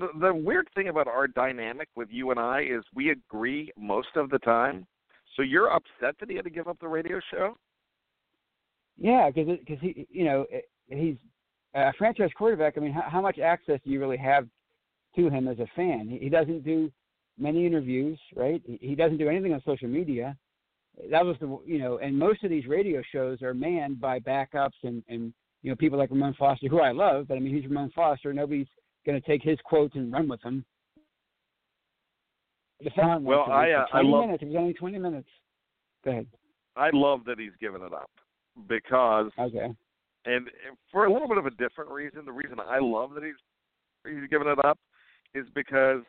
the 0.00 0.08
the 0.20 0.34
weird 0.34 0.68
thing 0.74 0.88
about 0.88 1.06
our 1.06 1.26
dynamic 1.26 1.88
with 1.96 2.08
you 2.10 2.30
and 2.30 2.40
I 2.40 2.62
is 2.62 2.82
we 2.94 3.10
agree 3.10 3.70
most 3.76 4.16
of 4.16 4.30
the 4.30 4.38
time. 4.38 4.86
So 5.36 5.42
you're 5.42 5.72
upset 5.72 6.16
that 6.20 6.28
he 6.28 6.36
had 6.36 6.44
to 6.44 6.50
give 6.50 6.68
up 6.68 6.78
the 6.80 6.88
radio 6.88 7.18
show? 7.30 7.56
Yeah, 8.98 9.30
because 9.30 9.58
because 9.58 9.80
he, 9.80 10.06
you 10.10 10.24
know, 10.24 10.46
he's 10.88 11.16
a 11.74 11.92
franchise 11.98 12.30
quarterback. 12.36 12.74
I 12.76 12.80
mean, 12.80 12.92
how, 12.92 13.04
how 13.08 13.20
much 13.20 13.38
access 13.38 13.80
do 13.84 13.90
you 13.90 14.00
really 14.00 14.16
have 14.18 14.46
to 15.16 15.28
him 15.28 15.48
as 15.48 15.58
a 15.58 15.66
fan? 15.76 16.08
He, 16.08 16.18
he 16.18 16.28
doesn't 16.28 16.64
do 16.64 16.90
many 17.38 17.66
interviews, 17.66 18.18
right? 18.36 18.62
He, 18.66 18.78
he 18.80 18.94
doesn't 18.94 19.18
do 19.18 19.28
anything 19.28 19.52
on 19.54 19.62
social 19.64 19.88
media. 19.88 20.36
That 21.10 21.24
was 21.24 21.36
the, 21.40 21.58
you 21.66 21.78
know, 21.78 21.98
and 21.98 22.18
most 22.18 22.44
of 22.44 22.50
these 22.50 22.66
radio 22.66 23.00
shows 23.12 23.40
are 23.42 23.54
manned 23.54 23.98
by 24.00 24.18
backups 24.20 24.76
and 24.82 25.02
and 25.08 25.32
you 25.62 25.70
know 25.70 25.76
people 25.76 25.98
like 25.98 26.10
Ramon 26.10 26.34
Foster, 26.38 26.68
who 26.68 26.80
I 26.80 26.92
love, 26.92 27.28
but 27.28 27.36
I 27.36 27.40
mean 27.40 27.54
he's 27.54 27.64
Ramon 27.64 27.90
Foster. 27.94 28.32
Nobody's 28.34 28.66
going 29.06 29.18
to 29.20 29.26
take 29.26 29.42
his 29.42 29.58
quotes 29.64 29.94
and 29.94 30.12
run 30.12 30.28
with 30.28 30.42
them. 30.42 30.64
The 32.82 32.90
fan 32.90 33.24
Well. 33.24 33.44
I, 33.50 33.70
uh, 33.70 33.86
For 33.90 33.96
I 33.96 34.00
20 34.02 34.08
love- 34.08 34.24
minutes. 34.26 34.42
It 34.42 34.46
was 34.46 34.56
only 34.56 34.74
20 34.74 34.98
minutes. 34.98 35.28
Go 36.04 36.10
ahead. 36.10 36.26
I 36.76 36.90
love 36.92 37.20
that 37.26 37.38
he's 37.38 37.52
given 37.60 37.80
it 37.82 37.92
up 37.92 38.10
because 38.68 39.30
Okay. 39.38 39.68
And 40.24 40.48
for 40.90 41.06
a 41.06 41.12
little 41.12 41.28
bit 41.28 41.38
of 41.38 41.46
a 41.46 41.50
different 41.50 41.90
reason, 41.90 42.24
the 42.24 42.32
reason 42.32 42.58
I 42.60 42.78
love 42.78 43.14
that 43.14 43.24
he's 43.24 43.34
he's 44.06 44.28
given 44.30 44.48
it 44.48 44.64
up 44.64 44.78
is 45.34 45.46
because 45.54 46.02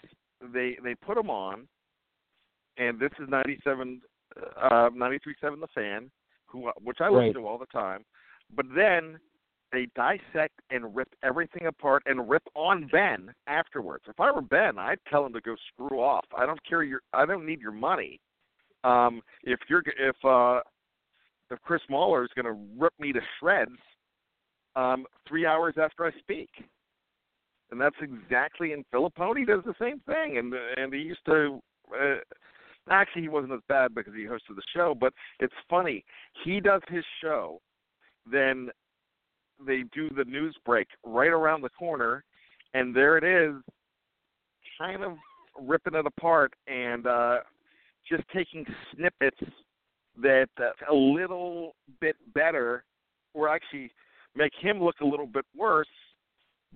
they 0.53 0.77
they 0.83 0.95
put 0.95 1.17
him 1.17 1.29
on, 1.29 1.67
and 2.77 2.99
this 2.99 3.11
is 3.19 3.27
ninety 3.29 3.59
seven, 3.63 4.01
uh, 4.61 4.89
ninety 4.93 5.19
three 5.23 5.35
seven 5.41 5.59
the 5.59 5.67
fan, 5.73 6.11
who 6.45 6.69
which 6.83 6.97
I 7.01 7.09
listen 7.09 7.25
Right. 7.25 7.33
to 7.35 7.47
all 7.47 7.57
the 7.57 7.65
time, 7.67 8.03
but 8.55 8.65
then 8.75 9.19
they 9.71 9.87
dissect 9.95 10.53
and 10.69 10.95
rip 10.95 11.09
everything 11.23 11.65
apart 11.65 12.03
and 12.05 12.29
rip 12.29 12.43
on 12.55 12.87
Ben 12.91 13.33
afterwards. 13.47 14.03
If 14.07 14.19
I 14.19 14.29
were 14.31 14.41
Ben, 14.41 14.77
I'd 14.77 14.99
tell 15.09 15.25
him 15.25 15.33
to 15.33 15.41
go 15.41 15.55
screw 15.73 15.99
off. 15.99 16.25
I 16.37 16.45
don't 16.45 16.63
care 16.63 16.83
your 16.83 17.01
I 17.13 17.25
don't 17.25 17.45
need 17.45 17.59
your 17.61 17.71
money. 17.71 18.19
Um, 18.83 19.21
if 19.43 19.59
you're 19.69 19.81
if 19.97 20.15
uh, 20.23 20.59
if 21.49 21.59
Chris 21.61 21.81
Mueller 21.89 22.23
is 22.23 22.29
going 22.35 22.45
to 22.45 22.59
rip 22.77 22.93
me 22.99 23.11
to 23.13 23.19
shreds 23.39 23.71
um, 24.75 25.05
three 25.27 25.45
hours 25.45 25.75
after 25.81 26.05
I 26.05 26.11
speak, 26.19 26.49
and 27.71 27.79
that's 27.79 27.95
exactly. 28.01 28.73
And 28.73 28.85
Fillipponi 28.93 29.45
does 29.45 29.63
the 29.65 29.75
same 29.79 29.99
thing, 30.01 30.37
and 30.37 30.53
and 30.77 30.93
he 30.93 31.01
used 31.01 31.25
to. 31.25 31.59
Uh, 31.91 32.15
actually, 32.89 33.23
he 33.23 33.29
wasn't 33.29 33.53
as 33.53 33.59
bad 33.67 33.93
because 33.95 34.13
he 34.15 34.23
hosted 34.23 34.55
the 34.55 34.63
show, 34.75 34.95
but 34.99 35.13
it's 35.39 35.53
funny. 35.69 36.03
He 36.43 36.59
does 36.59 36.81
his 36.87 37.03
show, 37.21 37.61
then 38.29 38.69
they 39.65 39.83
do 39.93 40.09
the 40.09 40.25
news 40.25 40.55
break 40.65 40.87
right 41.05 41.29
around 41.29 41.61
the 41.61 41.69
corner, 41.69 42.23
and 42.73 42.95
there 42.95 43.17
it 43.17 43.23
is, 43.23 43.55
kind 44.77 45.03
of 45.03 45.13
ripping 45.59 45.95
it 45.95 46.05
apart 46.05 46.53
and 46.67 47.05
uh, 47.05 47.37
just 48.09 48.23
taking 48.33 48.65
snippets 48.93 49.39
that 50.21 50.49
uh, 50.59 50.71
a 50.91 50.95
little 50.95 51.75
bit 52.01 52.15
better, 52.33 52.83
or 53.33 53.49
actually 53.49 53.91
make 54.35 54.53
him 54.59 54.81
look 54.81 54.95
a 55.01 55.05
little 55.05 55.27
bit 55.27 55.45
worse, 55.55 55.87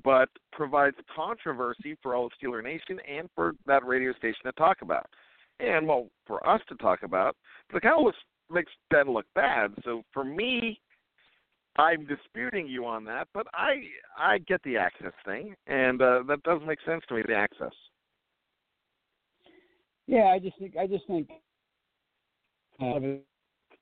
but 0.04 0.30
provides 0.52 0.96
controversy 1.16 1.96
for 2.02 2.16
all 2.16 2.28
of 2.28 2.32
Steeler 2.42 2.64
Nation 2.64 3.00
and 3.10 3.30
for 3.36 3.54
that 3.66 3.86
radio 3.86 4.14
station 4.14 4.42
to 4.46 4.52
talk 4.54 4.78
about. 4.82 5.08
And 5.60 5.88
well, 5.88 6.08
for 6.26 6.48
us 6.48 6.62
to 6.70 6.76
talk 6.76 7.04
about, 7.04 7.36
but 7.70 7.78
it 7.78 7.84
kind 7.84 7.96
of 7.98 8.06
looks, 8.06 8.18
makes 8.52 8.72
Ben 8.92 9.12
look 9.12 9.26
bad. 9.34 9.74
So 9.84 10.04
for 10.14 10.24
me, 10.24 10.80
I'm 11.78 12.06
disputing 12.06 12.68
you 12.68 12.86
on 12.86 13.04
that, 13.06 13.28
but 13.34 13.48
I 13.54 13.84
I 14.18 14.40
get 14.40 14.62
the 14.64 14.78
access 14.78 15.14
thing, 15.26 15.56
and 15.68 16.02
uh, 16.02 16.24
that 16.28 16.42
does 16.44 16.62
make 16.66 16.80
sense 16.86 17.04
to 17.08 17.16
me. 17.16 17.22
The 17.28 17.36
access. 17.36 17.74
Yeah, 20.08 20.26
I 20.34 20.40
just 20.40 20.58
think 20.58 20.76
I 20.76 20.88
just 20.88 21.06
think, 21.06 21.30
uh, 22.82 23.00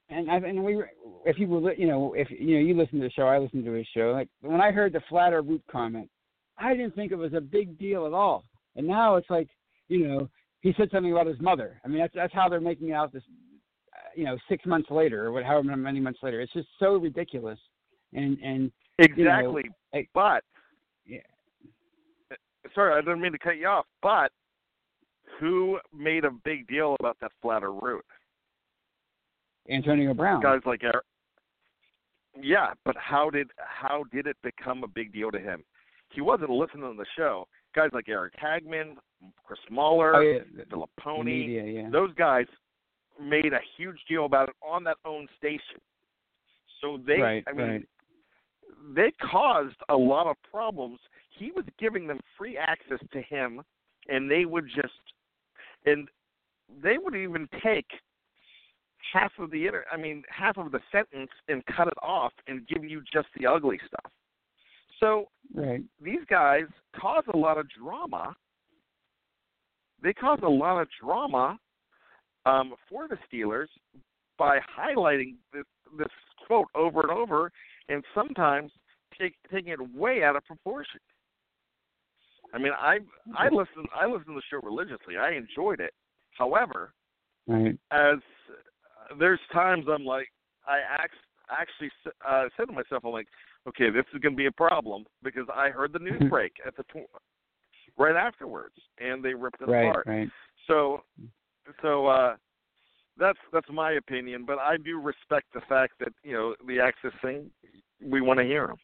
and 0.10 0.30
I 0.30 0.38
and 0.38 0.64
we 0.64 0.84
if 1.26 1.38
you 1.40 1.48
were 1.48 1.74
you 1.74 1.88
know 1.88 2.14
if 2.14 2.28
you 2.30 2.56
know 2.56 2.62
you 2.62 2.78
listen 2.78 3.00
to 3.00 3.06
the 3.06 3.12
show, 3.12 3.24
I 3.24 3.38
listen 3.38 3.64
to 3.64 3.72
his 3.72 3.88
show. 3.96 4.12
Like 4.12 4.30
when 4.42 4.62
I 4.62 4.72
heard 4.72 4.94
the 4.94 5.02
flatter 5.10 5.42
route 5.42 5.64
comment, 5.72 6.10
I 6.58 6.74
didn't 6.74 6.96
think 6.96 7.12
it 7.12 7.18
was 7.18 7.34
a 7.34 7.42
big 7.42 7.78
deal 7.78 8.06
at 8.06 8.14
all, 8.14 8.46
and 8.76 8.88
now 8.88 9.16
it's 9.16 9.30
like 9.30 9.50
you 9.88 10.08
know 10.08 10.30
he 10.62 10.74
said 10.78 10.90
something 10.92 11.12
about 11.12 11.28
his 11.28 11.40
mother. 11.40 11.82
I 11.84 11.88
mean 11.88 12.00
that's 12.00 12.14
that's 12.16 12.34
how 12.34 12.50
they're 12.50 12.62
making 12.62 12.92
out 12.92 13.14
this, 13.14 13.24
you 14.16 14.26
know, 14.26 14.38
six 14.50 14.66
months 14.66 14.90
later 14.90 15.26
or 15.26 15.32
what, 15.32 15.44
however 15.44 15.76
many 15.76 16.00
months 16.00 16.20
later. 16.22 16.42
It's 16.42 16.54
just 16.54 16.70
so 16.80 16.96
ridiculous, 16.96 17.60
and 18.14 18.38
and 18.40 18.72
Exactly, 19.00 19.64
You 19.66 20.00
know, 20.00 20.06
but 20.14 20.44
yeah. 21.06 21.20
sorry, 22.74 22.94
I 22.94 23.02
didn't 23.02 23.22
mean 23.22 23.34
to 23.34 23.38
cut 23.38 23.58
you 23.58 23.68
off, 23.68 23.86
but 24.02 24.32
who 25.40 25.80
made 25.94 26.24
a 26.24 26.32
big 26.32 26.68
deal 26.68 26.96
about 27.00 27.18
that 27.20 27.32
flatter 27.42 27.74
route? 27.74 28.06
Antonio 29.70 30.14
Brown. 30.14 30.42
Guys 30.42 30.62
like 30.66 30.84
Eric. 30.84 31.04
Yeah, 32.42 32.72
but 32.84 32.96
how 32.98 33.30
did 33.30 33.50
how 33.58 34.04
did 34.12 34.28
it 34.28 34.36
become 34.44 34.84
a 34.84 34.88
big 34.88 35.14
deal 35.14 35.32
to 35.32 35.40
him? 35.40 35.64
He 36.10 36.22
wasn't 36.22 36.50
listening 36.50 36.92
to 36.92 36.98
the 36.98 37.06
show. 37.18 37.48
Guys 37.74 37.90
like 37.94 38.08
Eric 38.10 38.34
Hagman, 38.42 38.96
Chris 39.46 39.60
Mueller, 39.70 40.16
Oh, 40.16 40.20
yeah, 40.22 40.40
the- 40.56 40.64
Fillipponi, 40.66 41.26
media, 41.26 41.64
yeah. 41.64 41.90
those 41.90 42.14
guys 42.16 42.46
made 43.22 43.54
a 43.54 43.60
huge 43.78 43.98
deal 44.08 44.26
about 44.26 44.50
it 44.50 44.56
on 44.62 44.84
that 44.84 44.98
own 45.06 45.28
station. 45.38 45.80
So 46.82 46.98
they, 47.06 47.20
Right, 47.20 47.44
I 47.48 47.54
mean, 47.54 47.68
right. 47.68 47.88
they 48.94 49.12
caused 49.22 49.78
a 49.90 49.96
lot 49.96 50.28
of 50.28 50.36
problems. 50.44 51.00
He 51.32 51.52
was 51.52 51.66
giving 51.80 52.08
them 52.08 52.20
free 52.38 52.58
access 52.58 53.00
to 53.12 53.22
him, 53.22 53.62
and 54.10 54.30
they 54.30 54.46
would 54.46 54.68
just, 54.68 54.94
and 55.86 56.10
they 56.82 56.98
would 56.98 57.16
even 57.16 57.48
take 57.64 57.88
half 59.12 59.32
of 59.40 59.52
the 59.52 59.66
inter, 59.66 59.86
I 59.92 59.98
mean, 59.98 60.24
half 60.30 60.58
of 60.58 60.72
the 60.72 60.80
sentence 60.92 61.32
and 61.48 61.66
cut 61.66 61.88
it 61.88 61.98
off 62.02 62.34
and 62.48 62.68
give 62.68 62.84
you 62.84 63.02
just 63.12 63.28
the 63.38 63.48
ugly 63.48 63.80
stuff. 63.88 64.12
So 65.00 65.26
Right. 65.54 65.84
these 66.02 66.24
guys 66.30 66.64
cause 66.96 67.24
a 67.34 67.38
lot 67.38 67.58
of 67.58 67.68
drama. 67.70 68.36
They 70.02 70.14
cause 70.14 70.40
a 70.44 70.50
lot 70.50 70.82
of 70.82 70.88
drama 71.02 71.60
um, 72.46 72.76
for 72.90 73.08
the 73.08 73.18
Steelers 73.28 73.68
by 74.38 74.60
highlighting 74.60 75.36
this 75.54 75.66
this 75.98 76.08
quote 76.46 76.68
over 76.76 77.02
and 77.02 77.12
over, 77.12 77.52
and 77.90 78.04
sometimes 78.14 78.72
take, 79.20 79.36
taking 79.52 79.72
it 79.72 79.96
way 79.96 80.24
out 80.24 80.36
of 80.36 80.44
proportion. 80.46 81.00
I 82.54 82.58
mean, 82.58 82.74
I 82.78 83.00
I 83.36 83.50
listen 83.50 83.86
I 83.94 84.06
listen 84.06 84.28
to 84.28 84.36
the 84.36 84.42
show 84.50 84.60
religiously. 84.62 85.18
I 85.18 85.32
enjoyed 85.32 85.80
it. 85.80 85.94
However, 86.32 86.94
right. 87.48 87.78
as 87.92 88.20
there's 89.20 89.40
times 89.52 89.86
I'm 89.90 90.06
like 90.06 90.30
I 90.68 90.80
act, 90.90 91.14
actually 91.52 91.92
uh, 92.28 92.46
said 92.58 92.66
to 92.66 92.74
myself, 92.74 93.04
I'm 93.06 93.12
like, 93.12 93.28
okay, 93.68 93.90
this 93.90 94.06
is 94.14 94.20
going 94.20 94.34
to 94.34 94.38
be 94.38 94.48
a 94.48 94.52
problem 94.52 95.06
because 95.24 95.46
I 95.54 95.70
heard 95.70 95.94
the 95.94 96.00
news 96.00 96.24
break 96.30 96.54
at 96.66 96.76
the 96.76 96.84
tw- 96.84 97.10
right 97.98 98.16
afterwards, 98.16 98.76
and 99.00 99.24
they 99.24 99.34
ripped 99.34 99.62
it 99.62 99.68
right, 99.68 99.90
apart. 99.90 100.08
Right. 100.08 100.30
So, 100.68 101.02
so 101.82 102.08
uh, 102.08 102.36
that's 103.18 103.40
that's 103.54 103.70
my 103.72 103.94
opinion, 103.94 104.46
but 104.46 104.60
I 104.60 104.78
do 104.78 105.00
respect 105.00 105.48
the 105.54 105.62
fact 105.70 105.94
that 106.00 106.14
you 106.24 106.34
know 106.34 106.56
the 106.68 106.80
access 106.80 107.12
thing. 107.22 107.50
We 108.04 108.22
want 108.22 108.40
to 108.40 108.46
hear 108.46 108.68
them. 108.68 108.78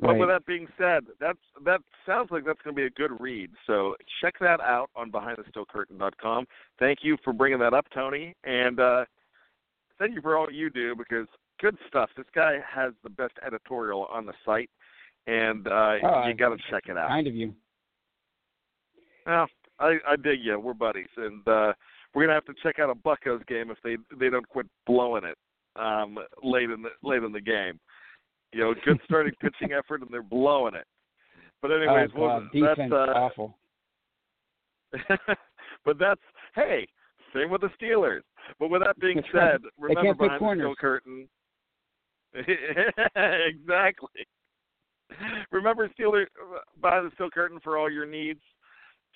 But 0.00 0.08
Right. 0.10 0.18
with 0.20 0.28
that 0.28 0.44
being 0.44 0.66
said, 0.76 1.04
that's 1.20 1.38
that 1.64 1.80
sounds 2.04 2.30
like 2.30 2.44
that's 2.44 2.60
going 2.62 2.74
to 2.74 2.80
be 2.80 2.86
a 2.86 2.90
good 2.90 3.12
read. 3.20 3.50
So 3.66 3.94
check 4.20 4.34
that 4.40 4.60
out 4.60 4.90
on 4.96 5.10
BehindTheSteelCurtain.com. 5.12 6.46
Thank 6.78 6.98
you 7.02 7.16
for 7.22 7.32
bringing 7.32 7.60
that 7.60 7.74
up, 7.74 7.86
Tony, 7.94 8.34
and 8.44 8.80
uh, 8.80 9.04
thank 9.98 10.14
you 10.14 10.20
for 10.20 10.36
all 10.36 10.50
you 10.50 10.68
do 10.68 10.96
because 10.96 11.28
good 11.60 11.76
stuff. 11.86 12.10
This 12.16 12.26
guy 12.34 12.58
has 12.68 12.92
the 13.04 13.10
best 13.10 13.34
editorial 13.46 14.06
on 14.06 14.26
the 14.26 14.32
site, 14.44 14.68
and 15.28 15.68
uh, 15.68 15.94
Oh, 16.02 16.26
you 16.26 16.34
got 16.34 16.48
to 16.48 16.58
check 16.70 16.84
it 16.88 16.96
out. 16.98 17.08
Kind 17.08 17.28
of 17.28 17.34
you. 17.36 17.54
Well, 19.26 19.46
I, 19.78 19.98
I 20.06 20.16
dig 20.16 20.40
you. 20.42 20.58
We're 20.58 20.74
buddies, 20.74 21.08
and 21.16 21.46
uh, 21.48 21.72
we're 22.14 22.22
gonna 22.24 22.34
have 22.34 22.44
to 22.46 22.54
check 22.62 22.78
out 22.78 22.90
a 22.90 22.94
Buccos 22.94 23.46
game 23.46 23.70
if 23.70 23.78
they 23.82 23.96
they 24.18 24.28
don't 24.30 24.48
quit 24.48 24.66
blowing 24.86 25.24
it 25.24 25.38
um, 25.76 26.18
late 26.42 26.70
in 26.70 26.82
the 26.82 26.90
late 27.02 27.22
in 27.22 27.32
the 27.32 27.40
game. 27.40 27.80
You 28.54 28.60
know, 28.60 28.74
good 28.84 29.00
starting 29.04 29.32
pitching 29.40 29.72
effort, 29.72 30.02
and 30.02 30.10
they're 30.10 30.22
blowing 30.22 30.74
it. 30.74 30.86
But 31.60 31.72
anyways, 31.72 32.10
oh, 32.16 32.20
well, 32.20 32.48
that's 32.52 32.92
uh, 32.92 33.12
awful. 33.14 33.56
but 35.84 35.98
that's 35.98 36.20
hey, 36.54 36.86
same 37.34 37.50
with 37.50 37.62
the 37.62 37.70
Steelers. 37.80 38.20
But 38.60 38.68
with 38.68 38.82
that 38.82 38.98
being 39.00 39.16
That's 39.16 39.28
said, 39.32 39.60
remember 39.78 40.28
behind 40.28 40.60
the 40.60 40.64
steel 40.64 40.74
curtain. 40.78 41.28
exactly. 42.34 44.26
Remember 45.50 45.88
Steelers 45.98 46.26
behind 46.80 47.06
the 47.06 47.14
steel 47.14 47.30
curtain 47.30 47.58
for 47.62 47.76
all 47.76 47.90
your 47.90 48.06
needs. 48.06 48.40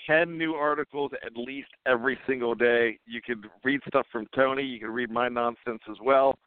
Ten 0.06 0.38
new 0.38 0.54
articles 0.54 1.10
at 1.24 1.36
least 1.36 1.68
every 1.86 2.18
single 2.26 2.54
day. 2.54 2.98
You 3.06 3.20
can 3.20 3.42
read 3.62 3.80
stuff 3.88 4.06
from 4.10 4.26
Tony. 4.34 4.62
You 4.62 4.80
can 4.80 4.90
read 4.90 5.10
my 5.10 5.28
nonsense 5.28 5.82
as 5.90 5.96
well. 6.02 6.38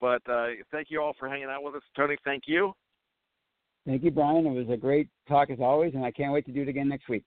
But 0.00 0.22
uh, 0.28 0.48
thank 0.70 0.90
you 0.90 1.02
all 1.02 1.14
for 1.18 1.28
hanging 1.28 1.48
out 1.48 1.62
with 1.62 1.74
us, 1.74 1.82
Tony. 1.96 2.16
Thank 2.24 2.44
you. 2.46 2.72
Thank 3.86 4.02
you, 4.02 4.10
Brian. 4.10 4.46
It 4.46 4.52
was 4.52 4.68
a 4.70 4.76
great 4.76 5.08
talk 5.28 5.50
as 5.50 5.58
always, 5.60 5.94
and 5.94 6.04
I 6.04 6.10
can't 6.10 6.32
wait 6.32 6.46
to 6.46 6.52
do 6.52 6.62
it 6.62 6.68
again 6.68 6.88
next 6.88 7.08
week. 7.08 7.24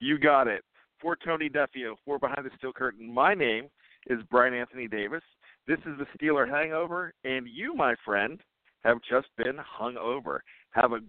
You 0.00 0.18
got 0.18 0.48
it. 0.48 0.62
For 1.00 1.16
Tony 1.16 1.48
Defeo, 1.48 1.94
for 2.04 2.18
Behind 2.18 2.44
the 2.44 2.50
Steel 2.58 2.72
Curtain, 2.72 3.12
my 3.12 3.34
name 3.34 3.66
is 4.08 4.18
Brian 4.30 4.54
Anthony 4.54 4.88
Davis. 4.88 5.22
This 5.66 5.78
is 5.80 5.98
the 5.98 6.06
Steeler 6.16 6.48
Hangover, 6.48 7.12
and 7.24 7.46
you, 7.48 7.74
my 7.74 7.94
friend, 8.04 8.40
have 8.84 8.98
just 9.08 9.28
been 9.36 9.56
hung 9.58 9.96
over. 9.96 10.42
Have 10.70 10.92
a 10.92 11.00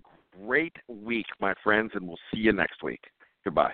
great 0.46 0.76
week, 0.88 1.26
my 1.40 1.54
friends, 1.64 1.92
and 1.94 2.08
we'll 2.08 2.20
see 2.34 2.40
you 2.40 2.54
next 2.54 2.84
week. 2.84 3.02
Goodbye. 3.44 3.74